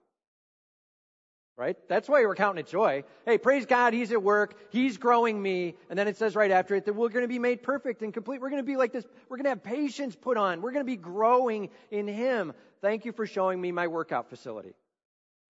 Right? 1.58 1.78
That's 1.88 2.10
why 2.10 2.22
we're 2.26 2.34
counting 2.34 2.60
it 2.60 2.68
joy. 2.68 3.04
Hey, 3.26 3.38
praise 3.38 3.66
God, 3.66 3.94
He's 3.94 4.12
at 4.12 4.24
work. 4.24 4.56
He's 4.72 4.98
growing 4.98 5.40
me. 5.40 5.76
And 5.90 6.00
then 6.00 6.08
it 6.08 6.18
says 6.18 6.36
right 6.36 6.50
after 6.50 6.76
it 6.76 6.86
that 6.86 6.94
we're 6.94 7.10
going 7.10 7.24
to 7.24 7.28
be 7.28 7.40
made 7.40 7.62
perfect 7.62 8.02
and 8.02 8.14
complete. 8.14 8.42
We're 8.42 8.50
going 8.50 8.64
to 8.64 8.66
be 8.66 8.78
like 8.78 8.92
this. 8.92 9.06
We're 9.30 9.38
going 9.38 9.44
to 9.44 9.52
have 9.52 9.64
patience 9.64 10.16
put 10.16 10.38
on. 10.38 10.62
We're 10.62 10.72
going 10.72 10.86
to 10.86 10.92
be 10.92 10.98
growing 10.98 11.70
in 11.92 12.08
Him. 12.08 12.54
Thank 12.82 13.06
you 13.06 13.12
for 13.12 13.28
showing 13.28 13.62
me 13.62 13.72
my 13.72 13.88
workout 13.88 14.30
facility. 14.30 14.74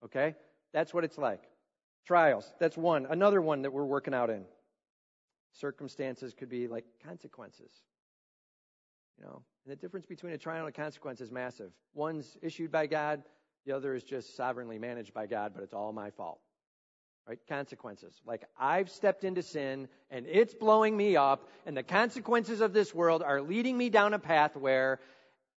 Okay? 0.04 0.36
That's 0.74 0.94
what 0.94 1.04
it's 1.04 1.18
like. 1.18 1.44
Trials. 2.06 2.52
That's 2.60 2.76
one. 2.76 3.06
Another 3.10 3.42
one 3.42 3.62
that 3.62 3.72
we're 3.72 3.86
working 3.86 4.14
out 4.14 4.30
in. 4.30 4.44
Circumstances 5.54 6.34
could 6.34 6.50
be 6.50 6.68
like 6.68 6.86
consequences. 7.06 7.72
You 9.18 9.26
know, 9.26 9.44
and 9.66 9.72
the 9.72 9.76
difference 9.76 10.06
between 10.06 10.34
a 10.34 10.38
trial 10.38 10.66
and 10.66 10.70
a 10.70 10.72
consequence 10.72 11.22
is 11.22 11.32
massive. 11.32 11.72
One's 11.94 12.38
issued 12.42 12.72
by 12.72 12.88
God, 12.88 13.22
the 13.66 13.74
other 13.74 13.94
is 13.96 14.04
just 14.04 14.36
sovereignly 14.36 14.80
managed 14.80 15.14
by 15.14 15.28
God, 15.28 15.54
but 15.54 15.64
it's 15.64 15.74
all 15.74 15.94
my 15.94 16.12
fault. 16.12 16.40
Right? 17.28 17.40
Consequences. 17.48 18.20
Like 18.26 18.44
I've 18.60 18.90
stepped 18.90 19.24
into 19.24 19.44
sin 19.44 19.88
and 20.10 20.26
it's 20.28 20.54
blowing 20.54 20.98
me 20.98 21.16
up, 21.16 21.48
and 21.66 21.78
the 21.78 21.84
consequences 21.84 22.62
of 22.62 22.74
this 22.74 22.94
world 22.94 23.22
are 23.24 23.42
leading 23.42 23.78
me 23.78 23.90
down 23.90 24.14
a 24.14 24.20
path 24.20 24.56
where, 24.56 25.00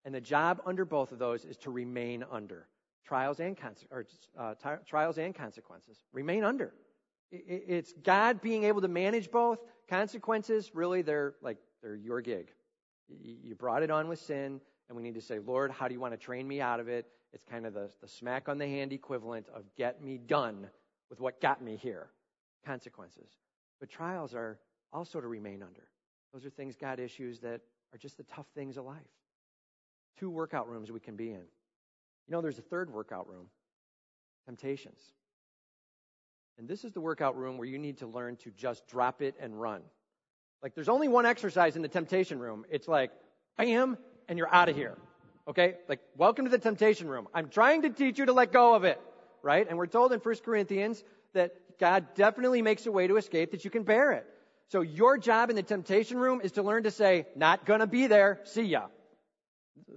and 0.06 0.14
the 0.14 0.22
job 0.22 0.62
under 0.66 0.86
both 0.86 1.12
of 1.12 1.20
those 1.20 1.46
is 1.46 1.58
to 1.60 1.72
remain 1.72 2.26
under 2.30 2.68
trials 3.06 3.40
and, 3.40 3.58
or, 3.92 4.06
uh, 4.38 4.54
trials 4.88 5.18
and 5.18 5.36
consequences. 5.36 5.98
Remain 6.12 6.44
under. 6.44 6.74
It's 7.32 7.92
God 8.04 8.42
being 8.42 8.64
able 8.66 8.82
to 8.82 8.88
manage 8.88 9.32
both. 9.32 9.60
Consequences, 9.90 10.72
really, 10.74 11.02
they're 11.02 11.34
like, 11.42 11.58
they're 11.82 11.96
your 11.96 12.22
gig. 12.22 12.50
You 13.10 13.56
brought 13.56 13.84
it 13.84 13.92
on 13.92 14.08
with 14.08 14.20
sin, 14.20 14.62
and 14.88 14.96
we 14.96 15.04
need 15.04 15.16
to 15.16 15.22
say, 15.22 15.40
Lord, 15.40 15.72
how 15.72 15.88
do 15.88 15.94
you 15.94 16.00
want 16.00 16.14
to 16.14 16.18
train 16.18 16.48
me 16.48 16.62
out 16.62 16.80
of 16.80 16.88
it? 16.88 17.08
It's 17.34 17.44
kind 17.44 17.66
of 17.66 17.74
the, 17.74 17.90
the 18.02 18.08
smack 18.08 18.48
on 18.48 18.58
the 18.58 18.68
hand 18.68 18.94
equivalent 18.94 19.48
of 19.54 19.64
get 19.76 20.04
me 20.04 20.18
done 20.18 20.68
with 21.10 21.20
what 21.20 21.42
got 21.42 21.62
me 21.62 21.76
here. 21.76 22.08
Consequences. 22.66 23.30
But 23.80 23.90
trials 23.90 24.34
are 24.34 24.60
also 24.92 25.20
to 25.20 25.28
remain 25.28 25.64
under. 25.64 25.88
Those 26.34 26.46
are 26.46 26.50
things 26.50 26.76
God 26.76 27.00
issues 27.00 27.40
that 27.40 27.62
are 27.94 27.98
just 27.98 28.18
the 28.18 28.24
tough 28.24 28.48
things 28.56 28.78
of 28.78 28.86
life. 28.86 29.02
Two 30.18 30.30
workout 30.30 30.70
rooms 30.70 30.92
we 30.92 31.00
can 31.00 31.16
be 31.16 31.30
in. 31.30 31.44
You 32.28 32.32
know, 32.32 32.42
there's 32.42 32.60
a 32.60 32.64
third 32.64 32.92
workout 32.92 33.28
room 33.28 33.48
temptations. 34.46 35.00
And 36.58 36.68
this 36.68 36.84
is 36.84 36.92
the 36.92 37.02
workout 37.02 37.38
room 37.38 37.58
where 37.58 37.68
you 37.68 37.80
need 37.80 37.98
to 38.00 38.08
learn 38.08 38.36
to 38.38 38.52
just 38.52 38.88
drop 38.88 39.22
it 39.22 39.36
and 39.40 39.60
run. 39.60 39.82
Like, 40.62 40.76
there's 40.76 40.90
only 40.90 41.08
one 41.08 41.26
exercise 41.26 41.76
in 41.76 41.82
the 41.82 41.88
temptation 41.88 42.40
room. 42.40 42.66
It's 42.70 42.88
like, 42.88 43.12
bam, 43.58 43.98
and 44.30 44.38
you're 44.38 44.54
out 44.54 44.70
of 44.70 44.76
here. 44.76 44.98
Okay? 45.48 45.76
Like, 45.88 46.00
welcome 46.18 46.46
to 46.46 46.52
the 46.52 46.58
temptation 46.58 47.08
room. 47.08 47.28
I'm 47.34 47.50
trying 47.50 47.84
to 47.84 47.90
teach 47.90 48.20
you 48.20 48.26
to 48.26 48.34
let 48.34 48.52
go 48.52 48.76
of 48.76 48.84
it. 48.84 49.00
Right? 49.42 49.68
And 49.68 49.78
we're 49.78 49.88
told 49.88 50.14
in 50.14 50.20
1 50.20 50.36
Corinthians 50.46 51.04
that 51.34 51.54
God 51.80 52.16
definitely 52.16 52.62
makes 52.62 52.86
a 52.86 52.92
way 52.92 53.08
to 53.08 53.18
escape 53.18 53.52
that 53.52 53.66
you 53.66 53.72
can 53.72 53.84
bear 53.84 54.14
it. 54.14 54.26
So 54.70 54.82
your 54.82 55.18
job 55.18 55.50
in 55.50 55.56
the 55.56 55.64
temptation 55.64 56.18
room 56.18 56.40
is 56.42 56.54
to 56.54 56.64
learn 56.64 56.84
to 56.84 56.92
say, 56.92 57.28
not 57.36 57.66
gonna 57.66 57.88
be 57.88 58.08
there, 58.08 58.40
see 58.46 58.64
ya. 58.64 58.88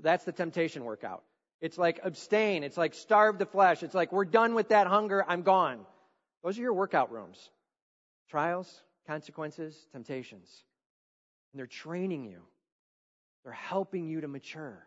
That's 0.02 0.24
the 0.24 0.32
temptation 0.32 0.84
workout. 0.84 1.22
It's 1.60 1.78
like 1.78 2.00
abstain. 2.02 2.64
It's 2.64 2.76
like 2.76 2.94
starve 2.94 3.38
the 3.38 3.46
flesh. 3.46 3.82
It's 3.82 3.94
like 3.94 4.12
we're 4.12 4.24
done 4.24 4.54
with 4.54 4.68
that 4.70 4.86
hunger. 4.86 5.24
I'm 5.26 5.42
gone. 5.42 5.80
Those 6.42 6.58
are 6.58 6.62
your 6.62 6.74
workout 6.74 7.12
rooms. 7.12 7.50
Trials, 8.30 8.82
consequences, 9.06 9.86
temptations. 9.92 10.64
And 11.52 11.60
they're 11.60 11.66
training 11.66 12.24
you. 12.24 12.42
They're 13.44 13.52
helping 13.52 14.08
you 14.08 14.20
to 14.22 14.28
mature 14.28 14.86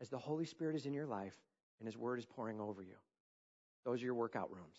as 0.00 0.08
the 0.08 0.18
Holy 0.18 0.44
Spirit 0.44 0.76
is 0.76 0.86
in 0.86 0.94
your 0.94 1.06
life 1.06 1.34
and 1.80 1.86
His 1.86 1.96
Word 1.96 2.18
is 2.18 2.26
pouring 2.26 2.60
over 2.60 2.82
you. 2.82 2.96
Those 3.84 4.02
are 4.02 4.06
your 4.06 4.14
workout 4.14 4.50
rooms. 4.50 4.76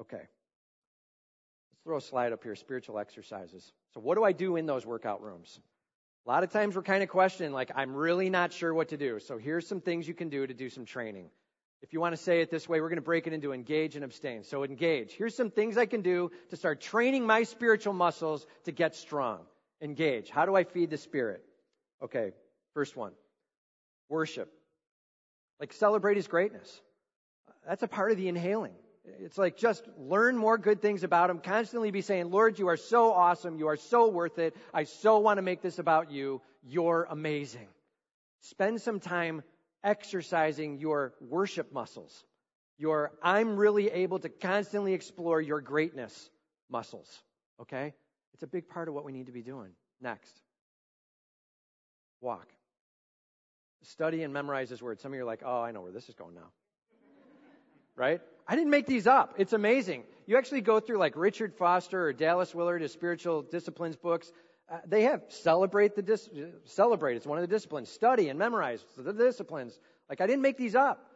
Okay. 0.00 0.16
Let's 0.16 1.82
throw 1.84 1.96
a 1.96 2.00
slide 2.00 2.32
up 2.32 2.42
here 2.42 2.54
spiritual 2.54 2.98
exercises. 2.98 3.72
So, 3.94 4.00
what 4.00 4.16
do 4.16 4.24
I 4.24 4.32
do 4.32 4.56
in 4.56 4.66
those 4.66 4.86
workout 4.86 5.22
rooms? 5.22 5.60
A 6.26 6.30
lot 6.30 6.44
of 6.44 6.52
times 6.52 6.76
we're 6.76 6.82
kind 6.82 7.02
of 7.02 7.08
questioning, 7.08 7.52
like, 7.52 7.72
I'm 7.74 7.94
really 7.94 8.30
not 8.30 8.52
sure 8.52 8.72
what 8.72 8.90
to 8.90 8.96
do. 8.96 9.18
So, 9.18 9.38
here's 9.38 9.66
some 9.66 9.80
things 9.80 10.06
you 10.06 10.14
can 10.14 10.28
do 10.28 10.46
to 10.46 10.54
do 10.54 10.70
some 10.70 10.84
training. 10.84 11.30
If 11.82 11.92
you 11.92 12.00
want 12.00 12.14
to 12.14 12.22
say 12.22 12.40
it 12.40 12.50
this 12.50 12.68
way, 12.68 12.80
we're 12.80 12.88
going 12.88 12.96
to 12.96 13.02
break 13.02 13.26
it 13.26 13.32
into 13.32 13.52
engage 13.52 13.96
and 13.96 14.04
abstain. 14.04 14.44
So, 14.44 14.62
engage. 14.62 15.12
Here's 15.12 15.34
some 15.34 15.50
things 15.50 15.76
I 15.76 15.86
can 15.86 16.02
do 16.02 16.30
to 16.50 16.56
start 16.56 16.80
training 16.80 17.26
my 17.26 17.42
spiritual 17.42 17.92
muscles 17.92 18.46
to 18.64 18.72
get 18.72 18.94
strong. 18.94 19.40
Engage. 19.80 20.30
How 20.30 20.46
do 20.46 20.54
I 20.54 20.62
feed 20.62 20.90
the 20.90 20.96
Spirit? 20.96 21.42
Okay, 22.00 22.30
first 22.74 22.96
one 22.96 23.12
worship. 24.12 24.52
Like, 25.58 25.72
celebrate 25.72 26.16
His 26.16 26.28
greatness. 26.28 26.80
That's 27.66 27.82
a 27.82 27.88
part 27.88 28.12
of 28.12 28.16
the 28.16 28.28
inhaling. 28.28 28.74
It's 29.04 29.38
like 29.38 29.56
just 29.56 29.82
learn 29.98 30.36
more 30.36 30.58
good 30.58 30.80
things 30.80 31.02
about 31.02 31.28
him. 31.30 31.38
Constantly 31.40 31.90
be 31.90 32.02
saying, 32.02 32.30
Lord, 32.30 32.58
you 32.58 32.68
are 32.68 32.76
so 32.76 33.12
awesome. 33.12 33.58
You 33.58 33.66
are 33.68 33.76
so 33.76 34.08
worth 34.08 34.38
it. 34.38 34.54
I 34.72 34.84
so 34.84 35.18
want 35.18 35.38
to 35.38 35.42
make 35.42 35.60
this 35.60 35.78
about 35.80 36.12
you. 36.12 36.40
You're 36.62 37.06
amazing. 37.10 37.66
Spend 38.42 38.80
some 38.80 39.00
time 39.00 39.42
exercising 39.82 40.78
your 40.78 41.14
worship 41.20 41.72
muscles. 41.72 42.24
Your 42.78 43.12
I'm 43.22 43.56
really 43.56 43.90
able 43.90 44.20
to 44.20 44.28
constantly 44.28 44.94
explore 44.94 45.40
your 45.40 45.60
greatness 45.60 46.30
muscles. 46.70 47.08
Okay? 47.60 47.94
It's 48.34 48.44
a 48.44 48.48
big 48.48 48.68
part 48.68 48.88
of 48.88 48.94
what 48.94 49.04
we 49.04 49.12
need 49.12 49.26
to 49.26 49.32
be 49.32 49.42
doing. 49.42 49.70
Next. 50.00 50.32
Walk. 52.20 52.46
Study 53.82 54.22
and 54.22 54.32
memorize 54.32 54.70
his 54.70 54.82
word. 54.82 55.00
Some 55.00 55.12
of 55.12 55.16
you 55.16 55.22
are 55.22 55.26
like, 55.26 55.42
oh, 55.44 55.60
I 55.60 55.72
know 55.72 55.80
where 55.82 55.92
this 55.92 56.08
is 56.08 56.14
going 56.14 56.34
now 56.34 56.50
right? 57.96 58.20
I 58.46 58.56
didn't 58.56 58.70
make 58.70 58.86
these 58.86 59.06
up. 59.06 59.34
It's 59.38 59.52
amazing. 59.52 60.04
You 60.26 60.36
actually 60.36 60.60
go 60.60 60.80
through 60.80 60.98
like 60.98 61.14
Richard 61.16 61.54
Foster 61.54 62.06
or 62.06 62.12
Dallas 62.12 62.54
Willard, 62.54 62.82
his 62.82 62.92
spiritual 62.92 63.42
disciplines 63.42 63.96
books. 63.96 64.32
Uh, 64.70 64.78
they 64.86 65.02
have 65.02 65.22
celebrate 65.28 65.94
the 65.94 66.02
dis- 66.02 66.30
celebrate. 66.64 67.16
It's 67.16 67.26
one 67.26 67.38
of 67.38 67.42
the 67.42 67.54
disciplines. 67.54 67.90
Study 67.90 68.28
and 68.28 68.38
memorize 68.38 68.84
the 68.96 69.12
disciplines. 69.12 69.78
Like 70.08 70.20
I 70.20 70.26
didn't 70.26 70.42
make 70.42 70.56
these 70.56 70.74
up. 70.74 71.06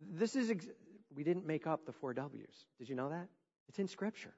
This 0.00 0.36
is 0.36 0.50
ex- 0.50 0.66
we 1.14 1.24
didn't 1.24 1.46
make 1.46 1.66
up 1.66 1.86
the 1.86 1.92
four 1.92 2.12
W's. 2.12 2.66
Did 2.78 2.88
you 2.88 2.96
know 2.96 3.10
that? 3.10 3.28
It's 3.68 3.78
in 3.78 3.88
Scripture. 3.88 4.34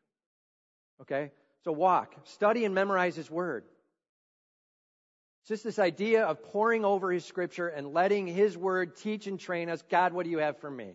Okay, 1.01 1.31
so 1.65 1.73
walk, 1.73 2.15
study, 2.25 2.65
and 2.65 2.75
memorize 2.75 3.17
His 3.17 3.31
Word. 3.31 3.65
It's 5.47 5.63
just 5.63 5.63
this 5.63 5.79
idea 5.79 6.25
of 6.25 6.43
pouring 6.43 6.85
over 6.85 7.13
His 7.13 7.25
Scripture 7.25 7.69
and 7.69 7.95
letting 7.95 8.27
His 8.27 8.59
Word 8.59 8.97
teach 8.97 9.29
and 9.29 9.39
train 9.39 9.71
us. 9.71 9.81
God, 9.89 10.13
what 10.13 10.25
do 10.25 10.31
you 10.31 10.39
have 10.39 10.59
for 10.59 10.69
me? 10.69 10.95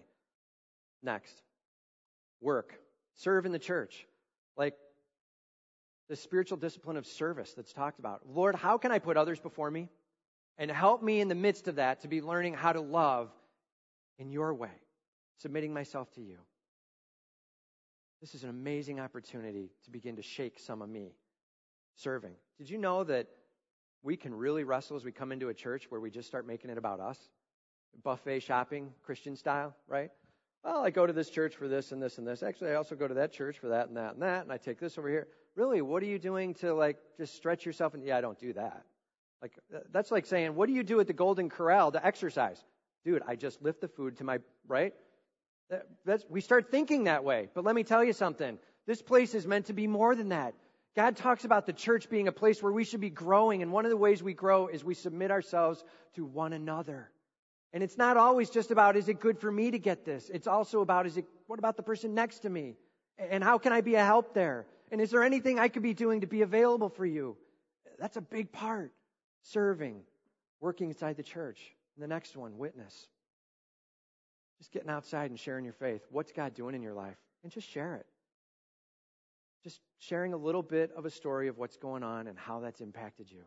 Next, 1.02 1.34
work. 2.42 2.78
Serve 3.16 3.46
in 3.46 3.54
the 3.54 3.60
church. 3.60 4.06
Like 4.58 4.74
the 6.10 6.18
spiritual 6.18 6.58
discipline 6.58 6.98
of 6.98 7.08
service 7.08 7.54
that's 7.54 7.72
talked 7.72 8.00
about. 8.00 8.24
Lord, 8.28 8.56
how 8.56 8.78
can 8.78 8.92
I 8.92 9.00
put 9.00 9.16
others 9.16 9.40
before 9.40 9.72
me? 9.72 9.88
And 10.58 10.70
help 10.70 11.02
me 11.02 11.22
in 11.22 11.30
the 11.30 11.34
midst 11.34 11.70
of 11.70 11.76
that 11.76 12.02
to 12.02 12.10
be 12.10 12.22
learning 12.22 12.56
how 12.56 12.74
to 12.74 12.82
love 12.82 13.32
in 14.20 14.32
your 14.32 14.54
way, 14.54 14.82
submitting 15.38 15.74
myself 15.74 16.12
to 16.16 16.22
you. 16.22 16.40
This 18.20 18.36
is 18.36 18.44
an 18.44 18.50
amazing 18.50 19.00
opportunity 19.00 19.72
to 19.86 19.92
begin 19.92 20.18
to 20.18 20.22
shake 20.22 20.60
some 20.60 20.82
of 20.82 20.90
me 20.90 21.14
serving. 21.96 22.34
Did 22.58 22.70
you 22.70 22.78
know 22.78 23.06
that 23.06 23.30
we 24.04 24.18
can 24.18 24.34
really 24.34 24.64
wrestle 24.64 24.98
as 24.98 25.04
we 25.04 25.12
come 25.12 25.32
into 25.32 25.50
a 25.50 25.54
church 25.54 25.86
where 25.90 26.02
we 26.02 26.10
just 26.10 26.28
start 26.28 26.48
making 26.48 26.70
it 26.70 26.78
about 26.78 27.00
us? 27.00 27.18
Buffet 28.04 28.40
shopping, 28.40 28.94
Christian 29.04 29.36
style, 29.36 29.76
right? 29.88 30.12
Well, 30.64 30.84
I 30.84 30.92
go 30.92 31.06
to 31.06 31.14
this 31.14 31.30
church 31.30 31.56
for 31.56 31.68
this 31.68 31.92
and 31.92 32.02
this 32.02 32.18
and 32.18 32.28
this. 32.28 32.44
Actually, 32.44 32.72
I 32.72 32.76
also 32.76 32.96
go 32.96 33.08
to 33.08 33.16
that 33.16 33.32
church 33.32 33.60
for 33.60 33.70
that 33.70 33.88
and 33.88 33.98
that 33.98 34.14
and 34.14 34.22
that, 34.22 34.44
and 34.44 34.52
I 34.52 34.58
take 34.58 34.80
this 34.80 34.98
over 34.98 35.10
here. 35.10 35.28
Really, 35.56 35.82
what 35.82 36.02
are 36.04 36.08
you 36.08 36.20
doing 36.20 36.54
to 36.56 36.74
like 36.74 36.98
just 37.18 37.36
stretch 37.36 37.66
yourself? 37.66 37.94
And 37.94 38.04
yeah, 38.04 38.18
I 38.18 38.22
don't 38.22 38.40
do 38.40 38.54
that. 38.54 38.84
Like 39.42 39.54
uh, 39.76 39.80
that's 39.92 40.12
like 40.12 40.26
saying, 40.26 40.56
what 40.56 40.68
do 40.68 40.74
you 40.74 40.84
do 40.84 41.00
at 41.00 41.08
the 41.08 41.14
Golden 41.14 41.50
Corral 41.50 41.92
to 41.92 42.06
exercise? 42.06 42.64
Dude, 43.04 43.24
I 43.28 43.36
just 43.36 43.62
lift 43.62 43.82
the 43.82 43.88
food 43.88 44.18
to 44.18 44.24
my 44.24 44.40
right. 44.68 44.94
That's, 46.06 46.26
we 46.30 46.42
start 46.42 46.70
thinking 46.70 47.06
that 47.06 47.24
way. 47.24 47.48
But 47.54 47.64
let 47.64 47.76
me 47.76 47.84
tell 47.84 48.04
you 48.04 48.14
something. 48.14 48.60
This 48.86 49.02
place 49.02 49.34
is 49.34 49.48
meant 49.48 49.68
to 49.68 49.74
be 49.74 49.88
more 49.88 50.16
than 50.16 50.30
that. 50.30 50.54
God 50.96 51.16
talks 51.16 51.46
about 51.46 51.66
the 51.66 51.74
church 51.74 52.10
being 52.10 52.28
a 52.28 52.34
place 52.34 52.62
where 52.62 52.72
we 52.72 52.84
should 52.84 53.00
be 53.00 53.10
growing, 53.10 53.62
and 53.62 53.72
one 53.72 53.86
of 53.86 53.92
the 53.92 53.98
ways 53.98 54.22
we 54.22 54.34
grow 54.34 54.68
is 54.68 54.84
we 54.84 54.94
submit 54.94 55.32
ourselves 55.32 55.84
to 56.16 56.26
one 56.26 56.52
another. 56.54 57.10
And 57.74 57.82
it's 57.82 57.98
not 57.98 58.18
always 58.18 58.50
just 58.50 58.72
about, 58.72 58.98
is 58.98 59.08
it 59.08 59.22
good 59.22 59.40
for 59.40 59.50
me 59.50 59.72
to 59.72 59.80
get 59.80 60.04
this? 60.04 60.30
It's 60.34 60.48
also 60.48 60.82
about, 60.82 61.06
is 61.06 61.16
it, 61.16 61.26
what 61.48 61.60
about 61.60 61.78
the 61.78 61.84
person 61.84 62.14
next 62.14 62.40
to 62.40 62.50
me? 62.50 62.76
And 63.18 63.44
how 63.44 63.58
can 63.58 63.72
I 63.72 63.80
be 63.80 63.96
a 63.96 64.04
help 64.04 64.34
there? 64.34 64.66
And 64.92 65.00
is 65.00 65.12
there 65.12 65.24
anything 65.24 65.58
I 65.58 65.70
could 65.70 65.84
be 65.84 65.94
doing 65.94 66.22
to 66.22 66.28
be 66.28 66.42
available 66.42 66.90
for 66.90 67.06
you? 67.06 67.38
That's 67.98 68.18
a 68.18 68.22
big 68.22 68.52
part. 68.52 68.92
Serving, 69.44 70.02
working 70.60 70.90
inside 70.90 71.16
the 71.16 71.24
church. 71.24 71.62
And 71.96 72.04
the 72.04 72.08
next 72.08 72.36
one, 72.36 72.58
witness. 72.58 73.08
Just 74.58 74.74
getting 74.74 74.90
outside 74.90 75.30
and 75.30 75.40
sharing 75.40 75.64
your 75.64 75.74
faith. 75.74 76.02
What's 76.12 76.34
God 76.34 76.54
doing 76.54 76.76
in 76.76 76.82
your 76.82 76.94
life? 76.94 77.16
And 77.44 77.52
just 77.52 77.70
share 77.70 77.96
it. 77.96 78.06
Just 79.64 79.80
sharing 80.00 80.34
a 80.34 80.38
little 80.38 80.64
bit 80.64 80.92
of 80.96 81.06
a 81.06 81.10
story 81.10 81.48
of 81.48 81.58
what's 81.58 81.78
going 81.78 82.04
on 82.04 82.28
and 82.28 82.38
how 82.38 82.60
that's 82.60 82.82
impacted 82.82 83.32
you. 83.32 83.44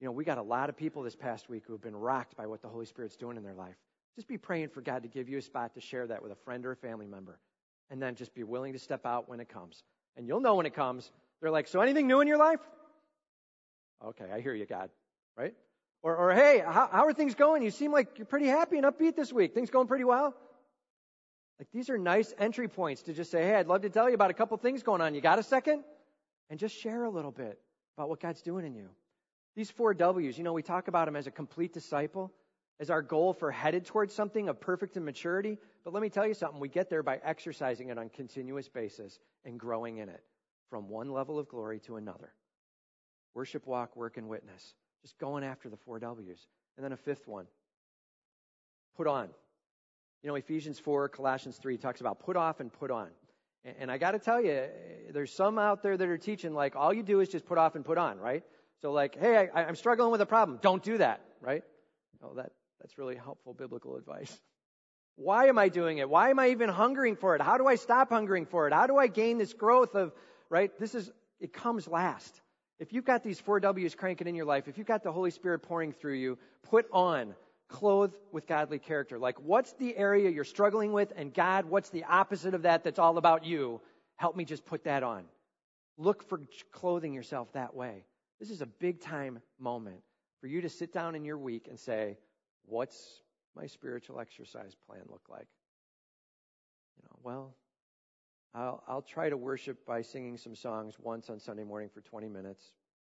You 0.00 0.06
know, 0.06 0.12
we 0.12 0.24
got 0.24 0.38
a 0.38 0.42
lot 0.42 0.68
of 0.68 0.76
people 0.76 1.02
this 1.02 1.16
past 1.16 1.48
week 1.48 1.64
who 1.66 1.72
have 1.72 1.82
been 1.82 1.96
rocked 1.96 2.36
by 2.36 2.46
what 2.46 2.62
the 2.62 2.68
Holy 2.68 2.86
Spirit's 2.86 3.16
doing 3.16 3.36
in 3.36 3.42
their 3.42 3.54
life. 3.54 3.74
Just 4.14 4.28
be 4.28 4.38
praying 4.38 4.68
for 4.68 4.80
God 4.80 5.02
to 5.02 5.08
give 5.08 5.28
you 5.28 5.38
a 5.38 5.42
spot 5.42 5.74
to 5.74 5.80
share 5.80 6.06
that 6.06 6.22
with 6.22 6.30
a 6.30 6.36
friend 6.36 6.64
or 6.66 6.72
a 6.72 6.76
family 6.76 7.06
member. 7.06 7.38
And 7.90 8.00
then 8.00 8.14
just 8.14 8.34
be 8.34 8.44
willing 8.44 8.74
to 8.74 8.78
step 8.78 9.06
out 9.06 9.28
when 9.28 9.40
it 9.40 9.48
comes. 9.48 9.82
And 10.16 10.26
you'll 10.26 10.40
know 10.40 10.54
when 10.56 10.66
it 10.66 10.74
comes. 10.74 11.10
They're 11.40 11.50
like, 11.50 11.68
So 11.68 11.80
anything 11.80 12.06
new 12.06 12.20
in 12.20 12.28
your 12.28 12.38
life? 12.38 12.60
Okay, 14.04 14.26
I 14.32 14.40
hear 14.40 14.54
you, 14.54 14.66
God. 14.66 14.90
Right? 15.36 15.54
Or, 16.02 16.16
or 16.16 16.32
hey, 16.32 16.62
how, 16.64 16.88
how 16.92 17.06
are 17.06 17.12
things 17.12 17.34
going? 17.34 17.62
You 17.62 17.70
seem 17.70 17.92
like 17.92 18.18
you're 18.18 18.26
pretty 18.26 18.46
happy 18.46 18.76
and 18.76 18.86
upbeat 18.86 19.16
this 19.16 19.32
week. 19.32 19.54
Things 19.54 19.70
going 19.70 19.88
pretty 19.88 20.04
well? 20.04 20.34
Like 21.58 21.68
these 21.72 21.90
are 21.90 21.98
nice 21.98 22.32
entry 22.38 22.68
points 22.68 23.02
to 23.02 23.12
just 23.12 23.30
say, 23.30 23.42
hey, 23.42 23.56
I'd 23.56 23.66
love 23.66 23.82
to 23.82 23.90
tell 23.90 24.08
you 24.08 24.14
about 24.14 24.30
a 24.30 24.34
couple 24.34 24.56
things 24.58 24.82
going 24.82 25.00
on. 25.00 25.14
You 25.14 25.20
got 25.20 25.38
a 25.38 25.42
second? 25.42 25.82
And 26.50 26.58
just 26.58 26.76
share 26.76 27.04
a 27.04 27.10
little 27.10 27.32
bit 27.32 27.58
about 27.96 28.08
what 28.08 28.20
God's 28.20 28.42
doing 28.42 28.64
in 28.64 28.74
you. 28.74 28.88
These 29.56 29.70
four 29.70 29.92
W's, 29.92 30.38
you 30.38 30.44
know, 30.44 30.52
we 30.52 30.62
talk 30.62 30.88
about 30.88 31.06
them 31.06 31.16
as 31.16 31.26
a 31.26 31.32
complete 31.32 31.72
disciple, 31.72 32.32
as 32.78 32.90
our 32.90 33.02
goal 33.02 33.32
for 33.32 33.50
headed 33.50 33.84
towards 33.86 34.14
something 34.14 34.48
of 34.48 34.60
perfect 34.60 34.96
and 34.96 35.04
maturity. 35.04 35.58
But 35.84 35.92
let 35.92 36.02
me 36.02 36.08
tell 36.08 36.26
you 36.26 36.34
something, 36.34 36.60
we 36.60 36.68
get 36.68 36.88
there 36.90 37.02
by 37.02 37.20
exercising 37.24 37.88
it 37.88 37.98
on 37.98 38.06
a 38.06 38.10
continuous 38.10 38.68
basis 38.68 39.18
and 39.44 39.58
growing 39.58 39.98
in 39.98 40.08
it 40.08 40.22
from 40.70 40.88
one 40.88 41.10
level 41.10 41.38
of 41.40 41.48
glory 41.48 41.80
to 41.80 41.96
another. 41.96 42.32
Worship, 43.34 43.66
walk, 43.66 43.96
work, 43.96 44.16
and 44.16 44.28
witness. 44.28 44.74
Just 45.02 45.18
going 45.18 45.42
after 45.42 45.68
the 45.68 45.76
four 45.76 45.98
W's. 45.98 46.46
And 46.76 46.84
then 46.84 46.92
a 46.92 46.96
fifth 46.96 47.26
one 47.26 47.46
put 48.96 49.06
on. 49.06 49.28
You 50.22 50.28
know, 50.28 50.34
Ephesians 50.34 50.78
4, 50.78 51.08
Colossians 51.10 51.56
3 51.56 51.78
talks 51.78 52.00
about 52.00 52.20
put 52.20 52.36
off 52.36 52.60
and 52.60 52.72
put 52.72 52.90
on. 52.90 53.08
And 53.78 53.90
I 53.90 53.98
got 53.98 54.12
to 54.12 54.18
tell 54.18 54.42
you, 54.42 54.64
there's 55.12 55.32
some 55.32 55.58
out 55.58 55.82
there 55.82 55.96
that 55.96 56.08
are 56.08 56.18
teaching 56.18 56.54
like 56.54 56.76
all 56.76 56.92
you 56.92 57.02
do 57.02 57.20
is 57.20 57.28
just 57.28 57.44
put 57.46 57.58
off 57.58 57.74
and 57.74 57.84
put 57.84 57.98
on, 57.98 58.18
right? 58.18 58.42
So 58.80 58.92
like, 58.92 59.18
hey, 59.18 59.48
I, 59.52 59.64
am 59.64 59.76
struggling 59.76 60.10
with 60.10 60.20
a 60.20 60.26
problem. 60.26 60.58
Don't 60.62 60.82
do 60.82 60.98
that, 60.98 61.20
right? 61.40 61.62
Oh, 62.22 62.34
that, 62.34 62.52
that's 62.80 62.96
really 62.96 63.16
helpful 63.16 63.52
biblical 63.54 63.96
advice. 63.96 64.40
Why 65.16 65.46
am 65.46 65.58
I 65.58 65.68
doing 65.68 65.98
it? 65.98 66.08
Why 66.08 66.30
am 66.30 66.38
I 66.38 66.50
even 66.50 66.68
hungering 66.68 67.16
for 67.16 67.34
it? 67.34 67.42
How 67.42 67.58
do 67.58 67.66
I 67.66 67.74
stop 67.74 68.10
hungering 68.10 68.46
for 68.46 68.68
it? 68.68 68.72
How 68.72 68.86
do 68.86 68.96
I 68.96 69.08
gain 69.08 69.38
this 69.38 69.52
growth 69.52 69.94
of, 69.96 70.12
right? 70.48 70.70
This 70.78 70.94
is, 70.94 71.10
it 71.40 71.52
comes 71.52 71.88
last. 71.88 72.40
If 72.78 72.92
you've 72.92 73.04
got 73.04 73.24
these 73.24 73.40
four 73.40 73.58
W's 73.58 73.96
cranking 73.96 74.28
in 74.28 74.36
your 74.36 74.46
life, 74.46 74.68
if 74.68 74.78
you've 74.78 74.86
got 74.86 75.02
the 75.02 75.10
Holy 75.10 75.32
Spirit 75.32 75.62
pouring 75.62 75.92
through 75.92 76.14
you, 76.14 76.38
put 76.62 76.86
on, 76.92 77.34
clothe 77.68 78.14
with 78.32 78.46
godly 78.46 78.78
character. 78.78 79.18
Like, 79.18 79.38
what's 79.40 79.72
the 79.74 79.96
area 79.96 80.30
you're 80.30 80.44
struggling 80.44 80.92
with? 80.92 81.12
And 81.16 81.32
God, 81.32 81.66
what's 81.66 81.90
the 81.90 82.04
opposite 82.04 82.54
of 82.54 82.62
that 82.62 82.84
that's 82.84 82.98
all 82.98 83.18
about 83.18 83.44
you? 83.44 83.80
Help 84.16 84.36
me 84.36 84.44
just 84.44 84.64
put 84.64 84.84
that 84.84 85.02
on. 85.02 85.24
Look 85.96 86.28
for 86.28 86.40
clothing 86.72 87.12
yourself 87.12 87.52
that 87.52 87.74
way. 87.74 88.04
This 88.40 88.50
is 88.50 88.62
a 88.62 88.66
big 88.66 89.00
time 89.00 89.40
moment 89.58 90.00
for 90.40 90.46
you 90.46 90.60
to 90.60 90.68
sit 90.68 90.92
down 90.92 91.14
in 91.14 91.24
your 91.24 91.38
week 91.38 91.66
and 91.68 91.78
say, 91.78 92.16
what's 92.64 93.22
my 93.56 93.66
spiritual 93.66 94.20
exercise 94.20 94.74
plan 94.86 95.02
look 95.08 95.22
like? 95.28 95.48
You 96.96 97.04
know, 97.04 97.18
well, 97.22 97.54
I'll, 98.54 98.82
I'll 98.88 99.02
try 99.02 99.28
to 99.28 99.36
worship 99.36 99.84
by 99.86 100.02
singing 100.02 100.36
some 100.36 100.54
songs 100.54 100.94
once 101.00 101.28
on 101.30 101.38
Sunday 101.38 101.64
morning 101.64 101.90
for 101.92 102.00
20 102.00 102.28
minutes. 102.28 102.64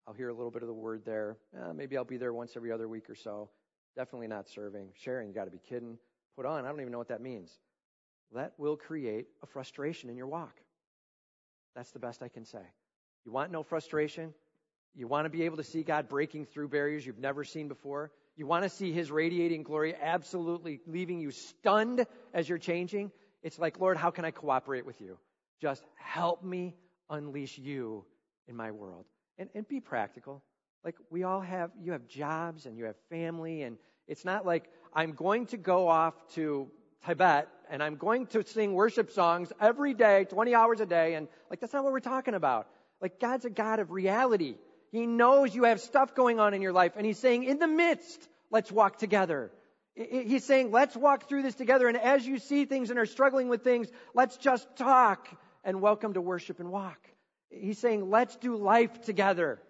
I'll 0.06 0.14
hear 0.14 0.28
a 0.28 0.34
little 0.34 0.50
bit 0.50 0.62
of 0.62 0.68
the 0.68 0.74
word 0.74 1.02
there. 1.04 1.36
Eh, 1.56 1.72
maybe 1.72 1.96
I'll 1.96 2.04
be 2.04 2.16
there 2.16 2.32
once 2.32 2.56
every 2.56 2.72
other 2.72 2.88
week 2.88 3.08
or 3.08 3.14
so. 3.14 3.48
Definitely 3.97 4.28
not 4.28 4.49
serving. 4.49 4.88
Sharing, 5.03 5.28
you 5.28 5.34
got 5.34 5.45
to 5.45 5.51
be 5.51 5.61
kidding. 5.68 5.99
Put 6.36 6.47
on, 6.47 6.64
I 6.64 6.68
don't 6.68 6.80
even 6.80 6.93
know 6.93 6.99
what 6.99 7.09
that 7.09 7.20
means. 7.20 7.51
That 8.32 8.53
will 8.59 8.76
create 8.76 9.26
a 9.43 9.47
frustration 9.47 10.09
in 10.09 10.16
your 10.16 10.28
walk. 10.28 10.55
That's 11.74 11.91
the 11.91 11.99
best 11.99 12.22
I 12.22 12.28
can 12.28 12.45
say. 12.45 12.62
You 13.24 13.32
want 13.32 13.51
no 13.51 13.62
frustration? 13.62 14.32
You 14.95 15.07
want 15.07 15.26
to 15.26 15.30
be 15.30 15.45
able 15.45 15.57
to 15.59 15.64
see 15.64 15.82
God 15.82 16.09
breaking 16.09 16.47
through 16.47 16.68
barriers 16.68 17.05
you've 17.05 17.18
never 17.18 17.45
seen 17.45 17.68
before? 17.68 18.11
You 18.36 18.47
want 18.47 18.64
to 18.64 18.68
see 18.68 18.93
His 18.93 19.11
radiating 19.11 19.62
glory 19.62 19.95
absolutely 20.01 20.80
leaving 20.86 21.20
you 21.20 21.30
stunned 21.30 22.07
as 22.32 22.49
you're 22.49 22.59
changing? 22.59 23.12
It's 23.43 23.59
like, 23.59 23.80
Lord, 23.80 23.97
how 23.97 24.11
can 24.11 24.24
I 24.24 24.30
cooperate 24.30 24.86
with 24.86 25.01
you? 25.01 25.18
Just 25.61 25.82
help 25.97 26.43
me 26.43 26.74
unleash 27.09 27.59
you 27.59 28.05
in 28.49 28.57
my 28.57 28.70
world. 28.70 29.05
And, 29.38 29.49
and 29.55 29.66
be 29.66 29.80
practical. 29.80 30.43
Like, 30.84 30.96
we 31.10 31.24
all 31.24 31.40
have, 31.40 31.70
you 31.82 31.92
have 31.92 32.08
jobs 32.08 32.66
and 32.66 32.76
you 32.78 32.84
have 32.84 32.96
family, 33.10 33.62
and 33.62 33.76
it's 34.08 34.24
not 34.24 34.46
like 34.46 34.64
I'm 34.94 35.12
going 35.12 35.46
to 35.46 35.56
go 35.56 35.88
off 35.88 36.14
to 36.34 36.68
Tibet 37.06 37.48
and 37.70 37.82
I'm 37.82 37.96
going 37.96 38.26
to 38.28 38.44
sing 38.44 38.74
worship 38.74 39.10
songs 39.12 39.52
every 39.60 39.94
day, 39.94 40.24
20 40.24 40.54
hours 40.54 40.80
a 40.80 40.86
day, 40.86 41.14
and 41.14 41.28
like, 41.48 41.60
that's 41.60 41.72
not 41.72 41.84
what 41.84 41.92
we're 41.92 42.00
talking 42.00 42.34
about. 42.34 42.66
Like, 43.00 43.20
God's 43.20 43.44
a 43.44 43.50
God 43.50 43.78
of 43.78 43.90
reality. 43.90 44.56
He 44.90 45.06
knows 45.06 45.54
you 45.54 45.64
have 45.64 45.80
stuff 45.80 46.14
going 46.14 46.40
on 46.40 46.52
in 46.54 46.62
your 46.62 46.72
life, 46.72 46.92
and 46.96 47.06
He's 47.06 47.18
saying, 47.18 47.44
in 47.44 47.58
the 47.58 47.68
midst, 47.68 48.28
let's 48.50 48.72
walk 48.72 48.98
together. 48.98 49.52
He's 49.94 50.44
saying, 50.44 50.70
let's 50.70 50.96
walk 50.96 51.28
through 51.28 51.42
this 51.42 51.54
together, 51.54 51.86
and 51.86 51.96
as 51.96 52.26
you 52.26 52.38
see 52.38 52.64
things 52.64 52.90
and 52.90 52.98
are 52.98 53.06
struggling 53.06 53.48
with 53.48 53.62
things, 53.62 53.88
let's 54.14 54.36
just 54.36 54.66
talk 54.76 55.28
and 55.62 55.80
welcome 55.80 56.14
to 56.14 56.20
worship 56.20 56.58
and 56.58 56.70
walk. 56.70 56.98
He's 57.50 57.78
saying, 57.78 58.10
let's 58.10 58.36
do 58.36 58.56
life 58.56 59.02
together. 59.02 59.60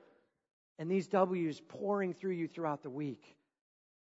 And 0.81 0.91
these 0.91 1.07
W's 1.09 1.61
pouring 1.61 2.15
through 2.15 2.33
you 2.33 2.49
throughout 2.49 2.83
the 2.83 2.89
week 2.89 3.37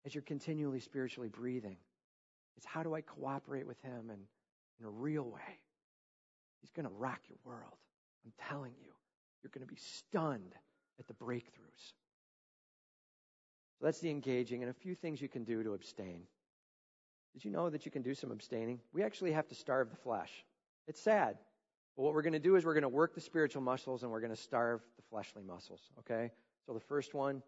as 0.04 0.12
you're 0.12 0.22
continually 0.22 0.80
spiritually 0.80 1.28
breathing. 1.28 1.76
It's 2.56 2.66
how 2.66 2.82
do 2.82 2.94
I 2.96 3.00
cooperate 3.00 3.64
with 3.64 3.80
Him 3.80 4.10
in, 4.10 4.18
in 4.80 4.86
a 4.86 4.90
real 4.90 5.22
way? 5.22 5.60
He's 6.60 6.72
going 6.72 6.88
to 6.88 6.94
rock 6.94 7.20
your 7.28 7.38
world. 7.44 7.78
I'm 8.24 8.32
telling 8.48 8.72
you, 8.82 8.90
you're 9.42 9.52
going 9.54 9.64
to 9.64 9.72
be 9.72 9.80
stunned 9.80 10.52
at 10.98 11.06
the 11.06 11.14
breakthroughs. 11.14 11.92
So 13.78 13.84
that's 13.84 14.00
the 14.00 14.10
engaging, 14.10 14.62
and 14.62 14.70
a 14.70 14.74
few 14.74 14.96
things 14.96 15.22
you 15.22 15.28
can 15.28 15.44
do 15.44 15.62
to 15.62 15.74
abstain. 15.74 16.22
Did 17.34 17.44
you 17.44 17.52
know 17.52 17.70
that 17.70 17.84
you 17.84 17.92
can 17.92 18.02
do 18.02 18.14
some 18.14 18.32
abstaining? 18.32 18.80
We 18.92 19.04
actually 19.04 19.30
have 19.30 19.46
to 19.48 19.54
starve 19.54 19.90
the 19.90 19.96
flesh. 19.96 20.44
It's 20.88 21.00
sad. 21.00 21.38
But 21.96 22.02
what 22.02 22.14
we're 22.14 22.22
going 22.22 22.32
to 22.32 22.40
do 22.40 22.56
is 22.56 22.64
we're 22.64 22.74
going 22.74 22.82
to 22.82 22.88
work 22.88 23.14
the 23.14 23.20
spiritual 23.20 23.62
muscles 23.62 24.02
and 24.02 24.10
we're 24.10 24.20
going 24.20 24.34
to 24.34 24.40
starve 24.40 24.80
the 24.96 25.02
fleshly 25.08 25.42
muscles, 25.44 25.80
okay? 26.00 26.32
So 26.66 26.72
the 26.72 26.80
first 26.80 27.14
one 27.14 27.42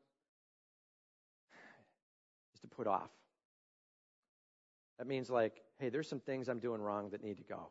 is 2.55 2.61
to 2.61 2.67
put 2.69 2.87
off. 2.87 3.11
That 4.99 5.07
means 5.07 5.31
like, 5.31 5.63
hey, 5.79 5.89
there's 5.89 6.09
some 6.09 6.21
things 6.21 6.49
I'm 6.49 6.59
doing 6.59 6.81
wrong 6.81 7.11
that 7.11 7.23
need 7.23 7.39
to 7.39 7.45
go. 7.45 7.69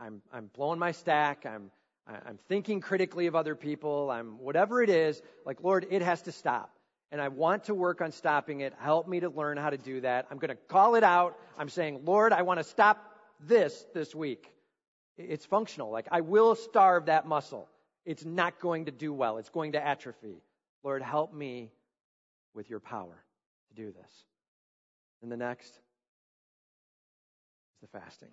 I'm, 0.00 0.22
I'm 0.32 0.50
blowing 0.54 0.78
my 0.78 0.92
stack. 0.92 1.46
I'm, 1.46 1.70
I'm 2.06 2.38
thinking 2.48 2.80
critically 2.80 3.26
of 3.26 3.34
other 3.34 3.54
people. 3.54 4.10
I'm 4.10 4.38
whatever 4.38 4.82
it 4.82 4.90
is. 4.90 5.20
Like, 5.44 5.62
Lord, 5.62 5.86
it 5.90 6.02
has 6.02 6.22
to 6.22 6.32
stop. 6.32 6.70
And 7.12 7.20
I 7.20 7.28
want 7.28 7.64
to 7.64 7.74
work 7.74 8.00
on 8.00 8.10
stopping 8.10 8.60
it. 8.60 8.74
Help 8.78 9.06
me 9.06 9.20
to 9.20 9.28
learn 9.28 9.58
how 9.58 9.70
to 9.70 9.78
do 9.78 10.00
that. 10.00 10.26
I'm 10.30 10.38
going 10.38 10.48
to 10.50 10.56
call 10.56 10.96
it 10.96 11.04
out. 11.04 11.38
I'm 11.56 11.68
saying, 11.68 12.00
Lord, 12.04 12.32
I 12.32 12.42
want 12.42 12.58
to 12.58 12.64
stop 12.64 12.98
this 13.40 13.86
this 13.94 14.14
week. 14.14 14.50
It's 15.16 15.46
functional. 15.46 15.90
Like, 15.90 16.08
I 16.10 16.20
will 16.22 16.56
starve 16.56 17.06
that 17.06 17.26
muscle. 17.26 17.68
It's 18.04 18.24
not 18.24 18.60
going 18.60 18.86
to 18.86 18.90
do 18.90 19.12
well. 19.12 19.38
It's 19.38 19.48
going 19.48 19.72
to 19.72 19.84
atrophy. 19.84 20.42
Lord, 20.82 21.02
help 21.02 21.32
me 21.32 21.70
with 22.54 22.70
your 22.70 22.80
power 22.80 23.24
to 23.68 23.74
do 23.74 23.92
this. 23.92 24.24
And 25.22 25.30
the 25.30 25.36
next 25.36 25.70
is 27.74 27.80
the 27.82 27.88
fasting. 27.88 28.30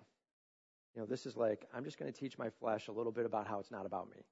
You 0.94 1.02
know, 1.02 1.06
this 1.06 1.26
is 1.26 1.36
like, 1.36 1.66
I'm 1.74 1.84
just 1.84 1.98
going 1.98 2.12
to 2.12 2.18
teach 2.18 2.38
my 2.38 2.50
flesh 2.60 2.88
a 2.88 2.92
little 2.92 3.12
bit 3.12 3.26
about 3.26 3.46
how 3.48 3.58
it's 3.58 3.70
not 3.70 3.84
about 3.84 4.08
me. 4.08 4.24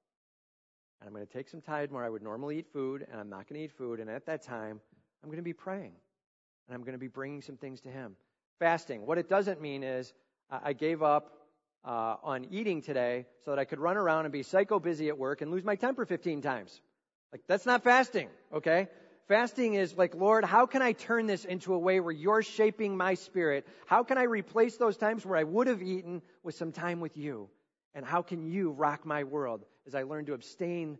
And 1.01 1.07
I'm 1.07 1.13
going 1.13 1.25
to 1.25 1.33
take 1.33 1.49
some 1.49 1.61
time 1.61 1.89
where 1.91 2.05
I 2.05 2.09
would 2.09 2.21
normally 2.21 2.59
eat 2.59 2.67
food, 2.71 3.05
and 3.11 3.19
I'm 3.19 3.29
not 3.29 3.49
going 3.49 3.59
to 3.59 3.65
eat 3.65 3.71
food. 3.71 3.99
And 3.99 4.09
at 4.09 4.25
that 4.27 4.43
time, 4.43 4.79
I'm 5.21 5.29
going 5.29 5.37
to 5.37 5.43
be 5.43 5.53
praying. 5.53 5.91
And 6.67 6.75
I'm 6.75 6.81
going 6.81 6.93
to 6.93 6.99
be 6.99 7.09
bringing 7.09 7.41
some 7.41 7.57
things 7.57 7.81
to 7.81 7.89
Him. 7.89 8.15
Fasting. 8.59 9.05
What 9.05 9.17
it 9.17 9.27
doesn't 9.27 9.61
mean 9.61 9.83
is 9.83 10.13
I 10.49 10.71
gave 10.71 11.03
up 11.03 11.43
uh, 11.83 12.15
on 12.23 12.45
eating 12.49 12.81
today 12.81 13.25
so 13.43 13.51
that 13.51 13.59
I 13.59 13.65
could 13.65 13.79
run 13.79 13.97
around 13.97 14.25
and 14.25 14.31
be 14.31 14.43
psycho 14.43 14.79
busy 14.79 15.09
at 15.09 15.17
work 15.17 15.41
and 15.41 15.51
lose 15.51 15.63
my 15.63 15.75
temper 15.75 16.05
15 16.05 16.41
times. 16.41 16.81
Like, 17.33 17.41
that's 17.47 17.65
not 17.65 17.83
fasting, 17.83 18.29
okay? 18.53 18.87
Fasting 19.27 19.73
is 19.73 19.97
like, 19.97 20.13
Lord, 20.13 20.45
how 20.45 20.67
can 20.67 20.83
I 20.83 20.91
turn 20.91 21.25
this 21.25 21.45
into 21.45 21.73
a 21.73 21.79
way 21.79 21.99
where 21.99 22.11
you're 22.11 22.43
shaping 22.43 22.95
my 22.95 23.15
spirit? 23.15 23.65
How 23.87 24.03
can 24.03 24.19
I 24.19 24.23
replace 24.23 24.77
those 24.77 24.97
times 24.97 25.25
where 25.25 25.39
I 25.39 25.43
would 25.43 25.65
have 25.65 25.81
eaten 25.81 26.21
with 26.43 26.53
some 26.53 26.71
time 26.71 26.99
with 26.99 27.17
you? 27.17 27.49
And 27.95 28.05
how 28.05 28.21
can 28.21 28.43
you 28.43 28.69
rock 28.69 29.03
my 29.03 29.23
world 29.23 29.65
as 29.87 29.95
I 29.95 30.03
learn 30.03 30.25
to 30.25 30.33
abstain 30.33 30.99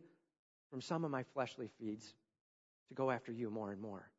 from 0.71 0.81
some 0.81 1.05
of 1.05 1.11
my 1.11 1.21
fleshly 1.35 1.69
feeds 1.79 2.15
to 2.87 2.95
go 2.95 3.11
after 3.11 3.31
you 3.31 3.51
more 3.51 3.71
and 3.71 3.79
more? 3.79 4.09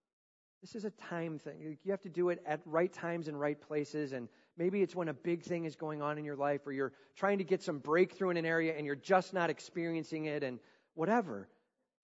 This 0.61 0.77
is 0.77 0.85
a 0.85 0.91
time 0.91 1.41
thing. 1.41 1.77
You 1.83 1.91
have 1.91 2.03
to 2.03 2.09
do 2.09 2.29
it 2.29 2.41
at 2.47 2.61
right 2.65 2.93
times 2.93 3.27
and 3.27 3.41
right 3.41 3.61
places. 3.61 4.13
And 4.13 4.29
maybe 4.57 4.83
it's 4.83 4.95
when 4.95 5.09
a 5.09 5.15
big 5.15 5.43
thing 5.43 5.65
is 5.65 5.75
going 5.75 6.01
on 6.01 6.17
in 6.17 6.25
your 6.25 6.37
life 6.37 6.65
or 6.65 6.73
you're 6.73 6.93
trying 7.17 7.39
to 7.39 7.45
get 7.45 7.61
some 7.61 7.79
breakthrough 7.79 8.31
in 8.31 8.37
an 8.37 8.47
area 8.47 8.73
and 8.77 8.87
you're 8.87 8.95
just 8.95 9.35
not 9.35 9.51
experiencing 9.51 10.27
it 10.27 10.45
and 10.45 10.61
whatever. 10.95 11.49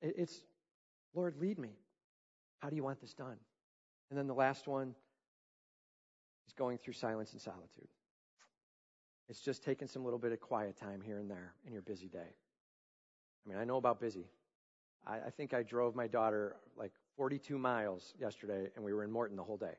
It's, 0.03 0.40
Lord, 1.14 1.36
lead 1.38 1.59
me. 1.59 1.70
How 2.59 2.70
do 2.70 2.76
you 2.76 2.84
want 2.84 3.01
this 3.01 3.14
done? 3.14 3.36
And 4.11 4.18
then 4.18 4.26
the 4.26 4.34
last 4.34 4.66
one 4.66 4.94
is 6.46 6.53
going 6.55 6.78
through 6.78 6.94
silence 6.94 7.32
and 7.32 7.40
solitude. 7.40 7.88
It's 9.28 9.40
just 9.40 9.62
taking 9.62 9.86
some 9.86 10.05
little 10.05 10.18
bit 10.18 10.32
of 10.32 10.40
quiet 10.40 10.76
time 10.76 11.01
here 11.01 11.18
and 11.18 11.30
there 11.30 11.55
in 11.66 11.72
your 11.72 11.82
busy 11.82 12.09
day. 12.09 12.18
I 12.18 13.48
mean, 13.48 13.59
I 13.59 13.64
know 13.64 13.76
about 13.76 14.01
busy. 14.01 14.26
I, 15.07 15.18
I 15.26 15.30
think 15.30 15.55
I 15.55 15.62
drove 15.62 15.94
my 15.94 16.09
daughter 16.09 16.57
like 16.76 16.92
42 17.16 17.59
miles 17.59 18.14
yesterday, 18.18 18.68
and 18.74 18.84
we 18.84 18.92
were 18.92 19.05
in 19.05 19.11
Morton 19.11 19.36
the 19.36 19.44
whole 19.44 19.57
day. 19.57 19.74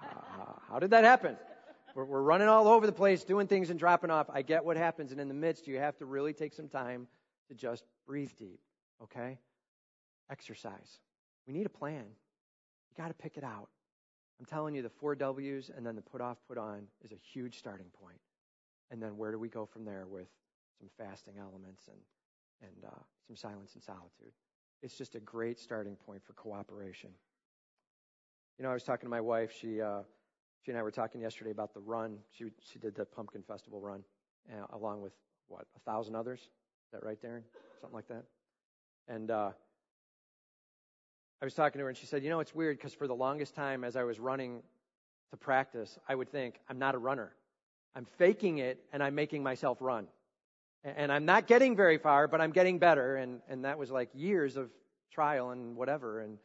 how 0.68 0.78
did 0.78 0.90
that 0.90 1.04
happen? 1.04 1.36
We're, 1.94 2.04
we're 2.04 2.22
running 2.22 2.48
all 2.48 2.68
over 2.68 2.84
the 2.84 2.92
place, 2.92 3.24
doing 3.24 3.46
things 3.46 3.70
and 3.70 3.78
dropping 3.78 4.10
off. 4.10 4.28
I 4.30 4.42
get 4.42 4.64
what 4.64 4.76
happens, 4.76 5.12
and 5.12 5.20
in 5.20 5.28
the 5.28 5.34
midst, 5.34 5.66
you 5.66 5.78
have 5.78 5.96
to 5.98 6.04
really 6.04 6.34
take 6.34 6.52
some 6.52 6.68
time 6.68 7.06
to 7.48 7.54
just 7.54 7.84
breathe 8.06 8.32
deep, 8.38 8.60
okay? 9.02 9.38
Exercise. 10.30 10.98
We 11.46 11.52
need 11.52 11.66
a 11.66 11.70
plan. 11.70 12.04
You 12.90 12.96
got 12.96 13.08
to 13.08 13.14
pick 13.14 13.36
it 13.36 13.44
out. 13.44 13.68
I'm 14.38 14.46
telling 14.46 14.74
you, 14.74 14.82
the 14.82 14.90
four 14.90 15.14
W's 15.14 15.70
and 15.74 15.86
then 15.86 15.96
the 15.96 16.02
put 16.02 16.20
off, 16.20 16.38
put 16.46 16.58
on 16.58 16.82
is 17.02 17.12
a 17.12 17.16
huge 17.16 17.58
starting 17.58 17.86
point. 18.00 18.18
And 18.90 19.02
then 19.02 19.16
where 19.16 19.32
do 19.32 19.38
we 19.38 19.48
go 19.48 19.66
from 19.66 19.84
there 19.84 20.06
with 20.06 20.28
some 20.78 20.88
fasting 20.98 21.34
elements 21.40 21.88
and, 21.88 21.98
and 22.62 22.84
uh, 22.84 22.98
some 23.26 23.36
silence 23.36 23.74
and 23.74 23.82
solitude? 23.82 24.32
It's 24.82 24.96
just 24.96 25.14
a 25.14 25.20
great 25.20 25.58
starting 25.58 25.96
point 25.96 26.22
for 26.24 26.34
cooperation. 26.34 27.10
You 28.58 28.64
know, 28.64 28.70
I 28.70 28.74
was 28.74 28.84
talking 28.84 29.06
to 29.06 29.10
my 29.10 29.20
wife. 29.20 29.52
She, 29.58 29.80
uh, 29.80 30.00
she 30.64 30.70
and 30.70 30.78
I 30.78 30.82
were 30.82 30.90
talking 30.90 31.20
yesterday 31.20 31.50
about 31.50 31.72
the 31.72 31.80
run. 31.80 32.18
She, 32.30 32.46
she 32.60 32.78
did 32.78 32.94
the 32.94 33.04
Pumpkin 33.04 33.42
Festival 33.42 33.80
run 33.80 34.04
uh, 34.52 34.76
along 34.76 35.02
with, 35.02 35.12
what, 35.48 35.66
a 35.76 35.80
thousand 35.90 36.14
others? 36.14 36.40
Is 36.40 36.48
that 36.92 37.04
right, 37.04 37.20
Darren? 37.22 37.42
Something 37.80 37.94
like 37.94 38.08
that? 38.08 38.24
And 39.08 39.30
uh, 39.30 39.50
I 41.40 41.44
was 41.44 41.54
talking 41.54 41.78
to 41.78 41.84
her 41.84 41.88
and 41.88 41.96
she 41.96 42.06
said, 42.06 42.22
You 42.22 42.30
know, 42.30 42.40
it's 42.40 42.54
weird 42.54 42.76
because 42.78 42.94
for 42.94 43.06
the 43.06 43.14
longest 43.14 43.54
time 43.54 43.84
as 43.84 43.96
I 43.96 44.04
was 44.04 44.18
running 44.18 44.62
to 45.30 45.36
practice, 45.36 45.98
I 46.08 46.14
would 46.14 46.30
think, 46.30 46.60
I'm 46.68 46.78
not 46.78 46.94
a 46.94 46.98
runner. 46.98 47.32
I'm 47.94 48.06
faking 48.18 48.58
it 48.58 48.78
and 48.92 49.02
I'm 49.02 49.14
making 49.14 49.42
myself 49.42 49.78
run. 49.80 50.06
And 50.84 51.10
I'm 51.10 51.24
not 51.24 51.46
getting 51.46 51.74
very 51.74 51.98
far, 51.98 52.28
but 52.28 52.40
I'm 52.40 52.52
getting 52.52 52.78
better. 52.78 53.16
And, 53.16 53.40
and 53.48 53.64
that 53.64 53.78
was 53.78 53.90
like 53.90 54.08
years 54.14 54.56
of 54.56 54.70
trial 55.10 55.50
and 55.50 55.74
whatever. 55.74 56.20
And, 56.20 56.38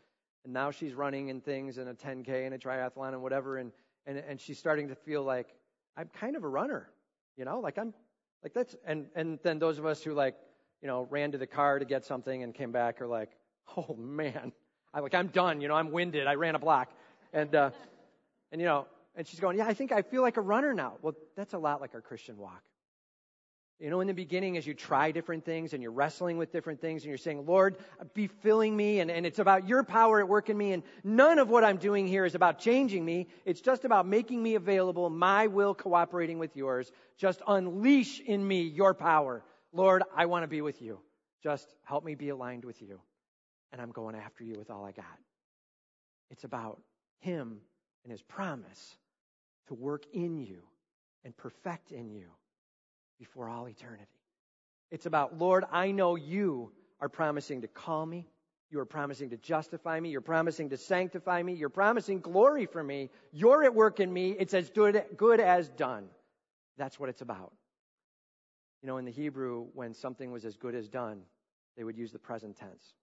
and 0.43 0.53
now 0.53 0.72
she's 0.72 0.93
running 0.93 1.28
in 1.28 1.41
things 1.41 1.78
in 1.78 1.88
a 1.88 1.93
10K 1.93 2.45
and 2.45 2.55
a 2.55 2.57
triathlon 2.57 3.09
and 3.09 3.22
whatever. 3.22 3.57
And, 3.57 3.72
and, 4.07 4.18
and 4.18 4.41
she's 4.41 4.57
starting 4.57 4.88
to 4.88 4.95
feel 4.95 5.24
like 5.24 5.49
I'm 5.95 6.07
kind 6.07 6.36
of 6.36 6.43
a 6.43 6.47
runner, 6.47 6.89
you 7.38 7.45
know, 7.45 7.59
like 7.59 7.78
I'm 7.78 7.93
like 8.43 8.53
that's, 8.53 8.76
and, 8.86 9.07
and 9.16 9.38
then 9.43 9.59
those 9.59 9.78
of 9.78 9.86
us 9.86 10.03
who 10.03 10.14
like, 10.14 10.36
you 10.82 10.88
know, 10.88 11.08
ran 11.10 11.32
to 11.32 11.38
the 11.38 11.48
car 11.48 11.80
to 11.80 11.86
get 11.86 12.06
something 12.06 12.44
and 12.44 12.54
came 12.54 12.72
back 12.72 13.02
are 13.02 13.08
like, 13.08 13.30
oh 13.78 13.96
man, 13.96 14.52
I'm 14.94 15.04
like, 15.04 15.14
I'm 15.14 15.28
done. 15.28 15.62
You 15.62 15.68
know, 15.68 15.76
I'm 15.76 15.92
winded. 15.92 16.28
I 16.28 16.36
ran 16.36 16.56
a 16.56 16.60
block. 16.60 16.92
And, 17.34 17.54
uh, 17.56 17.72
and 18.52 18.60
you 18.60 18.68
know, 18.68 18.88
and 19.16 19.28
she's 19.28 19.40
going, 19.40 19.58
yeah, 19.58 19.68
I 19.68 19.74
think 19.74 19.92
I 19.92 20.02
feel 20.02 20.22
like 20.22 20.38
a 20.38 20.42
runner 20.42 20.74
now. 20.74 20.94
Well, 21.02 21.16
that's 21.36 21.54
a 21.54 21.58
lot 21.58 21.82
like 21.82 21.94
our 21.94 22.02
Christian 22.02 22.38
walk. 22.38 22.62
You 23.80 23.90
know, 23.90 24.00
in 24.00 24.06
the 24.06 24.14
beginning, 24.14 24.58
as 24.58 24.68
you 24.68 24.76
try 24.76 25.12
different 25.12 25.44
things 25.44 25.74
and 25.74 25.82
you're 25.82 25.92
wrestling 25.92 26.38
with 26.38 26.52
different 26.52 26.82
things 26.82 27.02
and 27.02 27.10
you're 27.10 27.18
saying, 27.18 27.48
Lord, 27.48 27.78
be 28.14 28.28
filling 28.28 28.78
me 28.78 29.00
and, 29.00 29.10
and 29.10 29.26
it's 29.26 29.40
about 29.40 29.68
your 29.68 29.84
power 29.84 30.20
at 30.20 30.28
work 30.28 30.50
in 30.50 30.58
me 30.58 30.74
and 30.74 30.84
none 31.04 31.40
of 31.40 31.50
what 31.50 31.64
I'm 31.64 31.78
doing 31.78 32.06
here 32.06 32.24
is 32.24 32.36
about 32.36 32.60
changing 32.60 33.04
me. 33.04 33.28
It's 33.44 33.60
just 33.60 33.84
about 33.84 34.06
making 34.06 34.42
me 34.42 34.54
available, 34.54 35.10
my 35.10 35.48
will 35.48 35.74
cooperating 35.74 36.38
with 36.38 36.56
yours. 36.56 36.92
Just 37.18 37.42
unleash 37.48 38.20
in 38.20 38.48
me 38.48 38.62
your 38.62 38.94
power. 38.94 39.44
Lord, 39.74 40.04
I 40.16 40.26
want 40.26 40.44
to 40.44 40.48
be 40.48 40.62
with 40.62 40.82
you. 40.82 41.00
Just 41.44 41.74
help 41.84 42.04
me 42.04 42.16
be 42.16 42.30
aligned 42.30 42.66
with 42.66 42.82
you 42.82 43.00
and 43.72 43.82
I'm 43.82 43.92
going 43.92 44.16
after 44.16 44.44
you 44.44 44.56
with 44.58 44.70
all 44.70 44.86
I 44.86 44.92
got. 44.92 45.06
It's 46.30 46.44
about 46.44 46.82
Him 47.20 47.60
and 48.04 48.12
His 48.12 48.22
promise 48.22 48.98
to 49.68 49.74
work 49.74 50.06
in 50.14 50.40
you 50.40 50.64
and 51.24 51.36
perfect 51.36 51.92
in 51.92 52.10
you 52.10 52.28
before 53.20 53.48
all 53.48 53.68
eternity. 53.68 54.06
It's 54.92 55.06
about, 55.06 55.38
Lord, 55.38 55.64
I 55.72 55.92
know 55.92 56.16
you 56.16 56.72
are 57.00 57.10
promising 57.10 57.62
to 57.62 57.68
call 57.68 58.06
me. 58.06 58.28
You 58.70 58.80
are 58.80 58.86
promising 58.86 59.30
to 59.30 59.38
justify 59.38 60.00
me. 60.00 60.10
You're 60.10 60.22
promising 60.22 60.70
to 60.70 60.78
sanctify 60.78 61.44
me. 61.44 61.54
You're 61.54 61.70
promising 61.70 62.20
glory 62.20 62.66
for 62.66 62.84
me. 62.84 63.10
You're 63.32 63.64
at 63.64 63.74
work 63.74 64.00
in 64.00 64.12
me. 64.12 64.32
It's 64.32 64.54
as 64.54 64.70
good, 64.70 65.04
good 65.18 65.40
as 65.40 65.70
done. 65.70 66.08
That's 66.78 67.00
what 67.00 67.10
it's 67.10 67.22
about. 67.22 67.54
You 68.82 68.88
know, 68.88 68.98
in 68.98 69.06
the 69.06 69.12
Hebrew, 69.12 69.68
when 69.74 69.94
something 69.94 70.32
was 70.32 70.44
as 70.44 70.58
good 70.58 70.74
as 70.74 70.88
done, 70.90 71.22
they 71.78 71.84
would 71.84 71.98
use 71.98 72.12
the 72.12 72.20
present 72.20 72.58
tense, 72.58 72.94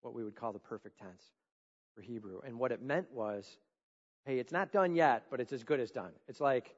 what 0.00 0.14
we 0.14 0.24
would 0.24 0.34
call 0.34 0.52
the 0.52 0.58
perfect 0.58 0.98
tense 0.98 1.22
for 1.94 2.02
Hebrew. 2.02 2.40
And 2.44 2.58
what 2.58 2.72
it 2.72 2.82
meant 2.82 3.06
was, 3.12 3.58
hey, 4.24 4.38
it's 4.38 4.52
not 4.52 4.72
done 4.72 4.94
yet, 4.94 5.24
but 5.30 5.40
it's 5.40 5.52
as 5.52 5.62
good 5.62 5.80
as 5.80 5.90
done. 5.90 6.10
It's 6.28 6.40
like, 6.40 6.74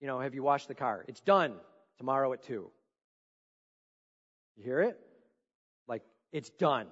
you 0.00 0.06
know, 0.06 0.20
have 0.20 0.34
you 0.34 0.42
washed 0.42 0.68
the 0.68 0.74
car? 0.74 1.04
It's 1.08 1.20
done 1.20 1.54
tomorrow 1.98 2.32
at 2.32 2.42
2. 2.42 2.70
You 4.56 4.64
hear 4.64 4.80
it? 4.80 4.98
Like, 5.86 6.02
it's 6.32 6.50
done. 6.50 6.86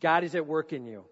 God 0.00 0.24
is 0.24 0.34
at 0.34 0.46
work 0.46 0.72
in 0.72 0.86
you, 0.86 1.04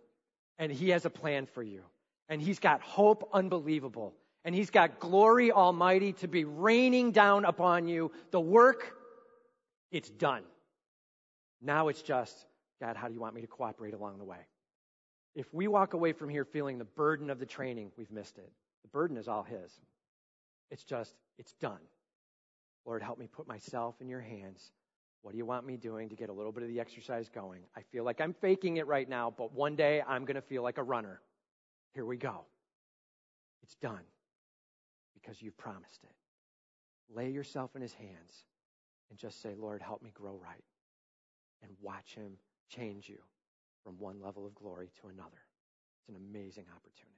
and 0.58 0.70
He 0.70 0.90
has 0.90 1.04
a 1.04 1.10
plan 1.10 1.46
for 1.46 1.62
you. 1.62 1.82
And 2.28 2.40
He's 2.40 2.58
got 2.58 2.80
hope 2.82 3.28
unbelievable. 3.32 4.14
And 4.44 4.54
He's 4.54 4.70
got 4.70 4.98
glory 4.98 5.52
almighty 5.52 6.12
to 6.14 6.28
be 6.28 6.44
raining 6.44 7.12
down 7.12 7.44
upon 7.44 7.86
you. 7.86 8.10
The 8.30 8.40
work, 8.40 8.96
it's 9.90 10.10
done. 10.10 10.42
Now 11.60 11.88
it's 11.88 12.02
just, 12.02 12.46
God, 12.80 12.96
how 12.96 13.06
do 13.06 13.14
you 13.14 13.20
want 13.20 13.34
me 13.34 13.40
to 13.42 13.46
cooperate 13.46 13.94
along 13.94 14.18
the 14.18 14.24
way? 14.24 14.46
If 15.34 15.52
we 15.54 15.68
walk 15.68 15.94
away 15.94 16.12
from 16.12 16.28
here 16.28 16.44
feeling 16.44 16.78
the 16.78 16.84
burden 16.84 17.30
of 17.30 17.38
the 17.38 17.46
training, 17.46 17.92
we've 17.96 18.10
missed 18.10 18.38
it. 18.38 18.50
The 18.82 18.88
burden 18.88 19.16
is 19.16 19.28
all 19.28 19.44
His. 19.44 19.70
It's 20.70 20.84
just, 20.84 21.14
it's 21.38 21.52
done. 21.54 21.78
Lord, 22.84 23.02
help 23.02 23.18
me 23.18 23.28
put 23.28 23.46
myself 23.46 23.94
in 24.00 24.08
your 24.08 24.20
hands. 24.20 24.72
What 25.22 25.30
do 25.30 25.38
you 25.38 25.46
want 25.46 25.64
me 25.64 25.76
doing 25.76 26.08
to 26.08 26.16
get 26.16 26.30
a 26.30 26.32
little 26.32 26.50
bit 26.50 26.64
of 26.64 26.68
the 26.68 26.80
exercise 26.80 27.28
going? 27.28 27.62
I 27.76 27.82
feel 27.92 28.02
like 28.02 28.20
I'm 28.20 28.34
faking 28.34 28.78
it 28.78 28.88
right 28.88 29.08
now, 29.08 29.32
but 29.36 29.52
one 29.52 29.76
day 29.76 30.02
I'm 30.06 30.24
going 30.24 30.34
to 30.34 30.42
feel 30.42 30.64
like 30.64 30.78
a 30.78 30.82
runner. 30.82 31.20
Here 31.94 32.04
we 32.04 32.16
go. 32.16 32.44
It's 33.62 33.76
done 33.76 34.00
because 35.14 35.40
you've 35.42 35.56
promised 35.56 36.04
it. 36.04 36.14
Lay 37.14 37.30
yourself 37.30 37.76
in 37.76 37.82
his 37.82 37.92
hands 37.92 38.44
and 39.10 39.18
just 39.18 39.42
say, 39.42 39.54
Lord, 39.56 39.82
help 39.82 40.02
me 40.02 40.10
grow 40.14 40.38
right. 40.42 40.64
And 41.62 41.70
watch 41.80 42.14
him 42.14 42.32
change 42.68 43.08
you 43.08 43.18
from 43.84 43.98
one 43.98 44.20
level 44.20 44.46
of 44.46 44.54
glory 44.54 44.90
to 45.00 45.08
another. 45.08 45.42
It's 46.00 46.08
an 46.08 46.16
amazing 46.16 46.64
opportunity. 46.74 47.11